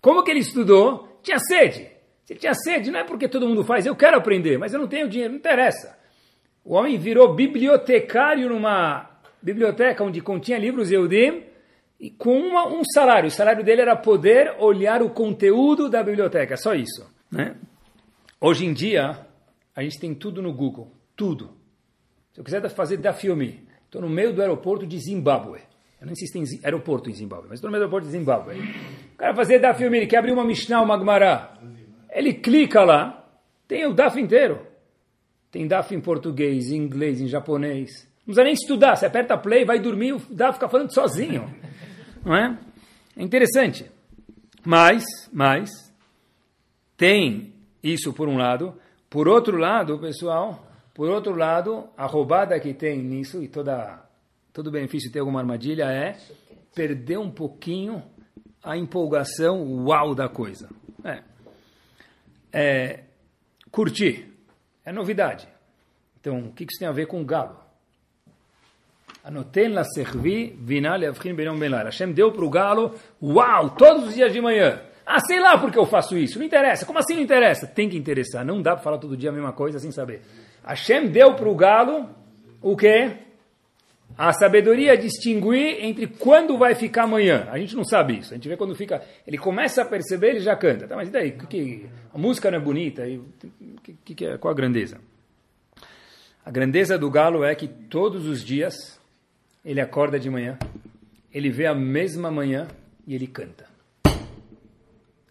Como 0.00 0.22
que 0.24 0.30
ele 0.30 0.40
estudou? 0.40 1.20
Tinha 1.22 1.38
sede. 1.38 1.90
Se 2.24 2.32
ele 2.32 2.40
tinha 2.40 2.54
sede, 2.54 2.90
não 2.90 3.00
é 3.00 3.04
porque 3.04 3.28
todo 3.28 3.46
mundo 3.46 3.62
faz, 3.62 3.84
eu 3.84 3.94
quero 3.94 4.16
aprender, 4.16 4.56
mas 4.56 4.72
eu 4.72 4.80
não 4.80 4.88
tenho 4.88 5.06
dinheiro, 5.06 5.32
não 5.34 5.38
interessa. 5.38 6.00
O 6.64 6.74
homem 6.74 6.98
virou 6.98 7.34
bibliotecário 7.34 8.48
numa 8.48 9.10
biblioteca 9.42 10.04
onde 10.04 10.20
continha 10.20 10.58
livros 10.58 10.90
Eudim, 10.90 11.42
e 11.98 12.10
com 12.10 12.36
uma, 12.36 12.66
um 12.66 12.82
salário. 12.84 13.28
O 13.28 13.30
salário 13.30 13.64
dele 13.64 13.82
era 13.82 13.94
poder 13.94 14.56
olhar 14.58 15.02
o 15.02 15.10
conteúdo 15.10 15.88
da 15.88 16.02
biblioteca, 16.02 16.56
só 16.56 16.74
isso. 16.74 17.08
Né? 17.30 17.54
Hoje 18.40 18.66
em 18.66 18.72
dia, 18.72 19.24
a 19.74 19.82
gente 19.84 20.00
tem 20.00 20.12
tudo 20.12 20.42
no 20.42 20.52
Google, 20.52 20.90
tudo. 21.16 21.50
Se 22.32 22.40
eu 22.40 22.44
quiser 22.44 22.68
fazer 22.70 22.96
da 22.96 23.12
filme, 23.12 23.62
estou 23.84 24.02
no 24.02 24.08
meio 24.08 24.32
do 24.32 24.40
aeroporto 24.40 24.84
de 24.84 24.98
Zimbábue. 24.98 25.60
Eu 26.00 26.06
não 26.06 26.12
insisto 26.12 26.36
em 26.36 26.44
aeroporto 26.64 27.08
em 27.08 27.14
Zimbábue, 27.14 27.46
mas 27.48 27.58
estou 27.58 27.70
no 27.70 27.72
meio 27.72 27.82
do 27.82 27.84
aeroporto 27.84 28.06
de 28.06 28.12
Zimbábue. 28.18 28.54
O 29.14 29.16
cara 29.16 29.32
fazer 29.36 29.60
da 29.60 29.72
filme, 29.72 29.98
ele 29.98 30.06
quer 30.08 30.16
abrir 30.16 30.32
uma 30.32 30.44
Mishnah, 30.44 30.82
uma 30.82 30.98
Gemara. 30.98 31.52
Ele 32.10 32.34
clica 32.34 32.82
lá, 32.82 33.28
tem 33.68 33.86
o 33.86 33.94
DAF 33.94 34.20
inteiro. 34.20 34.71
Tem 35.52 35.68
DAF 35.68 35.94
em 35.94 36.00
português, 36.00 36.70
em 36.70 36.78
inglês, 36.78 37.20
em 37.20 37.28
japonês. 37.28 38.08
Não 38.26 38.34
precisa 38.34 38.44
nem 38.44 38.54
estudar, 38.54 38.96
você 38.96 39.04
aperta 39.04 39.36
play, 39.36 39.66
vai 39.66 39.78
dormir, 39.78 40.14
o 40.14 40.18
DAF 40.30 40.54
fica 40.54 40.68
falando 40.68 40.92
sozinho. 40.92 41.54
Não 42.24 42.34
é? 42.34 42.58
É 43.16 43.22
interessante. 43.22 43.90
Mas, 44.64 45.04
mas, 45.30 45.70
tem 46.96 47.52
isso 47.82 48.12
por 48.14 48.28
um 48.28 48.38
lado. 48.38 48.74
Por 49.10 49.28
outro 49.28 49.58
lado, 49.58 49.98
pessoal, 49.98 50.66
por 50.94 51.10
outro 51.10 51.34
lado, 51.34 51.88
a 51.98 52.06
roubada 52.06 52.58
que 52.58 52.72
tem 52.72 53.02
nisso, 53.02 53.42
e 53.42 53.48
toda, 53.48 54.02
todo 54.52 54.70
benefício 54.70 55.08
de 55.08 55.12
ter 55.12 55.18
alguma 55.18 55.40
armadilha, 55.40 55.84
é 55.84 56.16
perder 56.74 57.18
um 57.18 57.30
pouquinho 57.30 58.02
a 58.62 58.76
empolgação, 58.76 59.84
uau 59.84 60.14
da 60.14 60.28
coisa. 60.28 60.70
É. 61.04 61.22
é 62.52 63.04
curtir. 63.70 64.31
É 64.84 64.92
novidade. 64.92 65.48
Então, 66.20 66.38
o 66.38 66.52
que 66.52 66.64
isso 66.64 66.78
tem 66.78 66.88
a 66.88 66.92
ver 66.92 67.06
com 67.06 67.20
o 67.20 67.24
galo? 67.24 67.56
Anoten 69.24 69.68
la 69.68 69.84
servi, 69.84 70.56
vinale 70.58 71.06
avchin 71.06 71.34
benom 71.34 71.58
benar. 71.58 71.84
Hashem 71.84 72.12
deu 72.12 72.32
para 72.32 72.44
o 72.44 72.50
galo, 72.50 72.94
uau, 73.22 73.70
todos 73.70 74.08
os 74.08 74.14
dias 74.14 74.32
de 74.32 74.40
manhã. 74.40 74.80
Ah, 75.06 75.20
sei 75.20 75.40
lá 75.40 75.58
porque 75.58 75.78
eu 75.78 75.86
faço 75.86 76.16
isso. 76.16 76.38
Não 76.38 76.46
interessa. 76.46 76.86
Como 76.86 76.98
assim 76.98 77.14
não 77.14 77.22
interessa? 77.22 77.66
Tem 77.66 77.88
que 77.88 77.96
interessar. 77.96 78.44
Não 78.44 78.62
dá 78.62 78.74
para 78.74 78.82
falar 78.82 78.98
todo 78.98 79.16
dia 79.16 79.30
a 79.30 79.32
mesma 79.32 79.52
coisa 79.52 79.78
sem 79.78 79.90
saber. 79.90 80.22
Hashem 80.64 81.08
deu 81.08 81.34
para 81.34 81.48
o 81.48 81.54
galo 81.54 82.08
o 82.60 82.76
quê? 82.76 83.16
A 84.16 84.32
sabedoria 84.32 84.96
distinguir 84.96 85.84
entre 85.84 86.06
quando 86.06 86.58
vai 86.58 86.74
ficar 86.74 87.04
amanhã. 87.04 87.48
A 87.50 87.58
gente 87.58 87.74
não 87.74 87.84
sabe 87.84 88.18
isso. 88.18 88.32
A 88.32 88.36
gente 88.36 88.48
vê 88.48 88.56
quando 88.56 88.74
fica. 88.74 89.02
Ele 89.26 89.38
começa 89.38 89.82
a 89.82 89.84
perceber, 89.84 90.30
ele 90.30 90.40
já 90.40 90.54
canta. 90.54 90.86
Tá, 90.86 90.96
mas 90.96 91.08
e 91.08 91.12
daí? 91.12 91.32
Que, 91.32 91.46
que, 91.46 91.86
a 92.12 92.18
música 92.18 92.50
não 92.50 92.58
é 92.58 92.60
bonita? 92.60 93.06
E, 93.06 93.20
que, 93.82 94.14
que, 94.14 94.38
qual 94.38 94.52
a 94.52 94.56
grandeza? 94.56 95.00
A 96.44 96.50
grandeza 96.50 96.98
do 96.98 97.10
galo 97.10 97.44
é 97.44 97.54
que 97.54 97.68
todos 97.68 98.26
os 98.26 98.44
dias 98.44 99.00
ele 99.64 99.80
acorda 99.80 100.18
de 100.18 100.28
manhã, 100.28 100.58
ele 101.32 101.50
vê 101.50 101.66
a 101.66 101.74
mesma 101.74 102.30
manhã 102.30 102.66
e 103.06 103.14
ele 103.14 103.26
canta. 103.26 103.66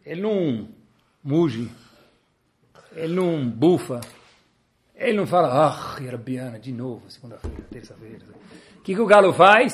Ele 0.06 0.22
não 0.22 0.70
muge, 1.24 1.70
ele 2.96 3.13
não 3.13 3.48
bufa, 3.48 4.02
ele 4.96 5.17
não 5.17 5.28
fala, 5.28 5.67
ah, 5.67 6.02
Yarabiana, 6.02 6.60
de 6.60 6.72
novo, 6.72 7.10
segunda-feira, 7.10 7.62
terça-feira. 7.70 8.26
O 8.82 8.84
que, 8.84 8.96
que 8.96 9.02
o 9.02 9.06
galo 9.06 9.32
faz? 9.32 9.74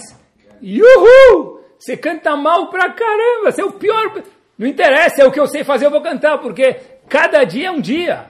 Yuhu! 0.61 1.61
Você 1.79 1.95
canta 1.95 2.35
mal 2.35 2.69
pra 2.69 2.91
caramba, 2.91 3.49
você 3.49 3.61
é 3.61 3.65
o 3.65 3.71
pior. 3.71 4.21
Não 4.57 4.67
interessa, 4.67 5.21
é 5.21 5.25
o 5.25 5.31
que 5.31 5.39
eu 5.39 5.47
sei 5.47 5.63
fazer, 5.63 5.85
eu 5.85 5.91
vou 5.91 6.01
cantar, 6.01 6.39
porque 6.39 6.75
cada 7.07 7.45
dia 7.45 7.69
é 7.69 7.71
um 7.71 7.79
dia. 7.79 8.25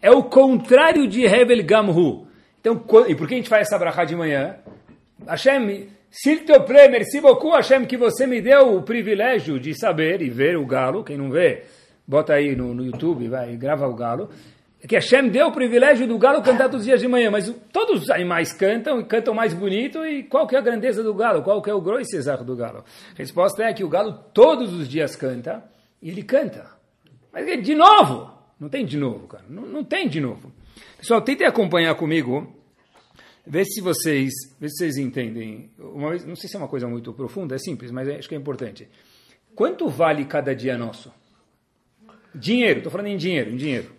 É 0.00 0.10
o 0.10 0.24
contrário 0.24 1.06
de 1.06 1.24
Hevel 1.24 1.64
Gamhu. 1.64 2.26
Então, 2.60 2.84
e 3.06 3.14
por 3.14 3.28
que 3.28 3.34
a 3.34 3.36
gente 3.36 3.48
faz 3.48 3.68
essa 3.68 3.78
brachá 3.78 4.04
de 4.04 4.16
manhã? 4.16 4.56
Hashem, 5.24 5.86
s'il 6.10 6.44
te 6.44 6.58
plaît, 6.60 6.90
merci 6.90 7.20
beaucoup, 7.20 7.54
Hashem, 7.54 7.84
que 7.86 7.96
você 7.96 8.26
me 8.26 8.40
deu 8.40 8.74
o 8.74 8.82
privilégio 8.82 9.60
de 9.60 9.72
saber 9.72 10.20
e 10.20 10.28
ver 10.28 10.56
o 10.56 10.66
galo. 10.66 11.04
Quem 11.04 11.16
não 11.16 11.30
vê, 11.30 11.62
bota 12.04 12.34
aí 12.34 12.56
no, 12.56 12.74
no 12.74 12.84
YouTube, 12.84 13.28
vai, 13.28 13.54
grava 13.56 13.86
o 13.86 13.94
galo. 13.94 14.30
É 14.82 14.86
que 14.86 14.96
Hashem 14.96 15.28
deu 15.28 15.46
o 15.46 15.52
privilégio 15.52 16.08
do 16.08 16.18
galo 16.18 16.42
cantar 16.42 16.64
todos 16.64 16.80
os 16.80 16.86
dias 16.86 17.00
de 17.00 17.06
manhã, 17.06 17.30
mas 17.30 17.54
todos 17.72 18.02
os 18.02 18.10
animais 18.10 18.52
cantam 18.52 19.00
e 19.00 19.04
cantam 19.04 19.32
mais 19.32 19.54
bonito. 19.54 20.04
E 20.04 20.24
qual 20.24 20.46
que 20.46 20.56
é 20.56 20.58
a 20.58 20.62
grandeza 20.62 21.02
do 21.02 21.14
galo? 21.14 21.42
Qual 21.42 21.62
que 21.62 21.70
é 21.70 21.74
o 21.74 21.80
grosso 21.80 22.44
do 22.44 22.56
galo? 22.56 22.84
A 23.14 23.18
resposta 23.18 23.62
é 23.62 23.72
que 23.72 23.84
o 23.84 23.88
galo 23.88 24.12
todos 24.34 24.72
os 24.72 24.88
dias 24.88 25.14
canta 25.14 25.62
e 26.02 26.10
ele 26.10 26.24
canta. 26.24 26.66
Mas 27.32 27.46
de 27.62 27.74
novo, 27.76 28.32
não 28.58 28.68
tem 28.68 28.84
de 28.84 28.96
novo, 28.96 29.28
cara, 29.28 29.44
não, 29.48 29.62
não 29.62 29.84
tem 29.84 30.08
de 30.08 30.20
novo. 30.20 30.52
Pessoal, 30.98 31.22
tentem 31.22 31.46
acompanhar 31.46 31.94
comigo 31.94 32.60
Vê 33.46 33.64
se 33.64 33.80
vocês, 33.80 34.32
vê 34.60 34.68
se 34.68 34.76
vocês 34.76 34.96
entendem. 34.96 35.70
Uma 35.78 36.10
vez, 36.10 36.24
não 36.24 36.36
sei 36.36 36.48
se 36.48 36.56
é 36.56 36.58
uma 36.58 36.68
coisa 36.68 36.86
muito 36.86 37.12
profunda, 37.12 37.56
é 37.56 37.58
simples, 37.58 37.90
mas 37.90 38.08
acho 38.08 38.28
que 38.28 38.34
é 38.34 38.38
importante. 38.38 38.88
Quanto 39.54 39.88
vale 39.88 40.24
cada 40.24 40.54
dia 40.54 40.78
nosso? 40.78 41.12
Dinheiro, 42.34 42.78
estou 42.78 42.90
falando 42.90 43.08
em 43.08 43.16
dinheiro, 43.16 43.50
em 43.50 43.56
dinheiro. 43.56 43.90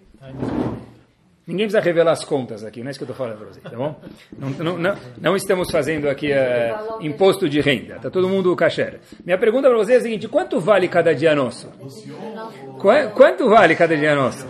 Ninguém 1.46 1.66
precisa 1.66 1.82
revelar 1.82 2.14
as 2.14 2.24
contas 2.24 2.64
aqui, 2.64 2.80
não 2.80 2.88
é 2.88 2.92
isso 2.92 3.00
que 3.00 3.04
eu 3.04 3.12
estou 3.12 3.18
falando 3.18 3.38
para 3.38 3.48
vocês, 3.48 3.64
tá 3.64 3.76
bom? 3.76 4.00
Não, 4.38 4.50
não, 4.50 4.78
não, 4.78 4.98
não 5.20 5.36
estamos 5.36 5.70
fazendo 5.70 6.10
aqui 6.10 6.32
uh, 6.32 7.06
imposto 7.06 7.50
de 7.50 7.60
renda, 7.60 7.98
está 7.98 8.10
todo 8.10 8.30
mundo 8.30 8.56
cachê. 8.56 9.00
Minha 9.26 9.38
pergunta 9.38 9.68
para 9.68 9.78
vocês 9.78 9.98
é 9.98 10.00
a 10.00 10.04
seguinte: 10.04 10.28
quanto 10.30 10.60
vale 10.62 10.88
cada 10.88 11.14
dia 11.14 11.36
nosso? 11.36 11.70
Quanto 13.14 13.50
vale 13.50 13.76
cada 13.76 13.98
dia 13.98 14.16
nosso? 14.16 14.48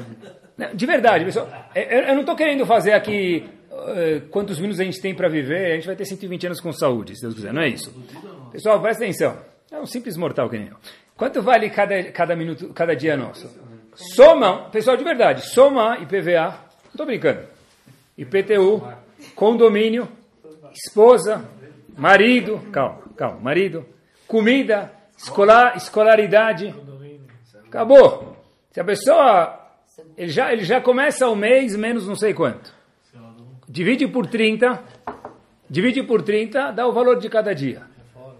De 0.75 0.85
verdade, 0.85 1.25
pessoal, 1.25 1.49
eu 1.75 2.13
não 2.13 2.21
estou 2.21 2.35
querendo 2.35 2.63
fazer 2.63 2.93
aqui 2.93 3.43
eh, 3.71 4.21
quantos 4.29 4.59
minutos 4.59 4.79
a 4.79 4.83
gente 4.83 5.01
tem 5.01 5.15
para 5.15 5.27
viver, 5.27 5.71
a 5.71 5.75
gente 5.75 5.87
vai 5.87 5.95
ter 5.95 6.05
120 6.05 6.45
anos 6.45 6.61
com 6.61 6.71
saúde, 6.71 7.15
se 7.15 7.21
Deus 7.21 7.33
quiser, 7.33 7.51
não 7.51 7.63
é 7.63 7.69
isso? 7.69 7.91
Pessoal, 8.51 8.79
presta 8.79 9.03
atenção. 9.03 9.37
É 9.71 9.79
um 9.79 9.85
simples 9.87 10.15
mortal 10.15 10.47
que 10.49 10.57
nem 10.57 10.67
eu. 10.67 10.77
Quanto 11.17 11.41
vale 11.41 11.69
cada, 11.69 12.03
cada 12.11 12.35
minuto, 12.35 12.71
cada 12.73 12.95
dia 12.95 13.17
nosso? 13.17 13.49
Soma, 13.95 14.69
pessoal, 14.69 14.95
de 14.95 15.03
verdade, 15.03 15.41
soma 15.49 15.97
IPVA, 15.99 16.55
estou 16.93 17.05
brincando, 17.05 17.41
IPTU, 18.17 18.81
condomínio, 19.35 20.07
esposa, 20.71 21.43
marido, 21.97 22.59
calma, 22.71 23.01
calma, 23.17 23.39
marido, 23.39 23.85
comida, 24.27 24.91
escolar, 25.17 25.75
escolaridade, 25.75 26.73
acabou. 27.65 28.37
Se 28.71 28.79
a 28.79 28.83
pessoa, 28.83 29.59
ele 30.17 30.31
já, 30.31 30.53
ele 30.53 30.63
já 30.63 30.79
começa 30.79 31.27
o 31.27 31.35
mês 31.35 31.75
menos 31.75 32.07
não 32.07 32.15
sei 32.15 32.33
quanto 32.33 32.83
divide 33.73 34.07
por 34.07 34.27
30, 34.27 34.83
divide 35.67 36.03
por 36.03 36.21
30, 36.21 36.71
dá 36.71 36.87
o 36.87 36.91
valor 36.91 37.17
de 37.17 37.27
cada 37.27 37.55
dia. 37.55 37.81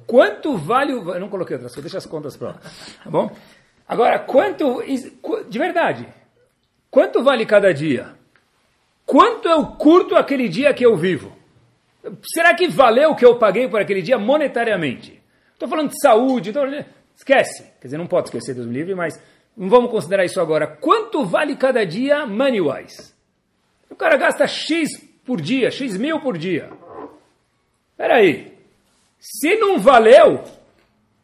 Quanto 0.06 0.56
vale 0.56 0.94
o... 0.94 1.12
Eu 1.12 1.20
não 1.20 1.28
coloquei 1.28 1.56
outras 1.56 1.74
coisas, 1.74 1.92
deixa 1.92 1.98
as 1.98 2.06
contas 2.06 2.38
para 2.38 2.50
lá. 2.50 2.60
Tá 3.04 3.10
bom? 3.10 3.36
Agora, 3.88 4.20
quanto... 4.20 4.84
De 5.50 5.58
verdade, 5.58 6.08
quanto 6.92 7.24
vale 7.24 7.48
cada 7.48 7.74
dia? 7.74 8.14
Quanto 9.06 9.48
eu 9.48 9.66
curto 9.68 10.16
aquele 10.16 10.48
dia 10.48 10.74
que 10.74 10.86
eu 10.86 10.96
vivo? 10.96 11.32
Será 12.34 12.54
que 12.54 12.68
valeu 12.68 13.12
o 13.12 13.16
que 13.16 13.26
eu 13.26 13.38
paguei 13.38 13.68
por 13.68 13.82
aquele 13.82 14.02
dia 14.02 14.18
monetariamente? 14.18 15.22
Estou 15.54 15.68
falando 15.68 15.90
de 15.90 16.02
saúde, 16.02 16.52
tô... 16.52 16.62
esquece. 17.16 17.64
Quer 17.80 17.88
dizer, 17.88 17.98
não 17.98 18.08
pode 18.08 18.28
esquecer 18.28 18.56
me 18.56 18.74
livre, 18.74 18.96
mas 18.96 19.20
não 19.56 19.70
vamos 19.70 19.92
considerar 19.92 20.26
isso 20.26 20.42
agora. 20.42 20.68
Quanto 20.68 21.26
vale 21.26 21.56
cada 21.56 21.86
dia 21.86 22.26
money-wise? 22.26 23.14
O 23.90 23.96
cara 23.96 24.18
gasta 24.18 24.48
X 24.48 24.90
por 25.26 25.40
dia, 25.40 25.70
X 25.70 25.98
mil 25.98 26.20
por 26.20 26.38
dia. 26.38 26.70
Espera 27.92 28.16
aí. 28.16 28.54
Se 29.20 29.56
não 29.56 29.80
valeu, 29.80 30.44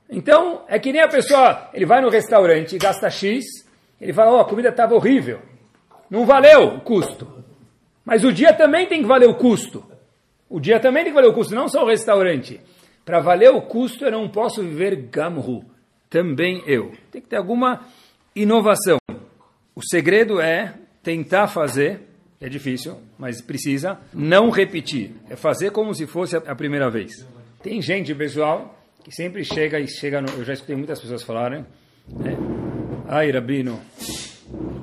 então 0.10 0.64
é 0.68 0.80
que 0.80 0.94
nem 0.94 1.02
a 1.02 1.08
pessoa, 1.08 1.70
ele 1.74 1.86
vai 1.86 2.02
no 2.02 2.10
restaurante 2.10 2.78
gasta 2.78 3.10
X, 3.10 3.44
ele 4.00 4.14
fala, 4.14 4.38
oh, 4.38 4.40
a 4.40 4.46
comida 4.46 4.70
estava 4.70 4.96
horrível. 4.96 5.42
Não 6.10 6.26
valeu 6.26 6.76
o 6.76 6.82
custo. 6.82 7.39
Mas 8.06 8.24
o 8.24 8.32
dia 8.32 8.54
também 8.54 8.88
tem 8.88 9.02
que 9.02 9.08
valer 9.08 9.28
o 9.28 9.36
custo. 9.36 9.84
O 10.50 10.60
dia 10.60 10.80
também 10.80 11.04
tem 11.04 11.12
que 11.12 11.16
valer 11.16 11.30
o 11.30 11.34
custo, 11.34 11.54
não 11.54 11.68
só 11.68 11.84
o 11.84 11.88
restaurante. 11.88 12.60
Para 13.06 13.20
valer 13.20 13.52
o 13.52 13.62
custo, 13.62 14.06
eu 14.06 14.12
não 14.12 14.28
posso 14.30 14.62
viver 14.62 14.96
gamru. 14.96 15.64
também 16.10 16.64
eu. 16.66 16.92
Tem 17.12 17.22
que 17.22 17.28
ter 17.28 17.36
alguma 17.36 17.86
inovação. 18.36 18.98
O 19.76 19.82
segredo 19.82 20.42
é 20.42 20.74
tentar 21.04 21.48
fazer, 21.48 22.02
é 22.42 22.50
difícil, 22.50 22.98
mas 23.18 23.42
precisa, 23.42 24.00
não 24.14 24.50
repetir. 24.50 25.12
É 25.30 25.36
fazer 25.36 25.72
como 25.72 25.94
se 25.94 26.08
fosse 26.08 26.36
a 26.36 26.56
primeira 26.56 26.90
vez. 26.90 27.26
Tem 27.62 27.82
gente, 27.82 28.14
pessoal, 28.16 28.80
que 29.04 29.12
sempre 29.12 29.44
chega 29.44 29.80
e 29.80 29.88
chega 29.88 30.22
no, 30.22 30.30
Eu 30.30 30.44
já 30.44 30.54
escutei 30.54 30.76
muitas 30.76 31.00
pessoas 31.00 31.24
falarem. 31.24 31.66
Né? 32.08 32.38
Ai, 33.08 33.32
Rabino, 33.32 33.80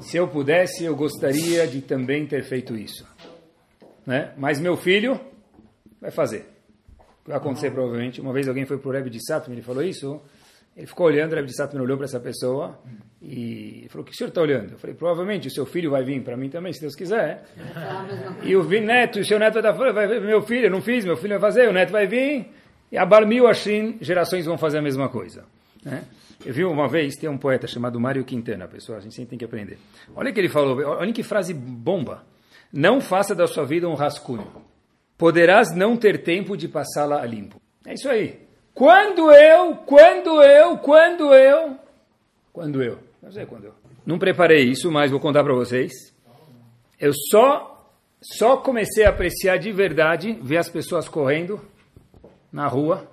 se 0.01 0.17
eu 0.17 0.29
pudesse, 0.29 0.85
eu 0.85 0.95
gostaria 0.95 1.67
de 1.67 1.81
também 1.81 2.27
ter 2.27 2.43
feito 2.45 2.77
isso. 2.77 3.07
Né? 4.07 4.33
Mas 4.37 4.61
meu 4.61 4.77
filho 4.77 5.21
vai 6.01 6.11
fazer. 6.11 6.47
Vai 7.25 7.37
acontecer 7.37 7.71
provavelmente. 7.71 8.21
Uma 8.21 8.33
vez 8.33 8.49
alguém 8.49 8.65
foi 8.65 8.79
para 8.79 8.89
o 8.89 8.93
Rebbe 8.93 9.11
de 9.11 9.25
Satman, 9.27 9.57
ele 9.57 9.67
falou 9.67 9.83
isso. 9.83 10.21
Ele 10.77 10.87
ficou 10.87 11.07
olhando, 11.07 11.33
o 11.33 11.35
Rebbe 11.35 11.49
de 11.49 11.57
Satman 11.57 11.83
olhou 11.83 11.97
para 11.97 12.05
essa 12.05 12.21
pessoa 12.21 12.79
e 13.21 13.87
falou: 13.89 14.03
O 14.03 14.07
que 14.07 14.13
o 14.13 14.17
senhor 14.17 14.29
está 14.29 14.41
olhando? 14.41 14.73
Eu 14.73 14.79
falei: 14.79 14.95
Provavelmente 14.95 15.49
o 15.49 15.51
seu 15.51 15.67
filho 15.67 15.91
vai 15.91 16.05
vir 16.05 16.23
para 16.23 16.37
mim 16.37 16.49
também, 16.49 16.73
se 16.73 16.81
Deus 16.81 16.95
quiser. 16.95 17.45
e 18.45 18.55
o 18.55 18.63
neto, 18.81 19.19
o 19.19 19.25
seu 19.25 19.39
neto 19.39 19.55
vai 19.55 19.63
estar 19.63 19.93
vai, 19.93 20.21
meu 20.21 20.43
filho, 20.43 20.67
eu 20.67 20.71
não 20.71 20.83
fiz, 20.83 21.05
meu 21.05 21.17
filho 21.17 21.39
vai 21.39 21.51
fazer, 21.51 21.69
o 21.69 21.73
neto 21.73 21.91
vai 21.91 22.07
vir. 22.07 22.49
E 22.93 22.97
a 22.97 23.05
Barmil 23.05 23.49
Ashrin, 23.49 23.99
gerações 24.01 24.45
vão 24.47 24.57
fazer 24.57 24.79
a 24.79 24.83
mesma 24.83 25.09
coisa. 25.09 25.45
Né? 25.87 26.03
Eu 26.45 26.53
vi 26.53 26.65
uma 26.65 26.89
vez, 26.89 27.15
tem 27.15 27.31
um 27.31 27.39
poeta 27.39 27.69
chamado 27.69 28.01
Mário 28.01 28.25
Quintana, 28.25 28.67
pessoal, 28.67 28.99
a 28.99 29.01
gente 29.01 29.15
sempre 29.15 29.31
tem 29.31 29.39
que 29.39 29.45
aprender. 29.45 29.79
Olha 30.17 30.31
o 30.31 30.35
que 30.35 30.41
ele 30.41 30.49
falou, 30.49 30.77
olha 30.85 31.13
que 31.13 31.23
frase 31.23 31.55
bomba. 31.55 32.25
Não 32.73 33.01
faça 33.01 33.37
da 33.37 33.47
sua 33.47 33.65
vida 33.65 33.89
um 33.89 33.95
rascunho. 33.95 34.47
Poderás 35.17 35.75
não 35.75 35.97
ter 35.97 36.25
tempo 36.25 36.57
de 36.57 36.67
passá-la 36.67 37.23
a 37.23 37.25
limpo. 37.25 37.63
É 37.87 37.95
isso 37.95 38.09
aí. 38.09 38.41
Quando 38.75 39.31
eu, 39.31 39.77
quando 39.77 40.43
eu, 40.43 40.77
quando 40.79 41.33
eu, 41.33 41.79
quando 42.53 42.83
eu, 42.83 42.99
não 43.23 43.31
sei 43.31 43.47
quando 43.47 43.67
eu. 43.67 43.75
Não 44.05 44.19
preparei 44.19 44.65
isso, 44.65 44.91
mas 44.91 45.11
vou 45.11 45.21
contar 45.21 45.45
para 45.45 45.55
vocês. 45.55 45.93
Eu 46.99 47.13
só 47.31 47.73
só 48.21 48.57
comecei 48.57 49.05
a 49.05 49.11
apreciar 49.11 49.57
de 49.57 49.71
verdade 49.71 50.33
ver 50.43 50.57
as 50.57 50.69
pessoas 50.69 51.09
correndo 51.09 51.61
na 52.51 52.67
rua, 52.67 53.09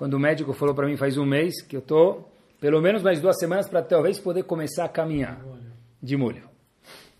quando 0.00 0.14
o 0.14 0.18
médico 0.18 0.54
falou 0.54 0.74
para 0.74 0.86
mim 0.86 0.96
faz 0.96 1.18
um 1.18 1.26
mês 1.26 1.60
que 1.60 1.76
eu 1.76 1.82
tô 1.82 2.24
pelo 2.58 2.80
menos 2.80 3.02
mais 3.02 3.20
duas 3.20 3.38
semanas 3.38 3.68
para 3.68 3.82
talvez 3.82 4.18
poder 4.18 4.44
começar 4.44 4.86
a 4.86 4.88
caminhar 4.88 5.38
de 6.02 6.16
molho. 6.16 6.48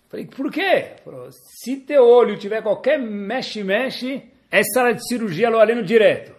Falei, 0.09 0.25
por 0.25 0.51
quê? 0.51 0.93
Falou, 1.05 1.27
se 1.31 1.77
teu 1.77 2.03
olho 2.03 2.39
tiver 2.39 2.59
qualquer 2.63 2.97
mexe-mexe, 2.97 4.23
é 4.49 4.63
sala 4.63 4.95
de 4.95 5.07
cirurgia 5.07 5.47
aleno 5.49 5.83
direto. 5.83 6.33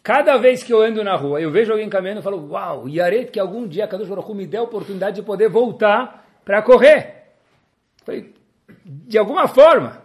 Cada 0.00 0.36
vez 0.36 0.62
que 0.62 0.72
eu 0.72 0.80
ando 0.80 1.02
na 1.02 1.16
rua, 1.16 1.40
eu 1.40 1.50
vejo 1.50 1.72
alguém 1.72 1.88
caminhando, 1.88 2.18
eu 2.18 2.22
falo, 2.22 2.48
uau, 2.48 2.88
Yaret, 2.88 3.32
que 3.32 3.40
algum 3.40 3.66
dia 3.66 3.88
Kadosh 3.88 4.08
Baruch 4.08 4.32
me 4.32 4.46
dê 4.46 4.56
a 4.56 4.62
oportunidade 4.62 5.16
de 5.16 5.22
poder 5.22 5.48
voltar 5.48 6.24
para 6.44 6.62
correr. 6.62 7.24
Falei, 8.04 8.32
de 8.84 9.18
alguma 9.18 9.48
forma. 9.48 10.00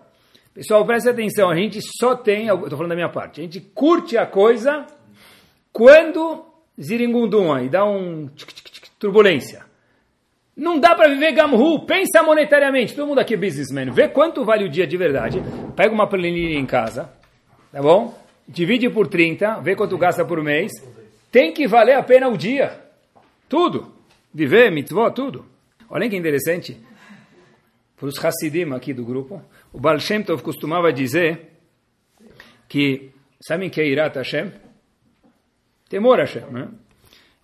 Pessoal, 0.55 0.83
preste 0.87 1.07
atenção, 1.07 1.51
a 1.51 1.55
gente 1.55 1.79
só 1.99 2.15
tem, 2.15 2.47
estou 2.47 2.71
falando 2.71 2.89
da 2.89 2.95
minha 2.95 3.09
parte, 3.09 3.41
a 3.41 3.43
gente 3.43 3.61
curte 3.61 4.17
a 4.17 4.25
coisa 4.25 4.87
quando 5.73 6.45
ziringundum 6.79 7.51
aí, 7.51 7.67
dá 7.67 7.83
um 7.83 8.29
turbulência. 8.99 9.65
Não 10.55 10.79
dá 10.79 10.93
para 10.93 11.09
viver 11.09 11.31
Gamru, 11.31 11.79
pensa 11.79 12.21
monetariamente. 12.21 12.93
Todo 12.95 13.07
mundo 13.07 13.19
aqui 13.19 13.33
é 13.33 13.37
businessman. 13.37 13.91
Vê 13.91 14.07
quanto 14.07 14.45
vale 14.45 14.65
o 14.65 14.69
dia 14.69 14.85
de 14.85 14.95
verdade. 14.95 15.41
Pega 15.75 15.91
uma 15.91 16.07
planilha 16.07 16.59
em 16.59 16.65
casa, 16.65 17.11
tá 17.71 17.81
bom? 17.81 18.17
Divide 18.47 18.87
por 18.89 19.07
30, 19.07 19.61
vê 19.61 19.75
quanto 19.75 19.97
gasta 19.97 20.23
por 20.23 20.41
mês. 20.43 20.71
Tem 21.31 21.51
que 21.51 21.67
valer 21.67 21.95
a 21.95 22.03
pena 22.03 22.29
o 22.29 22.37
dia. 22.37 22.79
Tudo. 23.49 23.91
Viver, 24.31 24.71
mitzvot, 24.71 25.11
tudo. 25.11 25.45
Olha 25.89 26.07
que 26.07 26.15
interessante. 26.15 26.77
Para 27.97 28.07
os 28.07 28.23
Hassidim 28.23 28.71
aqui 28.73 28.93
do 28.93 29.03
grupo, 29.03 29.41
o 29.71 29.79
Baal 29.79 29.99
Shem 29.99 30.21
Tov 30.21 30.43
costumava 30.43 30.93
dizer 30.93 31.51
que, 32.67 33.09
sabem 33.41 33.69
que 33.69 33.81
é 33.81 33.87
Irat 33.87 34.15
Hashem? 34.17 34.51
Temor 35.93 36.17
Hashem, 36.17 36.49
né? 36.49 36.69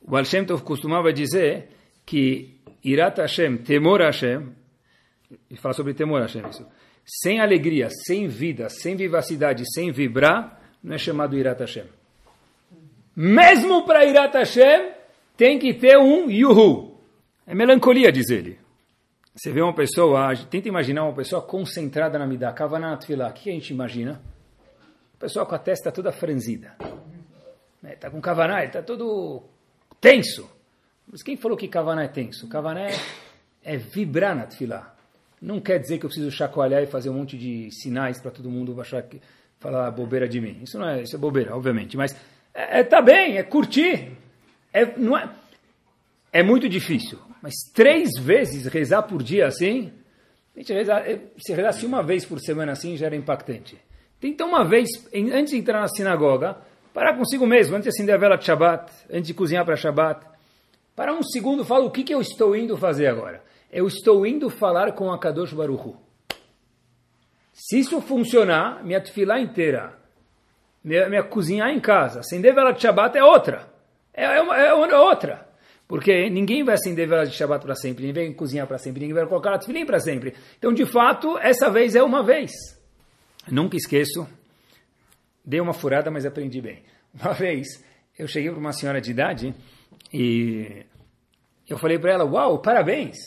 O 0.01 0.09
Baal 0.09 0.25
Shem 0.25 0.43
Tov 0.43 0.63
costumava 0.63 1.13
dizer 1.13 1.67
que 2.03 2.59
Irat 2.83 3.21
Hashem, 3.21 3.57
temor 3.57 4.01
Hashem, 4.01 4.55
e 5.51 5.55
fala 5.55 5.75
sobre 5.75 5.93
temor 5.93 6.19
Hashem 6.19 6.41
isso. 6.49 6.65
Sem 7.05 7.39
alegria, 7.39 7.89
sem 7.91 8.27
vida, 8.27 8.67
sem 8.67 8.95
vivacidade, 8.95 9.71
sem 9.71 9.91
vibrar, 9.91 10.59
não 10.83 10.95
é 10.95 10.97
chamado 10.97 11.37
Irat 11.37 11.59
Hashem. 11.59 11.85
Mesmo 13.15 13.85
para 13.85 14.03
Irat 14.03 14.33
Hashem, 14.35 14.93
tem 15.37 15.59
que 15.59 15.75
ter 15.75 15.99
um 15.99 16.27
yuhu. 16.27 16.99
É 17.45 17.53
melancolia, 17.53 18.11
diz 18.11 18.31
ele. 18.31 18.57
Você 19.35 19.51
vê 19.51 19.61
uma 19.61 19.75
pessoa, 19.75 20.35
tenta 20.49 20.67
imaginar 20.67 21.03
uma 21.03 21.13
pessoa 21.13 21.43
concentrada 21.43 22.17
na 22.17 22.25
Midah, 22.25 22.51
Kavanat 22.51 23.05
Filah. 23.05 23.29
O 23.29 23.33
que 23.33 23.51
a 23.51 23.53
gente 23.53 23.71
imagina? 23.71 24.19
A 25.13 25.19
pessoa 25.19 25.45
com 25.45 25.53
a 25.53 25.59
testa 25.59 25.91
toda 25.91 26.11
franzida. 26.11 26.75
Está 27.83 28.07
né, 28.07 28.13
com 28.13 28.21
Kavanah, 28.21 28.65
está 28.65 28.81
todo 28.81 29.43
tenso. 30.01 30.49
Mas 31.07 31.23
quem 31.23 31.37
falou 31.37 31.57
que 31.57 31.67
Kavaná 31.67 32.03
é 32.03 32.07
tenso? 32.07 32.47
Kavaná 32.47 32.81
é, 32.81 32.95
é 33.63 33.77
vibrar 33.77 34.35
na 34.35 34.45
tefilá. 34.45 34.95
Não 35.41 35.61
quer 35.61 35.79
dizer 35.79 35.97
que 35.97 36.05
eu 36.05 36.09
preciso 36.09 36.29
chacoalhar 36.29 36.83
e 36.83 36.87
fazer 36.87 37.09
um 37.09 37.13
monte 37.13 37.37
de 37.37 37.71
sinais 37.71 38.21
para 38.21 38.31
todo 38.31 38.49
mundo 38.49 38.79
achar 38.79 39.01
que, 39.03 39.21
falar 39.59 39.89
bobeira 39.91 40.27
de 40.27 40.41
mim. 40.41 40.61
Isso 40.63 40.77
não 40.77 40.89
é, 40.89 41.01
isso 41.01 41.15
é 41.15 41.19
bobeira, 41.19 41.55
obviamente. 41.55 41.95
Mas 41.95 42.13
é, 42.53 42.79
é 42.79 42.83
tá 42.83 43.01
bem, 43.01 43.37
é 43.37 43.43
curtir. 43.43 44.11
É, 44.73 44.97
não 44.97 45.17
é, 45.17 45.29
é 46.31 46.43
muito 46.43 46.67
difícil. 46.67 47.17
Mas 47.41 47.53
três 47.73 48.09
vezes 48.19 48.65
rezar 48.65 49.03
por 49.03 49.23
dia 49.23 49.47
assim, 49.47 49.93
gente, 50.55 50.73
rezar, 50.73 51.09
é, 51.09 51.19
se 51.37 51.53
rezasse 51.53 51.85
uma 51.85 52.03
vez 52.03 52.25
por 52.25 52.39
semana 52.39 52.73
assim, 52.73 52.97
já 52.97 53.05
era 53.05 53.15
impactante. 53.15 53.77
Tenta 54.19 54.43
uma 54.43 54.65
vez, 54.65 54.89
antes 55.13 55.51
de 55.51 55.57
entrar 55.57 55.79
na 55.79 55.87
sinagoga, 55.87 56.57
parar 56.99 57.15
consigo 57.15 57.47
mesmo, 57.47 57.77
antes 57.77 57.85
de 57.85 57.89
acender 57.89 58.13
a 58.13 58.17
vela 58.17 58.35
de 58.35 58.43
Shabbat, 58.43 58.91
antes 59.09 59.27
de 59.27 59.33
cozinhar 59.33 59.63
para 59.63 59.77
Shabbat, 59.77 60.25
para 60.93 61.13
um 61.13 61.23
segundo, 61.23 61.63
fala 61.63 61.85
o 61.85 61.91
que, 61.91 62.03
que 62.03 62.13
eu 62.13 62.19
estou 62.19 62.53
indo 62.53 62.75
fazer 62.75 63.07
agora. 63.07 63.41
Eu 63.71 63.87
estou 63.87 64.25
indo 64.25 64.49
falar 64.49 64.91
com 64.91 65.09
a 65.09 65.17
Kadosh 65.17 65.53
Baruchu. 65.53 65.95
Se 67.53 67.79
isso 67.79 68.01
funcionar, 68.01 68.83
minha 68.83 68.99
tefilá 68.99 69.39
inteira, 69.39 69.97
minha, 70.83 71.07
minha 71.07 71.23
cozinhar 71.23 71.69
em 71.69 71.79
casa, 71.79 72.19
acender 72.19 72.53
vela 72.53 72.73
de 72.73 72.81
Shabbat 72.81 73.17
é 73.17 73.23
outra. 73.23 73.71
É, 74.13 74.25
é, 74.25 74.41
uma, 74.41 74.57
é 74.57 74.73
outra. 74.73 75.47
Porque 75.87 76.29
ninguém 76.29 76.65
vai 76.65 76.75
acender 76.75 77.07
vela 77.07 77.25
de 77.25 77.33
Shabbat 77.33 77.63
para 77.63 77.75
sempre, 77.75 78.07
ninguém 78.07 78.25
vai 78.25 78.33
cozinhar 78.35 78.67
para 78.67 78.77
sempre, 78.77 78.99
ninguém 78.99 79.15
vai 79.15 79.25
colocar 79.25 79.53
a 79.53 79.57
tefilim 79.57 79.85
para 79.85 80.01
sempre. 80.01 80.35
Então, 80.57 80.73
de 80.73 80.85
fato, 80.85 81.37
essa 81.37 81.69
vez 81.69 81.95
é 81.95 82.03
uma 82.03 82.21
vez. 82.21 82.51
Nunca 83.49 83.77
esqueço, 83.77 84.27
dei 85.49 85.59
uma 85.59 85.73
furada, 85.73 86.11
mas 86.11 86.25
aprendi 86.25 86.61
bem. 86.61 86.83
Uma 87.11 87.33
vez, 87.33 87.83
eu 88.17 88.27
cheguei 88.27 88.51
para 88.51 88.59
uma 88.59 88.71
senhora 88.71 89.01
de 89.01 89.09
idade 89.09 89.55
e 90.13 90.85
eu 91.67 91.75
falei 91.75 91.97
para 91.97 92.11
ela, 92.11 92.23
uau, 92.23 92.59
parabéns. 92.59 93.17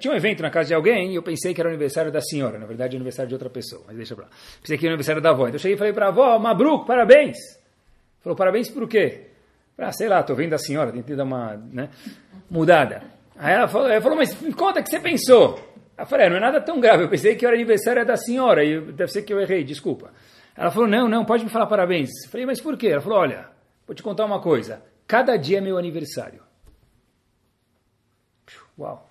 Tinha 0.00 0.14
um 0.14 0.16
evento 0.16 0.42
na 0.42 0.48
casa 0.48 0.68
de 0.68 0.74
alguém 0.74 1.12
e 1.12 1.16
eu 1.16 1.22
pensei 1.22 1.52
que 1.52 1.60
era 1.60 1.68
o 1.68 1.70
aniversário 1.70 2.10
da 2.10 2.22
senhora. 2.22 2.58
Na 2.58 2.64
verdade, 2.64 2.94
é 2.94 2.96
o 2.96 2.98
aniversário 2.98 3.28
de 3.28 3.34
outra 3.34 3.50
pessoa, 3.50 3.82
mas 3.86 3.94
deixa 3.94 4.14
pra 4.14 4.24
lá. 4.24 4.30
Pensei 4.60 4.78
que 4.78 4.86
era 4.86 4.92
o 4.92 4.94
aniversário 4.94 5.20
da 5.20 5.30
avó. 5.30 5.42
Então 5.42 5.56
eu 5.56 5.58
cheguei 5.58 5.74
e 5.74 5.78
falei 5.78 5.92
para 5.92 6.06
a 6.06 6.08
avó, 6.08 6.38
Mabruk, 6.38 6.86
parabéns. 6.86 7.36
Falou, 8.20 8.34
parabéns 8.34 8.70
por 8.70 8.88
quê? 8.88 9.26
Ah, 9.76 9.92
sei 9.92 10.08
lá, 10.08 10.20
estou 10.20 10.34
vendo 10.34 10.54
a 10.54 10.58
senhora, 10.58 10.92
tentei 10.92 11.14
dar 11.14 11.24
uma 11.24 11.56
né, 11.56 11.90
mudada. 12.48 13.02
Aí 13.36 13.52
ela 13.52 13.68
falou, 13.68 13.90
ela 13.90 14.00
falou, 14.00 14.16
mas 14.16 14.32
conta 14.54 14.82
que 14.82 14.88
você 14.88 14.98
pensou. 14.98 15.58
Eu 15.98 16.06
falei, 16.06 16.26
é, 16.26 16.30
não 16.30 16.36
é 16.38 16.40
nada 16.40 16.60
tão 16.60 16.80
grave, 16.80 17.04
eu 17.04 17.08
pensei 17.10 17.34
que 17.34 17.44
era 17.44 17.54
aniversário 17.54 18.06
da 18.06 18.16
senhora, 18.16 18.64
e 18.64 18.80
deve 18.80 19.12
ser 19.12 19.22
que 19.22 19.32
eu 19.32 19.40
errei, 19.40 19.62
desculpa. 19.62 20.10
Ela 20.56 20.70
falou, 20.70 20.88
não, 20.88 21.08
não, 21.08 21.24
pode 21.24 21.44
me 21.44 21.50
falar 21.50 21.66
parabéns. 21.66 22.10
Falei, 22.30 22.46
mas 22.46 22.60
por 22.60 22.76
quê? 22.76 22.88
Ela 22.88 23.00
falou, 23.00 23.18
olha, 23.18 23.48
vou 23.86 23.94
te 23.94 24.02
contar 24.02 24.24
uma 24.24 24.40
coisa, 24.40 24.82
cada 25.06 25.36
dia 25.36 25.58
é 25.58 25.60
meu 25.60 25.76
aniversário. 25.76 26.42
Uau! 28.78 29.10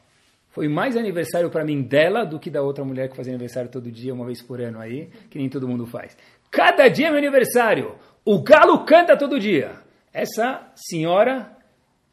Foi 0.49 0.67
mais 0.67 0.95
aniversário 0.95 1.49
para 1.49 1.65
mim 1.65 1.81
dela 1.81 2.23
do 2.23 2.39
que 2.39 2.49
da 2.49 2.61
outra 2.61 2.85
mulher 2.85 3.09
que 3.09 3.15
fazia 3.15 3.33
aniversário 3.33 3.71
todo 3.71 3.91
dia, 3.91 4.13
uma 4.13 4.25
vez 4.25 4.41
por 4.41 4.61
ano 4.61 4.79
aí, 4.79 5.09
que 5.29 5.39
nem 5.39 5.49
todo 5.49 5.67
mundo 5.67 5.87
faz. 5.87 6.15
Cada 6.51 6.87
dia 6.89 7.07
é 7.07 7.09
meu 7.09 7.17
aniversário. 7.17 7.95
O 8.23 8.43
galo 8.43 8.85
canta 8.85 9.17
todo 9.17 9.39
dia. 9.39 9.71
Essa 10.13 10.71
senhora 10.75 11.57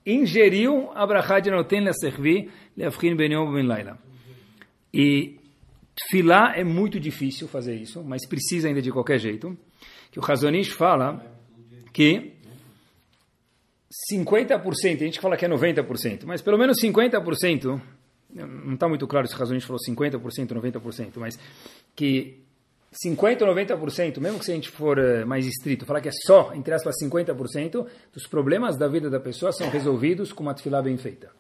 ingeriu 0.07 0.91
a 0.95 1.07
brachá 1.07 1.39
de 1.39 1.51
Noten 1.51 1.85
la 1.85 1.93
servi 1.93 2.51
leafrin 2.75 3.15
ben 3.15 3.33
yom 3.33 3.53
ben 3.53 3.67
laila. 3.67 3.99
E 4.93 5.39
tefilá 5.95 6.55
é 6.57 6.65
muito 6.65 6.99
difícil 6.99 7.49
fazer 7.49 7.75
isso, 7.75 8.03
mas 8.03 8.27
precisa 8.27 8.69
ainda 8.69 8.83
de 8.83 8.91
qualquer 8.91 9.19
jeito. 9.19 9.57
Que 10.11 10.19
o 10.19 10.23
Razonish 10.23 10.71
fala 10.71 11.25
que 11.93 12.33
50%, 14.13 14.63
a 14.95 15.05
gente 15.05 15.21
fala 15.21 15.37
que 15.37 15.45
é 15.45 15.49
90%, 15.49 16.25
mas 16.25 16.41
pelo 16.41 16.59
menos 16.59 16.81
50%, 16.81 17.81
não 18.33 18.75
está 18.75 18.89
muito 18.89 19.07
claro 19.07 19.27
se 19.27 19.35
o 19.35 19.39
Razonich 19.39 19.67
falou 19.67 19.81
50%, 19.81 20.21
90%, 20.21 21.13
mas 21.17 21.39
que 21.95 22.41
50% 22.93 23.43
ou 23.43 23.55
90%, 23.55 24.19
mesmo 24.19 24.39
que 24.39 24.45
se 24.45 24.53
a 24.53 24.55
gente 24.55 24.69
for 24.69 24.99
uh, 24.99 25.27
mais 25.27 25.47
estrito, 25.47 25.87
falar 25.87 26.01
que 26.01 26.09
é 26.09 26.13
só, 26.27 26.53
entre 26.55 26.75
aspas, 26.75 26.97
50% 27.03 27.87
dos 28.13 28.27
problemas 28.27 28.77
da 28.77 28.89
vida 28.89 29.09
da 29.09 29.21
pessoa 29.21 29.53
são 29.53 29.69
resolvidos 29.71 30.33
com 30.33 30.43
uma 30.43 30.55
tefilá 30.55 30.83
bem 30.83 30.97
feita. 30.97 31.31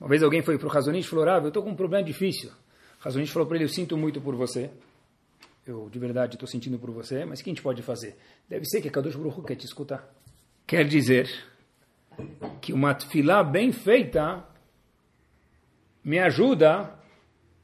Uma 0.00 0.08
vez 0.08 0.22
alguém 0.22 0.42
foi 0.42 0.56
para 0.58 0.66
o 0.66 0.70
Razonich 0.70 1.06
e 1.06 1.10
falou, 1.10 1.28
ah, 1.28 1.38
eu 1.38 1.48
estou 1.48 1.62
com 1.62 1.70
um 1.70 1.76
problema 1.76 2.04
difícil. 2.04 2.50
O 3.00 3.04
Razonich 3.04 3.30
falou 3.30 3.46
para 3.46 3.56
ele, 3.56 3.64
eu 3.64 3.68
sinto 3.68 3.96
muito 3.96 4.20
por 4.20 4.34
você. 4.34 4.70
Eu, 5.66 5.88
de 5.90 5.98
verdade, 5.98 6.34
estou 6.34 6.48
sentindo 6.48 6.78
por 6.78 6.90
você, 6.90 7.24
mas 7.24 7.40
o 7.40 7.44
que 7.44 7.50
a 7.50 7.52
gente 7.52 7.62
pode 7.62 7.82
fazer? 7.82 8.16
Deve 8.48 8.64
ser 8.64 8.80
que 8.80 8.88
a 8.88 8.90
Kadosh 8.90 9.16
Baruch 9.16 9.42
quer 9.46 9.56
te 9.56 9.66
escutar. 9.66 10.08
Quer 10.66 10.86
dizer 10.86 11.30
que 12.60 12.72
uma 12.72 12.94
tefilá 12.94 13.44
bem 13.44 13.70
feita 13.70 14.44
me 16.02 16.18
ajuda 16.18 16.94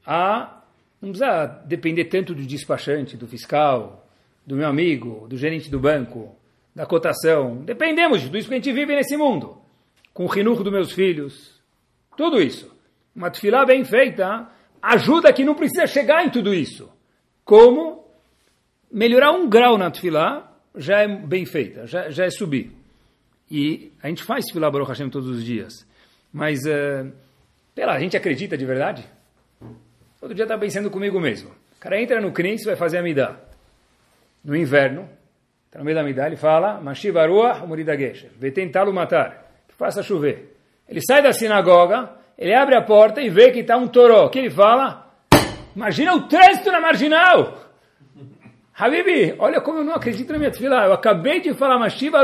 a 0.05 0.55
não 1.01 1.11
precisa 1.11 1.45
depender 1.65 2.05
tanto 2.05 2.33
do 2.33 2.41
despachante, 2.41 3.17
do 3.17 3.27
fiscal, 3.27 4.07
do 4.45 4.55
meu 4.55 4.67
amigo, 4.67 5.27
do 5.27 5.37
gerente 5.37 5.69
do 5.69 5.79
banco, 5.79 6.35
da 6.73 6.85
cotação. 6.85 7.57
Dependemos 7.57 8.21
de 8.21 8.27
tudo 8.27 8.37
isso 8.37 8.47
que 8.47 8.53
a 8.53 8.57
gente 8.57 8.73
vive 8.73 8.95
nesse 8.95 9.15
mundo. 9.15 9.61
Com 10.13 10.25
o 10.25 10.27
rinuco 10.27 10.63
dos 10.63 10.73
meus 10.73 10.91
filhos. 10.91 11.61
Tudo 12.17 12.41
isso. 12.41 12.73
Uma 13.15 13.29
tefilá 13.29 13.65
bem 13.65 13.83
feita 13.83 14.49
ajuda 14.93 15.33
que 15.33 15.43
não 15.43 15.55
precisa 15.55 15.87
chegar 15.87 16.25
em 16.25 16.29
tudo 16.29 16.53
isso. 16.53 16.89
Como? 17.43 18.05
Melhorar 18.91 19.31
um 19.31 19.49
grau 19.49 19.77
na 19.77 19.89
tefilá 19.89 20.51
já 20.75 21.01
é 21.01 21.07
bem 21.07 21.45
feita, 21.45 21.87
já, 21.87 22.09
já 22.09 22.25
é 22.25 22.29
subir. 22.29 22.71
E 23.49 23.91
a 24.01 24.07
gente 24.07 24.23
faz 24.23 24.45
tefilá 24.45 24.69
Baruch 24.69 24.89
Hashem 24.89 25.09
todos 25.09 25.29
os 25.29 25.43
dias. 25.43 25.85
Mas, 26.31 26.59
uh, 26.65 27.11
pela, 27.73 27.93
a 27.93 27.99
gente 27.99 28.15
acredita 28.17 28.57
de 28.57 28.65
verdade? 28.65 29.05
Todo 30.19 30.33
dia 30.33 30.43
está 30.45 30.57
pensando 30.57 30.89
comigo 30.89 31.19
mesmo. 31.19 31.49
O 31.49 31.79
cara 31.79 32.01
entra 32.01 32.21
no 32.21 32.31
CNIS 32.31 32.63
e 32.63 32.65
vai 32.65 32.75
fazer 32.75 32.97
a 32.97 33.03
Midah. 33.03 33.39
No 34.43 34.55
inverno, 34.55 35.09
está 35.65 35.79
no 35.79 35.85
meio 35.85 35.95
da 35.95 36.03
Midah, 36.03 36.27
ele 36.27 36.35
fala, 36.35 36.79
Mashiva 36.81 37.25
Ruach 37.25 37.65
Murida 37.65 37.97
Gesher, 37.97 38.31
vê 38.37 38.51
tentá-lo 38.51 38.93
matar, 38.93 39.51
que 39.67 39.75
faça 39.75 40.01
chover. 40.01 40.55
Ele 40.87 41.01
sai 41.01 41.21
da 41.21 41.33
sinagoga, 41.33 42.11
ele 42.37 42.53
abre 42.53 42.75
a 42.75 42.81
porta 42.81 43.21
e 43.21 43.29
vê 43.29 43.51
que 43.51 43.59
está 43.59 43.77
um 43.77 43.87
toró. 43.87 44.25
O 44.25 44.29
que 44.29 44.39
ele 44.39 44.49
fala? 44.49 45.11
Imagina 45.75 46.15
o 46.15 46.27
trânsito 46.27 46.71
na 46.71 46.79
marginal! 46.79 47.61
Habibi, 48.77 49.35
olha 49.39 49.61
como 49.61 49.79
eu 49.79 49.85
não 49.85 49.93
acredito 49.93 50.33
na 50.33 50.37
minha 50.37 50.51
tefilá. 50.51 50.85
Eu 50.85 50.93
acabei 50.93 51.39
de 51.39 51.53
falar 51.53 51.79
Mashiva 51.79 52.19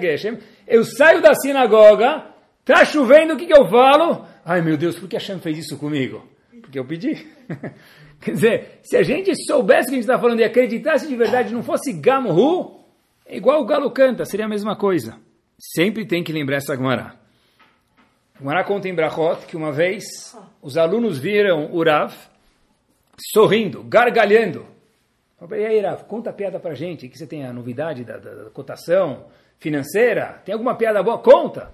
Geshem, 0.00 0.38
eu 0.66 0.82
saio 0.82 1.20
da 1.20 1.34
sinagoga, 1.34 2.24
está 2.60 2.84
chovendo, 2.84 3.34
o 3.34 3.36
que, 3.36 3.46
que 3.46 3.52
eu 3.52 3.68
falo? 3.68 4.24
Ai 4.44 4.62
meu 4.62 4.78
Deus, 4.78 4.98
por 4.98 5.08
que 5.08 5.16
Hashem 5.16 5.38
fez 5.40 5.58
isso 5.58 5.78
comigo? 5.78 6.26
Porque 6.62 6.78
eu 6.78 6.86
pedi. 6.86 7.26
Quer 8.20 8.32
dizer, 8.32 8.80
se 8.82 8.96
a 8.96 9.02
gente 9.02 9.34
soubesse 9.46 9.88
que 9.88 9.94
a 9.94 9.96
gente 9.96 10.04
está 10.04 10.18
falando 10.18 10.40
e 10.40 10.44
acreditasse 10.44 11.08
de 11.08 11.16
verdade, 11.16 11.54
não 11.54 11.62
fosse 11.62 11.92
Gamhu, 11.92 12.80
é 13.26 13.36
igual 13.36 13.62
o 13.62 13.66
galo 13.66 13.90
canta, 13.90 14.24
seria 14.24 14.46
a 14.46 14.48
mesma 14.48 14.76
coisa. 14.76 15.16
Sempre 15.58 16.06
tem 16.06 16.22
que 16.22 16.32
lembrar 16.32 16.56
essa 16.56 16.74
Gemara. 16.74 17.19
Gemara 18.40 18.64
conta 18.64 18.88
em 18.88 18.94
Brachot 18.94 19.44
que 19.46 19.54
uma 19.54 19.70
vez 19.70 20.34
os 20.62 20.78
alunos 20.78 21.18
viram 21.18 21.70
o 21.74 21.84
Rav 21.84 22.14
sorrindo, 23.34 23.82
gargalhando. 23.82 24.66
E 25.50 25.66
aí, 25.66 25.78
Rav, 25.80 26.04
conta 26.04 26.30
a 26.30 26.32
piada 26.32 26.58
pra 26.58 26.74
gente, 26.74 27.06
que 27.06 27.18
você 27.18 27.26
tem 27.26 27.44
a 27.44 27.52
novidade 27.52 28.02
da, 28.02 28.16
da, 28.16 28.34
da 28.34 28.50
cotação 28.50 29.26
financeira, 29.58 30.40
tem 30.42 30.54
alguma 30.54 30.74
piada 30.74 31.02
boa? 31.02 31.18
Conta! 31.18 31.70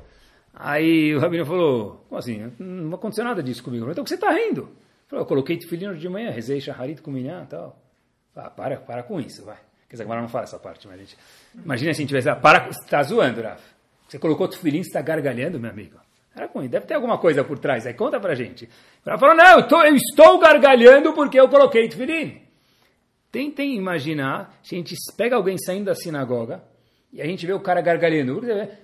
Aí 0.53 1.15
o 1.15 1.21
Rabino 1.21 1.47
falou, 1.47 2.05
como 2.09 2.19
assim? 2.19 2.53
Não 2.59 2.97
aconteceu 2.97 3.25
nada 3.25 3.45
disso 3.45 3.63
comigo. 3.63 3.89
Então, 3.89 4.05
você 4.05 4.15
está 4.15 4.33
rindo? 4.33 4.69
Falou, 5.07 5.25
eu 5.25 5.29
coloquei 5.29 5.57
tefilim 5.57 5.95
de 5.95 6.09
manhã, 6.09 6.31
rezei 6.31 6.61
shaharit 6.61 7.01
com 7.01 7.13
minhã 7.13 7.47
tal. 7.49 7.79
Ah, 8.35 8.51
para, 8.51 8.77
para 8.79 9.05
com 9.05 9.21
isso, 9.21 9.45
vai. 9.45 9.59
Quer 9.89 9.95
dizer, 9.95 10.03
agora 10.03 10.21
não 10.21 10.29
fala 10.29 10.45
essa 10.45 10.59
parte, 10.59 10.89
mas 10.89 10.97
a 10.97 10.99
gente... 10.99 11.17
Imagina 11.55 11.95
se 11.95 12.01
a 12.01 12.03
gente 12.03 12.09
tivesse... 12.09 12.29
Ah, 12.29 12.35
para, 12.35 12.67
você 12.67 12.83
está 12.83 13.01
zoando, 13.05 13.41
Rafa. 13.41 13.63
Você 14.09 14.19
colocou 14.19 14.49
tefilim, 14.49 14.83
você 14.83 14.89
está 14.89 15.01
gargalhando, 15.01 15.61
meu 15.61 15.71
amigo. 15.71 15.97
Com 16.53 16.61
isso, 16.61 16.71
deve 16.71 16.87
ter 16.87 16.95
alguma 16.95 17.19
coisa 17.19 17.43
por 17.43 17.59
trás. 17.59 17.87
Aí 17.87 17.95
conta 17.95 18.21
pra 18.21 18.35
gente. 18.35 18.69
Ela 19.05 19.19
falou, 19.19 19.35
não, 19.35 19.59
eu, 19.59 19.69
tô, 19.69 19.83
eu 19.83 19.95
estou 19.95 20.39
gargalhando 20.39 21.13
porque 21.13 21.39
eu 21.39 21.49
coloquei 21.49 21.89
tefilim. 21.89 22.43
Tentem 23.33 23.75
imaginar, 23.77 24.59
se 24.63 24.75
a 24.75 24.79
gente 24.79 24.95
pega 25.17 25.37
alguém 25.37 25.59
saindo 25.59 25.87
da 25.87 25.95
sinagoga, 25.95 26.63
e 27.13 27.23
a 27.23 27.27
gente 27.27 27.47
vê 27.47 27.53
o 27.53 27.61
cara 27.61 27.81
gargalhando. 27.81 28.43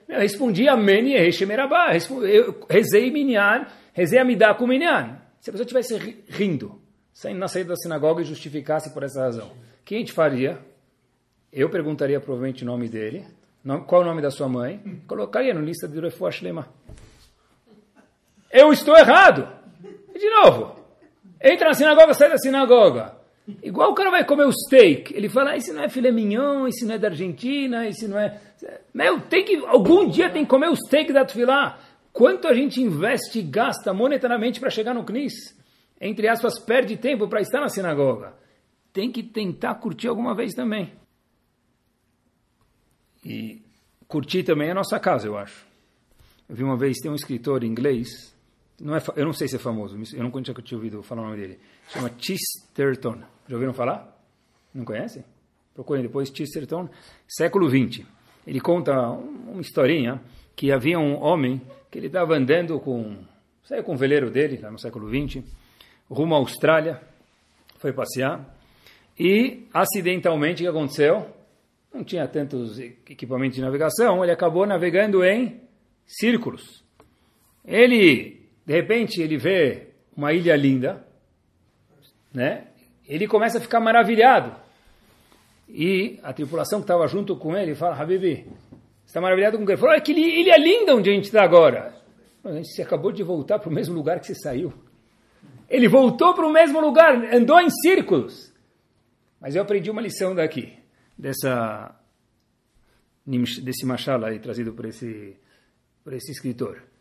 Eu 0.09 0.19
respondi 0.19 0.69
amém 0.69 1.15
e 1.15 1.33
Shemerabá. 1.33 1.95
Eu 2.23 2.67
rezei 2.69 3.11
minyan, 3.11 3.67
rezei 3.93 4.19
amidá 4.19 4.55
com 4.55 4.67
minyan. 4.67 5.19
Se 5.41 5.51
a 5.51 5.53
pessoa 5.53 5.65
estivesse 5.65 6.25
rindo, 6.29 6.81
saindo 7.13 7.39
na 7.39 7.49
saída 7.49 7.71
da 7.71 7.77
sinagoga 7.77 8.23
e 8.23 8.25
justificasse 8.25 8.93
por 8.95 9.03
essa 9.03 9.21
razão, 9.21 9.49
o 9.49 9.85
que 9.85 9.97
a 9.97 9.99
gente 9.99 10.13
faria? 10.13 10.59
Eu 11.53 11.69
perguntaria 11.69 12.19
provavelmente 12.21 12.63
o 12.63 12.67
nome 12.67 12.89
dele, 12.89 13.27
qual 13.87 14.01
o 14.01 14.05
nome 14.05 14.23
da 14.23 14.31
sua 14.31 14.49
mãe, 14.49 14.81
colocaria 15.07 15.53
no 15.53 15.61
lista 15.61 15.87
de 15.87 16.01
Refuah 16.01 16.31
Shlema. 16.31 16.69
Eu 18.53 18.71
estou 18.73 18.97
errado! 18.97 19.49
E 20.15 20.19
de 20.19 20.29
novo, 20.29 20.77
entra 21.43 21.69
na 21.69 21.75
sinagoga, 21.75 22.13
sai 22.13 22.29
da 22.29 22.37
sinagoga. 22.37 23.17
Igual 23.63 23.91
o 23.91 23.95
cara 23.95 24.11
vai 24.11 24.25
comer 24.25 24.45
o 24.45 24.53
steak, 24.53 25.13
ele 25.17 25.29
fala, 25.29 25.51
ah, 25.51 25.57
esse 25.57 25.73
não 25.73 25.83
é 25.83 25.89
filé 25.89 26.13
mignon, 26.13 26.69
esse 26.69 26.85
não 26.85 26.95
é 26.95 26.99
da 26.99 27.09
Argentina, 27.09 27.89
esse 27.89 28.07
não 28.07 28.19
é... 28.19 28.41
Meu, 28.95 29.21
tem 29.23 29.45
que, 29.45 29.57
algum 29.67 30.09
dia 30.09 30.31
tem 30.31 30.45
que 30.45 30.51
comer 30.51 30.69
o 30.69 30.77
steak 30.77 31.13
da 31.13 31.25
Tufilá. 31.25 31.79
Quanto 32.13 32.47
a 32.47 32.55
gente 32.55 32.81
investe 32.81 33.39
e 33.39 33.43
gasta 33.43 33.93
monetariamente 33.93 34.61
para 34.61 34.71
chegar 34.71 34.95
no 34.95 35.05
CNIS? 35.05 35.59
Entre 36.01 36.29
aspas, 36.29 36.59
perde 36.61 36.97
tempo 36.97 37.27
para 37.27 37.41
estar 37.41 37.61
na 37.61 37.69
sinagoga. 37.69 38.35
Tem 38.93 39.11
que 39.11 39.23
tentar 39.23 39.77
curtir 39.77 40.09
alguma 40.09 40.35
vez 40.35 40.53
também. 40.53 40.93
E 43.25 43.63
curtir 44.07 44.43
também 44.43 44.69
é 44.69 44.73
a 44.73 44.75
nossa 44.75 45.01
casa, 45.01 45.27
eu 45.27 45.39
acho. 45.39 45.67
Eu 46.49 46.55
vi 46.55 46.63
uma 46.63 46.77
vez, 46.77 46.99
tem 46.99 47.11
um 47.11 47.15
escritor 47.15 47.65
inglês, 47.65 48.32
não 48.83 48.97
é, 48.97 49.03
eu 49.15 49.25
não 49.25 49.33
sei 49.33 49.47
se 49.47 49.57
é 49.57 49.59
famoso, 49.61 49.97
eu 50.13 50.23
não 50.25 50.43
tinha 50.43 50.77
ouvido 50.77 51.03
falar 51.05 51.23
o 51.23 51.25
nome 51.27 51.37
dele, 51.37 51.59
chama 51.89 52.11
Chesterton. 52.19 53.23
Já 53.49 53.55
ouviram 53.55 53.73
falar? 53.73 54.21
Não 54.75 54.85
conhecem? 54.85 55.25
Procurem 55.73 56.03
depois 56.03 56.31
Chesterton, 56.31 56.89
século 57.29 57.71
XX. 57.71 58.05
Ele 58.45 58.61
conta 58.61 58.93
uma 59.09 59.61
historinha 59.61 60.21
que 60.57 60.73
havia 60.73 60.99
um 60.99 61.23
homem 61.23 61.63
que 61.91 61.99
ele 61.99 62.09
estava 62.09 62.35
andando 62.35 62.81
com, 62.81 63.19
saiu 63.65 63.85
com 63.85 63.95
o 63.95 63.97
veleiro 63.97 64.31
dele, 64.31 64.59
lá 64.61 64.71
no 64.71 64.79
século 64.79 65.09
XX, 65.09 65.45
rumo 66.11 66.35
à 66.35 66.39
Austrália, 66.39 67.01
foi 67.79 67.93
passear, 67.93 68.45
e 69.19 69.69
acidentalmente 69.73 70.63
o 70.63 70.65
que 70.65 70.69
aconteceu? 70.69 71.27
Não 71.95 72.03
tinha 72.03 72.27
tantos 72.27 72.79
equipamentos 72.81 73.57
de 73.57 73.63
navegação, 73.63 74.25
ele 74.25 74.33
acabou 74.33 74.67
navegando 74.67 75.25
em 75.25 75.61
círculos. 76.05 76.83
Ele, 77.65 78.42
de 78.65 78.73
repente, 78.73 79.21
ele 79.21 79.37
vê 79.37 79.89
uma 80.17 80.33
ilha 80.33 80.55
linda, 80.57 81.05
né? 82.33 82.69
Ele 83.07 83.27
começa 83.27 83.59
a 83.59 83.61
ficar 83.61 83.81
maravilhado. 83.81 84.55
E 85.69 86.19
a 86.23 86.33
tripulação 86.33 86.81
que 86.81 86.85
estava 86.85 87.07
junto 87.07 87.37
com 87.37 87.57
ele 87.57 87.75
fala, 87.75 88.01
Habibi, 88.01 88.47
está 89.05 89.21
maravilhado 89.21 89.57
com 89.57 89.65
o 89.65 89.67
que? 89.67 89.73
Ele 89.73 89.81
falou, 89.81 89.95
olha 89.95 90.03
que 90.03 90.13
ilha 90.13 90.57
linda 90.57 90.95
onde 90.95 91.11
a 91.11 91.13
gente 91.13 91.25
está 91.25 91.43
agora. 91.43 91.95
A 92.45 92.53
gente 92.53 92.81
acabou 92.83 93.13
de 93.13 93.23
voltar 93.23 93.59
para 93.59 93.69
o 93.69 93.73
mesmo 93.73 93.95
lugar 93.95 94.21
que 94.21 94.27
você 94.27 94.35
saiu. 94.35 94.73
Ele 95.69 95.89
voltou 95.89 96.35
para 96.35 96.47
o 96.47 96.53
mesmo 96.53 96.81
lugar, 96.81 97.15
andou 97.35 97.61
em 97.61 97.71
círculos. 97.71 98.53
Mas 99.41 99.57
eu 99.57 99.63
aprendi 99.63 99.91
uma 99.91 100.03
lição 100.03 100.35
daqui, 100.35 100.79
dessa, 101.19 101.99
desse 103.27 103.87
machala 103.87 104.29
aí 104.29 104.39
trazido 104.39 104.73
por 104.73 104.85
esse, 104.85 105.37
por 106.05 106.13
esse 106.13 106.31
escritor. 106.31 106.92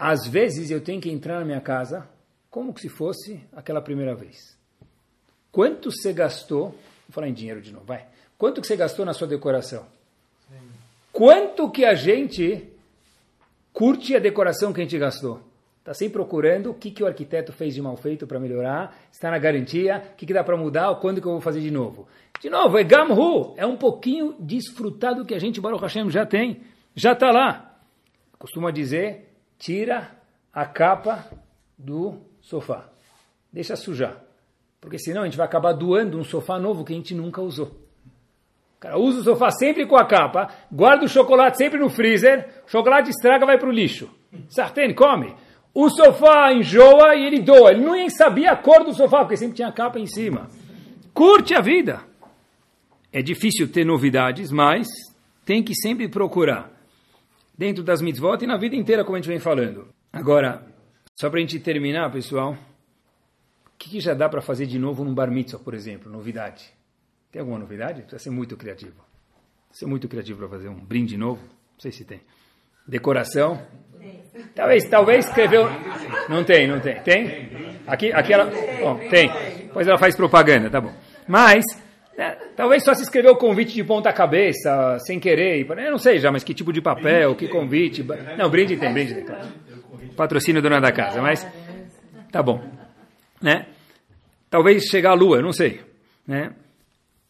Às 0.00 0.26
vezes 0.26 0.70
eu 0.70 0.80
tenho 0.80 0.98
que 0.98 1.10
entrar 1.10 1.38
na 1.40 1.44
minha 1.44 1.60
casa 1.60 2.08
como 2.48 2.76
se 2.78 2.88
fosse 2.88 3.38
aquela 3.52 3.82
primeira 3.82 4.14
vez. 4.14 4.58
Quanto 5.52 5.92
você 5.92 6.10
gastou? 6.10 6.70
Vou 6.70 7.10
falar 7.10 7.28
em 7.28 7.34
dinheiro 7.34 7.60
de 7.60 7.70
novo, 7.70 7.84
vai. 7.84 8.06
Quanto 8.38 8.62
que 8.62 8.66
você 8.66 8.76
gastou 8.76 9.04
na 9.04 9.12
sua 9.12 9.26
decoração? 9.26 9.84
Sim. 10.48 10.56
Quanto 11.12 11.70
que 11.70 11.84
a 11.84 11.92
gente 11.92 12.66
curte 13.74 14.16
a 14.16 14.18
decoração 14.18 14.72
que 14.72 14.80
a 14.80 14.84
gente 14.84 14.96
gastou? 14.96 15.42
Está 15.80 15.92
sempre 15.92 16.14
procurando 16.14 16.70
o 16.70 16.74
que, 16.74 16.90
que 16.90 17.02
o 17.02 17.06
arquiteto 17.06 17.52
fez 17.52 17.74
de 17.74 17.82
mal 17.82 17.96
feito 17.96 18.26
para 18.26 18.40
melhorar, 18.40 18.98
está 19.12 19.30
na 19.30 19.38
garantia, 19.38 20.02
o 20.12 20.16
que, 20.16 20.24
que 20.24 20.32
dá 20.32 20.42
para 20.42 20.56
mudar, 20.56 20.94
quando 20.94 21.20
que 21.20 21.26
eu 21.26 21.32
vou 21.32 21.40
fazer 21.42 21.60
de 21.60 21.70
novo. 21.70 22.08
De 22.40 22.48
novo, 22.48 22.78
é 22.78 22.84
Gamhu, 22.84 23.52
é 23.54 23.66
um 23.66 23.76
pouquinho 23.76 24.34
desfrutado 24.38 25.26
que 25.26 25.34
a 25.34 25.38
gente, 25.38 25.60
Baruch 25.60 25.82
Hashem, 25.82 26.08
já 26.08 26.24
tem, 26.24 26.62
já 26.94 27.12
está 27.12 27.30
lá. 27.30 27.78
Costuma 28.38 28.70
dizer, 28.70 29.29
tira 29.60 30.10
a 30.52 30.64
capa 30.64 31.26
do 31.78 32.18
sofá. 32.40 32.88
Deixa 33.52 33.76
sujar. 33.76 34.16
Porque 34.80 34.98
senão 34.98 35.22
a 35.22 35.24
gente 35.26 35.36
vai 35.36 35.46
acabar 35.46 35.74
doando 35.74 36.18
um 36.18 36.24
sofá 36.24 36.58
novo 36.58 36.84
que 36.84 36.94
a 36.94 36.96
gente 36.96 37.14
nunca 37.14 37.42
usou. 37.42 37.66
O 37.66 38.80
cara 38.80 38.98
usa 38.98 39.20
o 39.20 39.22
sofá 39.22 39.50
sempre 39.50 39.86
com 39.86 39.96
a 39.96 40.06
capa, 40.06 40.48
guarda 40.72 41.04
o 41.04 41.08
chocolate 41.08 41.58
sempre 41.58 41.78
no 41.78 41.90
freezer, 41.90 42.62
o 42.66 42.70
chocolate 42.70 43.10
estraga 43.10 43.44
vai 43.44 43.58
para 43.58 43.68
o 43.68 43.72
lixo. 43.72 44.08
Sartén, 44.48 44.94
come. 44.94 45.34
O 45.74 45.90
sofá 45.90 46.50
enjoa 46.52 47.14
e 47.14 47.26
ele 47.26 47.40
doa. 47.40 47.72
Ele 47.72 47.84
nem 47.84 48.08
sabia 48.08 48.52
a 48.52 48.56
cor 48.56 48.82
do 48.82 48.94
sofá, 48.94 49.18
porque 49.18 49.36
sempre 49.36 49.56
tinha 49.56 49.68
a 49.68 49.72
capa 49.72 49.98
em 49.98 50.06
cima. 50.06 50.48
curte 51.12 51.54
a 51.54 51.60
vida. 51.60 52.00
É 53.12 53.20
difícil 53.20 53.70
ter 53.70 53.84
novidades, 53.84 54.50
mas 54.50 54.88
tem 55.44 55.62
que 55.62 55.74
sempre 55.74 56.08
procurar. 56.08 56.79
Dentro 57.60 57.84
das 57.84 58.00
mitzvot 58.00 58.42
e 58.42 58.46
na 58.46 58.56
vida 58.56 58.74
inteira, 58.74 59.04
como 59.04 59.16
a 59.16 59.20
gente 59.20 59.28
vem 59.28 59.38
falando. 59.38 59.88
Agora, 60.10 60.64
só 61.14 61.28
para 61.28 61.40
a 61.40 61.42
gente 61.42 61.60
terminar, 61.60 62.10
pessoal, 62.10 62.52
o 62.54 63.70
que, 63.76 63.90
que 63.90 64.00
já 64.00 64.14
dá 64.14 64.30
para 64.30 64.40
fazer 64.40 64.64
de 64.64 64.78
novo 64.78 65.04
num 65.04 65.14
bar 65.14 65.30
mitzvah, 65.30 65.58
por 65.58 65.74
exemplo? 65.74 66.10
Novidade. 66.10 66.72
Tem 67.30 67.38
alguma 67.38 67.58
novidade? 67.58 68.00
Precisa 68.00 68.18
ser 68.18 68.30
muito 68.30 68.56
criativo. 68.56 68.94
Precisa 69.68 69.80
ser 69.80 69.86
muito 69.86 70.08
criativo 70.08 70.38
para 70.38 70.48
fazer 70.48 70.70
um 70.70 70.80
brinde 70.80 71.18
novo. 71.18 71.42
Não 71.42 71.80
sei 71.80 71.92
se 71.92 72.02
tem. 72.02 72.22
Decoração. 72.88 73.60
Talvez, 74.54 74.88
talvez 74.88 75.26
escreveu. 75.26 75.66
Não 76.30 76.42
tem, 76.42 76.66
não 76.66 76.80
tem. 76.80 77.02
Tem? 77.02 77.76
Aqui, 77.86 78.10
aqui 78.10 78.32
ela. 78.32 78.50
Bom, 78.80 78.98
tem. 79.10 79.30
Depois 79.64 79.86
ela 79.86 79.98
faz 79.98 80.16
propaganda, 80.16 80.70
tá 80.70 80.80
bom. 80.80 80.94
Mas, 81.28 81.62
é, 82.20 82.36
talvez 82.54 82.84
só 82.84 82.92
se 82.92 83.02
escreveu 83.02 83.32
o 83.32 83.36
convite 83.36 83.72
de 83.72 83.82
ponta 83.82 84.12
cabeça, 84.12 84.98
sem 85.06 85.18
querer. 85.18 85.66
Eu 85.66 85.90
não 85.90 85.96
sei 85.96 86.18
já, 86.18 86.30
mas 86.30 86.44
que 86.44 86.52
tipo 86.52 86.70
de 86.70 86.82
papel, 86.82 87.34
que 87.34 87.48
convite. 87.48 88.04
Não, 88.36 88.50
brinde 88.50 88.76
tem, 88.76 88.92
brinde 88.92 89.14
tem, 89.14 89.24
claro. 89.24 89.48
Patrocínio 90.14 90.60
dona 90.60 90.82
da 90.82 90.92
casa, 90.92 91.22
mas. 91.22 91.46
Tá 92.30 92.42
bom. 92.42 92.62
Né? 93.40 93.64
Talvez 94.50 94.84
chegar 94.84 95.12
à 95.12 95.14
lua, 95.14 95.38
eu 95.38 95.42
não 95.42 95.52
sei. 95.52 95.80
Né? 96.26 96.52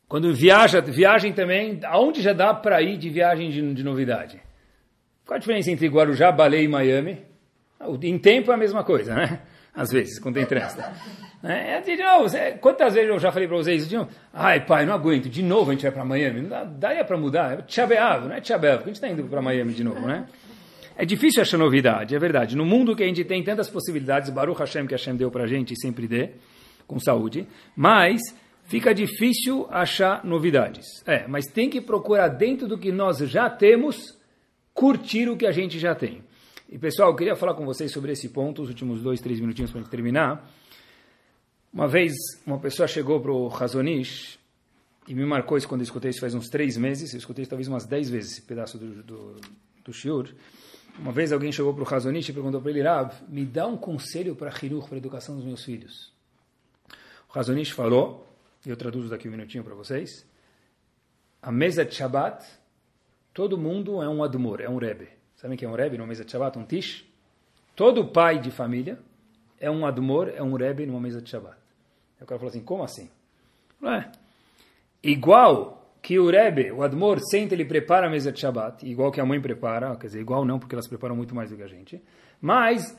Quando 0.09 0.35
viaja, 0.35 0.81
viagem 0.81 1.33
também, 1.33 1.79
aonde 1.85 2.21
já 2.21 2.33
dá 2.33 2.53
para 2.53 2.83
ir 2.83 2.99
de 2.99 3.09
viagem 3.09 3.49
de, 3.49 3.73
de, 3.73 3.85
novidade? 3.85 4.41
Qual 5.25 5.37
a 5.37 5.39
diferença 5.39 5.71
entre 5.71 5.87
Guarujá, 5.87 6.33
Baleia 6.33 6.65
e 6.65 6.69
Miami? 6.69 7.23
Em 8.03 8.19
tempo 8.19 8.51
é 8.51 8.55
a 8.55 8.59
mesma 8.59 8.83
coisa, 8.83 9.15
né? 9.15 9.41
Às 9.73 9.93
vezes, 9.93 10.19
quando 10.19 10.35
tem 10.35 10.47
trânsito. 10.47 10.83
É, 11.43 11.81
de 11.81 11.97
novo, 11.97 12.29
quantas 12.61 12.93
vezes 12.93 13.09
eu 13.09 13.19
já 13.19 13.33
falei 13.33 13.49
para 13.49 13.57
vocês, 13.57 13.89
de 13.89 13.97
novo, 13.97 14.11
ai 14.33 14.65
pai, 14.67 14.85
não 14.85 14.93
aguento, 14.93 15.27
de 15.29 15.43
novo 15.43 15.71
a 15.71 15.75
gente 15.75 15.83
vai 15.83 15.91
para 15.91 16.05
Miami, 16.05 16.47
daria 16.77 17.03
para 17.03 17.17
mudar, 17.17 17.59
é 17.59 17.63
tchabeável, 17.63 18.29
não 18.29 18.37
é 18.37 18.43
tchabeável, 18.43 18.83
a 18.83 18.87
gente 18.87 18.97
está 18.97 19.09
indo 19.09 19.25
para 19.25 19.41
Miami 19.41 19.73
de 19.73 19.83
novo, 19.83 20.07
né? 20.07 20.27
É 20.97 21.05
difícil 21.07 21.41
achar 21.41 21.57
novidade, 21.57 22.15
é 22.15 22.19
verdade. 22.19 22.55
No 22.55 22.67
mundo 22.67 22.95
que 22.95 23.03
a 23.03 23.07
gente 23.07 23.25
tem 23.25 23.43
tantas 23.43 23.71
possibilidades, 23.71 24.29
Baruch 24.29 24.61
Hashem 24.61 24.87
que 24.87 24.93
Hashem 24.93 25.17
deu 25.17 25.31
para 25.31 25.45
a 25.45 25.47
gente 25.47 25.73
e 25.73 25.81
sempre 25.81 26.07
dê, 26.07 26.33
com 26.87 27.01
saúde, 27.01 27.47
mas 27.75 28.21
fica 28.65 28.93
difícil 28.93 29.67
achar 29.71 30.23
novidades. 30.23 30.85
É, 31.07 31.27
mas 31.27 31.47
tem 31.47 31.71
que 31.71 31.81
procurar 31.81 32.29
dentro 32.29 32.69
do 32.69 32.77
que 32.77 32.93
nós 32.93 33.17
já 33.19 33.49
temos, 33.49 34.19
curtir 34.75 35.27
o 35.31 35.39
que 35.39 35.47
a 35.47 35.53
gente 35.53 35.79
já 35.79 35.95
tem. 35.95 36.23
E 36.69 36.79
pessoal, 36.79 37.11
eu 37.11 37.17
queria 37.17 37.35
falar 37.35 37.55
com 37.55 37.65
vocês 37.65 37.91
sobre 37.91 38.13
esse 38.13 38.29
ponto, 38.29 38.61
os 38.61 38.69
últimos 38.69 39.01
dois, 39.01 39.21
três 39.21 39.41
minutinhos 39.41 39.71
para 39.71 39.83
terminar. 39.85 40.47
Uma 41.73 41.87
vez, 41.87 42.13
uma 42.45 42.59
pessoa 42.59 42.89
chegou 42.89 43.21
para 43.21 43.31
o 43.31 43.47
Razonish 43.47 44.39
e 45.07 45.15
me 45.15 45.25
marcou 45.25 45.57
isso 45.57 45.69
quando 45.69 45.83
eu 45.83 45.85
escutei 45.85 46.11
isso 46.11 46.21
faz 46.21 46.35
uns 46.35 46.49
três 46.49 46.77
meses. 46.77 47.13
Eu 47.13 47.19
escutei 47.19 47.47
talvez 47.47 47.69
umas 47.69 47.87
dez 47.87 48.11
vezes 48.11 48.33
esse 48.33 48.43
pedaço 48.43 48.77
do, 48.77 49.03
do, 49.05 49.41
do 49.85 49.93
shiur. 49.93 50.35
Uma 50.99 51.13
vez 51.13 51.33
alguém 51.33 51.53
chegou 51.53 51.73
para 51.73 51.83
o 51.83 51.87
Razonish 51.87 52.29
e 52.29 52.33
perguntou 52.33 52.61
para 52.61 52.71
ele, 52.73 52.83
Rav, 52.83 53.15
me 53.29 53.45
dá 53.47 53.69
um 53.69 53.77
conselho 53.77 54.35
para 54.35 54.51
a 54.51 54.53
para 54.53 54.95
a 54.95 54.97
educação 54.97 55.37
dos 55.37 55.45
meus 55.45 55.65
filhos. 55.65 56.13
O 57.29 57.33
Razonish 57.33 57.71
falou, 57.71 58.27
eu 58.67 58.77
traduzo 58.77 59.09
daqui 59.09 59.29
um 59.29 59.31
minutinho 59.31 59.63
para 59.63 59.75
vocês. 59.75 60.27
A 61.41 61.53
mesa 61.53 61.85
de 61.85 61.95
Shabbat, 61.95 62.45
todo 63.33 63.57
mundo 63.57 64.03
é 64.03 64.09
um 64.09 64.25
admor, 64.25 64.61
é 64.61 64.69
um 64.69 64.77
rebe. 64.77 65.09
Sabem 65.37 65.57
que 65.57 65.65
é 65.65 65.69
um 65.69 65.75
rebe 65.75 65.97
numa 65.97 66.09
mesa 66.09 66.25
de 66.25 66.33
Shabbat, 66.33 66.59
um 66.59 66.65
tish? 66.65 67.05
Todo 67.77 68.09
pai 68.09 68.41
de 68.41 68.51
família 68.51 68.99
é 69.61 69.71
um 69.71 69.87
admor, 69.87 70.33
é 70.35 70.43
um 70.43 70.55
rebe 70.55 70.87
numa 70.87 70.99
mesa 70.99 71.21
de 71.21 71.29
Shabbat. 71.29 71.57
Aí 72.19 72.25
o 72.25 72.27
cara 72.27 72.39
falou 72.39 72.51
assim, 72.51 72.65
como 72.65 72.83
assim? 72.83 73.11
Não 73.81 73.93
é. 73.93 74.11
Igual 75.03 75.95
que 76.03 76.19
o 76.19 76.31
rebe, 76.31 76.73
o 76.73 76.83
admor, 76.83 77.21
senta, 77.21 77.55
ele 77.55 77.65
prepara 77.65 78.07
a 78.07 78.11
mesa 78.11 78.33
de 78.33 78.41
Shabbat, 78.41 78.87
igual 78.89 79.13
que 79.13 79.21
a 79.21 79.27
mãe 79.27 79.41
prepara, 79.41 79.95
quer 79.97 80.07
dizer, 80.07 80.21
igual 80.21 80.45
não, 80.45 80.59
porque 80.59 80.75
elas 80.75 80.89
preparam 80.89 81.15
muito 81.15 81.35
mais 81.35 81.51
do 81.51 81.57
que 81.57 81.63
a 81.63 81.69
gente, 81.69 82.03
mas 82.41 82.99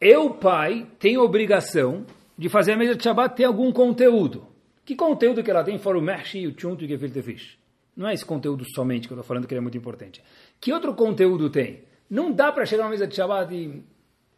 eu, 0.00 0.30
pai, 0.30 0.86
tenho 0.98 1.22
obrigação 1.22 2.06
de 2.36 2.48
fazer 2.48 2.72
a 2.72 2.76
mesa 2.76 2.94
de 2.94 3.02
Shabbat 3.02 3.36
ter 3.36 3.44
algum 3.44 3.70
conteúdo. 3.70 4.46
Que 4.84 4.94
conteúdo 4.94 5.42
que 5.42 5.50
ela 5.50 5.64
tem 5.64 5.78
fora 5.78 5.98
o 5.98 6.02
Mershi 6.02 6.40
e 6.40 6.46
o 6.46 6.52
Tchunto 6.52 6.84
e 6.84 6.86
o 6.86 6.88
Gefilte 6.88 7.22
Fish? 7.22 7.58
Não 7.96 8.08
é 8.08 8.14
esse 8.14 8.24
conteúdo 8.24 8.64
somente 8.74 9.08
que 9.08 9.14
eu 9.14 9.16
estou 9.16 9.26
falando 9.26 9.46
que 9.46 9.54
ele 9.54 9.58
é 9.58 9.62
muito 9.62 9.76
importante. 9.76 10.22
Que 10.60 10.72
outro 10.72 10.94
conteúdo 10.94 11.50
tem? 11.50 11.82
Não 12.08 12.30
dá 12.30 12.52
para 12.52 12.66
chegar 12.66 12.84
na 12.84 12.90
mesa 12.90 13.06
de 13.06 13.14
Shabbat 13.14 13.54
e 13.54 13.82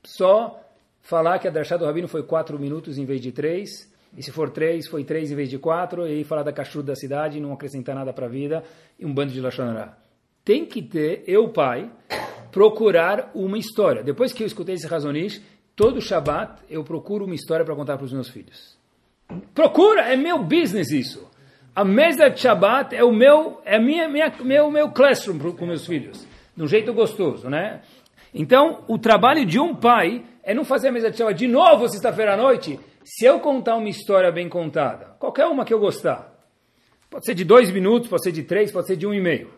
só 0.05 0.59
falar 1.03 1.39
que 1.39 1.49
a 1.49 1.51
Darshá 1.51 1.77
do 1.77 1.85
Rabino 1.85 2.09
foi 2.09 2.23
quatro 2.23 2.59
minutos 2.59 2.99
em 2.99 3.05
vez 3.05 3.21
de 3.21 3.33
três, 3.33 3.93
e 4.17 4.23
se 4.23 4.33
for 4.33 4.51
três, 4.51 4.89
foi 4.89 5.05
três 5.05 5.31
em 5.31 5.35
vez 5.35 5.49
de 5.51 5.59
quatro, 5.59 6.07
e 6.07 6.13
aí 6.13 6.25
falar 6.25 6.43
da 6.43 6.53
cachorro 6.53 6.85
da 6.85 6.95
cidade 6.95 7.39
e 7.39 7.41
não 7.41 7.53
acrescentar 7.53 7.95
nada 7.95 8.13
para 8.13 8.27
a 8.27 8.29
vida, 8.29 8.65
e 8.99 9.05
um 9.05 9.13
bando 9.13 9.33
de 9.33 9.41
Lashonará. 9.41 9.97
Tem 10.45 10.65
que 10.65 10.83
ter, 10.83 11.25
eu 11.27 11.49
pai, 11.51 11.91
procurar 12.51 13.31
uma 13.35 13.59
história. 13.59 14.03
Depois 14.03 14.33
que 14.33 14.43
eu 14.43 14.47
escutei 14.47 14.75
esse 14.75 14.87
razonish, 14.87 15.43
todo 15.77 16.01
Shabbat 16.01 16.63
eu 16.71 16.83
procuro 16.83 17.25
uma 17.25 17.35
história 17.35 17.65
para 17.65 17.75
contar 17.75 17.97
para 17.97 18.07
os 18.07 18.13
meus 18.13 18.29
filhos. 18.29 18.77
Procura, 19.55 20.03
é 20.13 20.17
meu 20.17 20.43
business 20.43 20.91
isso. 20.91 21.29
A 21.75 21.85
mesa 21.85 22.29
de 22.29 22.41
Shabbat 22.41 22.97
é 22.97 23.05
o 23.05 23.13
meu, 23.13 23.61
é 23.65 23.79
minha, 23.79 24.09
minha, 24.09 24.33
meu, 24.43 24.71
meu 24.71 24.91
classroom 24.91 25.39
com 25.53 25.67
meus 25.67 25.87
filhos. 25.87 26.27
De 26.57 26.63
um 26.63 26.67
jeito 26.67 26.93
gostoso, 26.93 27.49
né? 27.49 27.83
Então, 28.35 28.85
o 28.89 28.99
trabalho 28.99 29.47
de 29.47 29.61
um 29.61 29.75
pai 29.75 30.25
é 30.49 30.55
não 30.55 30.65
fazer 30.65 30.89
a 30.89 30.93
mesa 30.93 31.11
de 31.11 31.17
Shabbat 31.17 31.39
de 31.39 31.47
novo 31.47 31.89
sexta-feira 31.89 32.35
à 32.35 32.37
noite. 32.37 32.79
Se 33.05 33.25
eu 33.25 33.39
contar 33.41 33.77
uma 33.77 33.89
história 33.89 34.33
bem 34.33 34.49
contada, 34.49 35.17
qualquer 35.19 35.47
uma 35.47 35.65
que 35.65 35.75
eu 35.75 35.79
gostar, 35.79 36.33
pode 37.11 37.25
ser 37.25 37.35
de 37.35 37.45
dois 37.45 37.71
minutos, 37.71 38.09
pode 38.09 38.23
ser 38.23 38.33
de 38.33 38.43
três, 38.43 38.73
pode 38.73 38.87
ser 38.87 38.97
de 38.97 39.07
um 39.07 39.13
e 39.13 39.21
meio. 39.21 39.51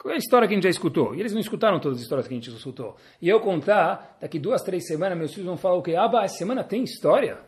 Qual 0.00 0.10
é 0.10 0.16
a 0.16 0.18
história 0.18 0.48
que 0.48 0.54
a 0.54 0.56
gente 0.56 0.64
já 0.64 0.70
escutou? 0.70 1.14
E 1.14 1.20
eles 1.20 1.32
não 1.32 1.40
escutaram 1.40 1.78
todas 1.78 1.98
as 1.98 2.02
histórias 2.02 2.26
que 2.26 2.34
a 2.34 2.36
gente 2.36 2.50
escutou. 2.50 2.96
E 3.20 3.28
eu 3.28 3.38
contar, 3.38 4.18
daqui 4.20 4.38
duas, 4.38 4.62
três 4.62 4.86
semanas, 4.86 5.16
meus 5.16 5.32
filhos 5.32 5.46
vão 5.46 5.56
falar 5.56 5.76
o 5.76 5.82
quê? 5.82 5.94
Ah, 5.94 6.10
essa 6.24 6.38
semana 6.38 6.64
tem 6.64 6.82
história? 6.82 7.38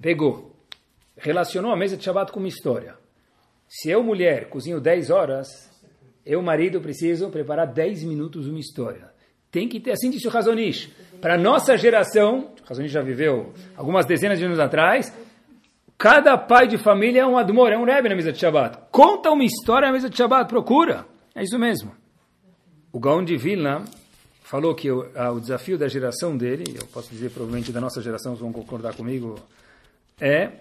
Pegou 0.00 0.56
relacionou 1.16 1.72
a 1.72 1.76
mesa 1.76 1.96
de 1.96 2.04
Shabbat 2.04 2.30
com 2.30 2.38
uma 2.38 2.48
história. 2.48 2.96
Se 3.68 3.90
eu, 3.90 4.02
mulher, 4.02 4.48
cozinho 4.48 4.80
10 4.80 5.10
horas, 5.10 5.48
eu, 6.24 6.40
marido, 6.42 6.80
preciso 6.80 7.30
preparar 7.30 7.66
10 7.66 8.04
minutos 8.04 8.46
uma 8.46 8.60
história. 8.60 9.10
Tem 9.50 9.68
que 9.68 9.80
ter, 9.80 9.92
assim 9.92 10.10
disse 10.10 10.26
o 10.26 10.30
Razonish. 10.30 10.90
Para 11.20 11.38
nossa 11.38 11.76
geração, 11.76 12.50
o 12.62 12.68
Razonish 12.68 12.92
já 12.92 13.00
viveu 13.00 13.52
algumas 13.76 14.06
dezenas 14.06 14.38
de 14.38 14.44
anos 14.44 14.58
atrás, 14.58 15.12
cada 15.96 16.36
pai 16.36 16.68
de 16.68 16.76
família 16.78 17.22
é 17.22 17.26
um 17.26 17.38
admor, 17.38 17.72
é 17.72 17.78
um 17.78 17.84
rebbe 17.84 18.08
na 18.08 18.14
mesa 18.14 18.32
de 18.32 18.38
Shabbat. 18.38 18.78
Conta 18.90 19.30
uma 19.30 19.44
história 19.44 19.88
na 19.88 19.92
mesa 19.92 20.10
de 20.10 20.16
Shabbat, 20.16 20.48
procura. 20.48 21.06
É 21.34 21.42
isso 21.42 21.58
mesmo. 21.58 21.92
O 22.92 23.00
Gaon 23.00 23.24
de 23.24 23.36
Vilna 23.36 23.84
falou 24.42 24.74
que 24.74 24.90
o, 24.90 25.06
o 25.34 25.40
desafio 25.40 25.76
da 25.76 25.88
geração 25.88 26.34
dele, 26.36 26.64
eu 26.80 26.86
posso 26.86 27.10
dizer 27.10 27.30
provavelmente 27.30 27.72
da 27.72 27.80
nossa 27.80 28.00
geração, 28.00 28.30
vocês 28.32 28.40
vão 28.40 28.52
concordar 28.52 28.94
comigo, 28.94 29.36
é 30.20 30.52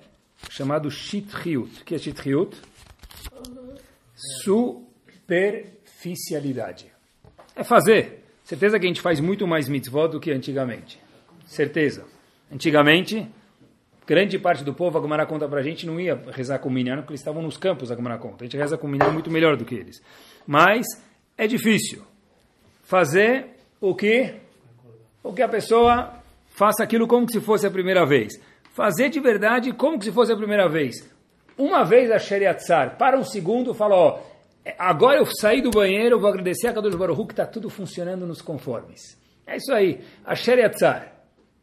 chamado 0.49 0.91
Shitriut. 0.91 1.82
O 1.82 1.86
que 1.86 1.95
é 1.95 1.97
Shitriut? 1.97 2.58
Superficialidade. 4.43 6.91
É 7.56 7.64
fazer. 7.64 8.24
Certeza 8.46 8.80
que 8.80 8.86
a 8.86 8.88
gente 8.88 9.02
faz 9.02 9.20
muito 9.20 9.46
mais 9.46 9.68
mitzvot 9.68 10.08
do 10.08 10.20
que 10.20 10.32
antigamente. 10.32 10.98
Certeza. 11.46 12.06
Antigamente, 12.50 13.28
grande 14.08 14.39
parte 14.39 14.64
do 14.64 14.74
povo, 14.74 14.98
a 14.98 15.02
Gomara 15.02 15.26
conta 15.26 15.48
pra 15.50 15.62
gente, 15.62 15.86
não 15.86 16.00
ia 16.00 16.16
rezar 16.32 16.60
com 16.60 16.70
o 16.70 16.72
Minyan, 16.72 16.98
porque 16.98 17.12
eles 17.12 17.22
estavam 17.22 17.41
nos 17.41 17.58
campos, 17.58 17.91
a 17.91 17.96
Gomara 17.96 18.18
conta. 18.18 18.43
A 18.43 18.48
gente 18.48 18.56
reza 18.56 18.78
com 18.78 18.88
o 18.88 18.89
Minyan 18.89 19.12
muito 19.12 19.30
melhor 19.30 19.58
do 19.58 19.66
que 19.66 19.76
eles. 19.76 20.02
Mas 20.48 20.86
é 21.38 21.46
difícil 21.46 22.04
fazer 22.84 23.48
o 23.82 23.93
que? 23.93 24.36
O 25.22 25.34
que 25.34 25.41
a 25.41 25.50
pessoa 25.50 26.14
faça 26.48 26.84
aquilo 26.84 27.08
como 27.08 27.30
se 27.30 27.41
fosse 27.41 27.68
a 27.68 27.72
primeira 27.72 28.06
vez 28.06 28.39
fazer 28.76 29.08
de 29.08 29.22
verdade 29.22 29.72
como 29.72 30.02
se 30.04 30.12
fosse 30.12 30.34
a 30.34 30.36
primeira 30.36 30.68
vez. 30.68 30.96
Uma 31.58 31.86
vez 31.86 32.12
a 32.12 32.20
Sheriatzar, 32.20 32.98
para 32.98 33.18
um 33.18 33.24
segundo, 33.24 33.74
fala, 33.74 33.96
ó, 33.96 34.20
agora 34.78 35.20
eu 35.20 35.26
saí 35.26 35.61
do 35.61 35.70
banheiro, 35.70 36.20
vou 36.20 36.30
agradecer 36.30 36.68
a 36.68 36.74
Kadosh 36.74 36.95
Baruch 36.95 37.28
que 37.28 37.34
está 37.34 37.45
tudo 37.45 37.70
funcionando 37.70 38.26
nos 38.26 38.41
conformes. 38.41 39.18
É 39.45 39.57
isso 39.57 39.72
aí, 39.74 40.01
a 40.26 40.36
Sheriatzar. 40.36 41.13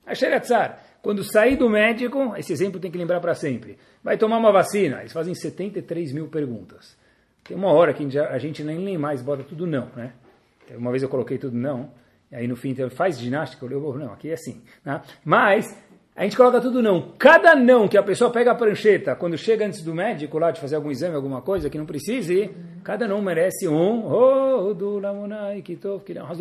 A 0.06 0.14
Sheriatzar, 0.14 0.80
quando 1.02 1.24
sair 1.24 1.56
do 1.56 1.68
médico, 1.68 2.34
esse 2.36 2.52
exemplo 2.52 2.80
tem 2.80 2.90
que 2.90 2.98
lembrar 2.98 3.20
para 3.20 3.34
sempre, 3.34 3.78
vai 4.02 4.16
tomar 4.16 4.38
uma 4.38 4.52
vacina, 4.52 5.00
eles 5.00 5.12
fazem 5.12 5.34
73 5.34 6.12
mil 6.12 6.28
perguntas. 6.28 6.96
Tem 7.44 7.56
uma 7.56 7.72
hora 7.72 7.92
que 7.92 8.06
a 8.18 8.38
gente 8.38 8.62
nem, 8.62 8.78
nem 8.78 8.96
mais 8.96 9.20
bota 9.20 9.42
tudo 9.42 9.66
não, 9.66 9.88
né? 9.96 10.12
Uma 10.76 10.90
vez 10.90 11.02
eu 11.02 11.08
coloquei 11.08 11.38
tudo 11.38 11.56
não, 11.56 11.90
aí 12.30 12.46
no 12.46 12.56
fim, 12.56 12.74
faz 12.90 13.18
ginástica, 13.18 13.64
eu 13.64 13.68
levo, 13.68 13.98
não, 13.98 14.12
aqui 14.12 14.30
é 14.30 14.34
assim. 14.34 14.62
Né? 14.84 15.00
Mas 15.24 15.76
a 16.14 16.24
gente 16.24 16.36
coloca 16.36 16.60
tudo 16.60 16.82
não. 16.82 17.12
Cada 17.18 17.54
não 17.54 17.88
que 17.88 17.96
a 17.96 18.02
pessoa 18.02 18.30
pega 18.30 18.52
a 18.52 18.54
prancheta 18.54 19.16
quando 19.16 19.36
chega 19.38 19.66
antes 19.66 19.82
do 19.82 19.94
médico 19.94 20.38
lá 20.38 20.50
de 20.50 20.60
fazer 20.60 20.76
algum 20.76 20.90
exame, 20.90 21.16
alguma 21.16 21.40
coisa 21.40 21.70
que 21.70 21.78
não 21.78 21.86
precise, 21.86 22.50
cada 22.84 23.08
não 23.08 23.22
merece 23.22 23.66
um. 23.66 24.02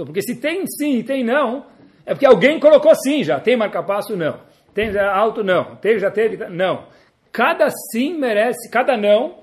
Porque 0.06 0.22
se 0.22 0.36
tem 0.36 0.66
sim 0.68 0.98
e 0.98 1.04
tem 1.04 1.24
não, 1.24 1.66
é 2.06 2.14
porque 2.14 2.26
alguém 2.26 2.60
colocou 2.60 2.94
sim 2.96 3.24
já. 3.24 3.40
Tem 3.40 3.56
marca-passo? 3.56 4.16
Não. 4.16 4.40
Tem 4.74 4.98
alto? 4.98 5.44
Não. 5.44 5.76
Tem, 5.78 5.98
já 5.98 6.12
teve? 6.12 6.38
Não. 6.50 6.86
cada 7.32 7.70
sim 7.70 8.18
merece, 8.18 8.70
cada 8.70 8.98
não 8.98 9.42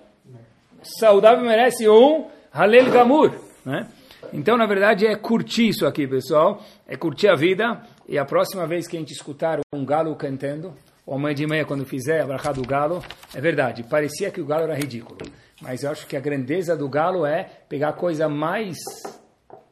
saudável 0.82 1.44
merece 1.44 1.88
um 1.88 2.26
Halel 2.52 2.90
Gamur. 2.90 3.32
Né? 3.64 3.86
Então, 4.32 4.56
na 4.56 4.66
verdade, 4.66 5.06
é 5.06 5.14
curtir 5.16 5.68
isso 5.68 5.86
aqui, 5.86 6.06
pessoal. 6.06 6.62
É 6.86 6.96
curtir 6.96 7.28
a 7.28 7.34
vida. 7.34 7.80
E 8.08 8.16
a 8.16 8.24
próxima 8.24 8.66
vez 8.66 8.88
que 8.88 8.96
a 8.96 9.00
gente 9.00 9.12
escutar 9.12 9.60
um 9.70 9.84
galo 9.84 10.16
cantando, 10.16 10.74
ou 11.04 11.14
amanhã 11.14 11.34
de 11.34 11.46
manhã, 11.46 11.64
quando 11.64 11.84
fizer 11.84 12.22
a 12.22 12.26
brachá 12.26 12.52
do 12.52 12.62
galo, 12.62 13.04
é 13.34 13.40
verdade, 13.40 13.82
parecia 13.82 14.30
que 14.30 14.40
o 14.40 14.46
galo 14.46 14.64
era 14.64 14.74
ridículo. 14.74 15.18
Mas 15.60 15.82
eu 15.82 15.90
acho 15.90 16.06
que 16.06 16.16
a 16.16 16.20
grandeza 16.20 16.74
do 16.74 16.88
galo 16.88 17.26
é 17.26 17.44
pegar 17.68 17.90
a 17.90 17.92
coisa 17.92 18.28
mais. 18.28 18.78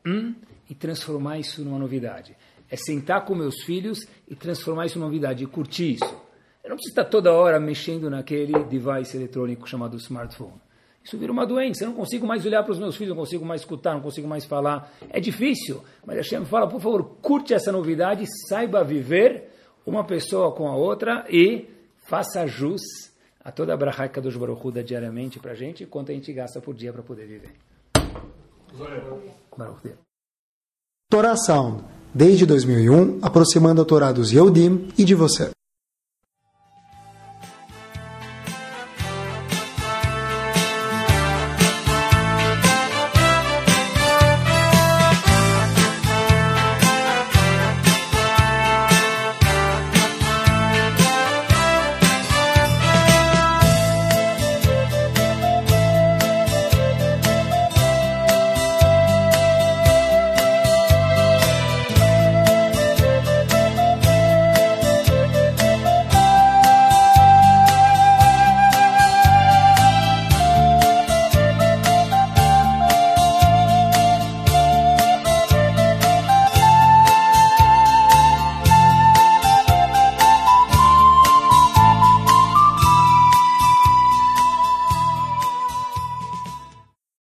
Hum, 0.07 0.35
e 0.69 0.75
transformar 0.75 1.39
isso 1.39 1.65
numa 1.65 1.79
novidade. 1.79 2.37
É 2.71 2.77
sentar 2.77 3.25
com 3.25 3.35
meus 3.35 3.63
filhos 3.63 4.07
e 4.29 4.35
transformar 4.35 4.87
isso 4.87 4.99
numa 4.99 5.07
novidade, 5.07 5.45
e 5.45 5.47
curtir 5.47 5.95
isso. 5.95 6.27
Eu 6.63 6.71
não 6.71 6.77
preciso 6.77 6.93
estar 6.93 7.05
toda 7.05 7.33
hora 7.33 7.61
mexendo 7.61 8.11
naquele 8.11 8.65
device 8.65 9.17
eletrônico 9.17 9.69
chamado 9.69 9.97
smartphone. 9.97 10.61
Isso 11.07 11.17
vira 11.17 11.31
uma 11.31 11.47
doença. 11.47 11.85
Eu 11.85 11.91
não 11.91 11.95
consigo 11.95 12.27
mais 12.27 12.45
olhar 12.45 12.65
para 12.65 12.73
os 12.73 12.81
meus 12.81 12.97
filhos, 12.97 13.11
não 13.11 13.23
consigo 13.23 13.45
mais 13.45 13.61
escutar, 13.61 13.95
não 13.95 14.01
consigo 14.01 14.27
mais 14.27 14.45
falar. 14.45 14.93
É 15.09 15.21
difícil. 15.21 15.81
Mas 16.05 16.17
Hashem 16.17 16.45
fala, 16.45 16.67
por 16.67 16.81
favor, 16.81 17.05
curte 17.23 17.55
essa 17.55 17.71
novidade, 17.71 18.25
saiba 18.49 18.83
viver 18.83 19.49
uma 19.87 20.03
pessoa 20.03 20.51
com 20.51 20.67
a 20.67 20.75
outra 20.75 21.25
e 21.31 21.71
faça 22.09 22.45
jus 22.49 22.83
a 23.45 23.53
toda 23.53 23.73
a 23.73 23.77
brachá 23.77 24.09
que 24.09 24.15
Kadosh 24.15 24.37
Baruch 24.37 24.73
dá 24.73 24.83
diariamente 24.83 25.39
para 25.39 25.53
a 25.53 25.55
gente, 25.55 25.87
quanto 25.87 26.11
a 26.11 26.15
gente 26.15 26.33
gasta 26.33 26.61
por 26.61 26.75
dia 26.75 26.93
para 26.93 27.05
poder 27.05 27.27
viver. 27.27 27.53
Sound, 31.37 31.85
desde 32.13 32.45
2001, 32.45 33.21
aproximando 33.23 33.81
a 33.81 33.85
Torá 33.85 34.11
dos 34.11 34.33
Yehudim 34.33 34.89
e 34.99 35.05
de 35.05 35.15
você. 35.15 35.51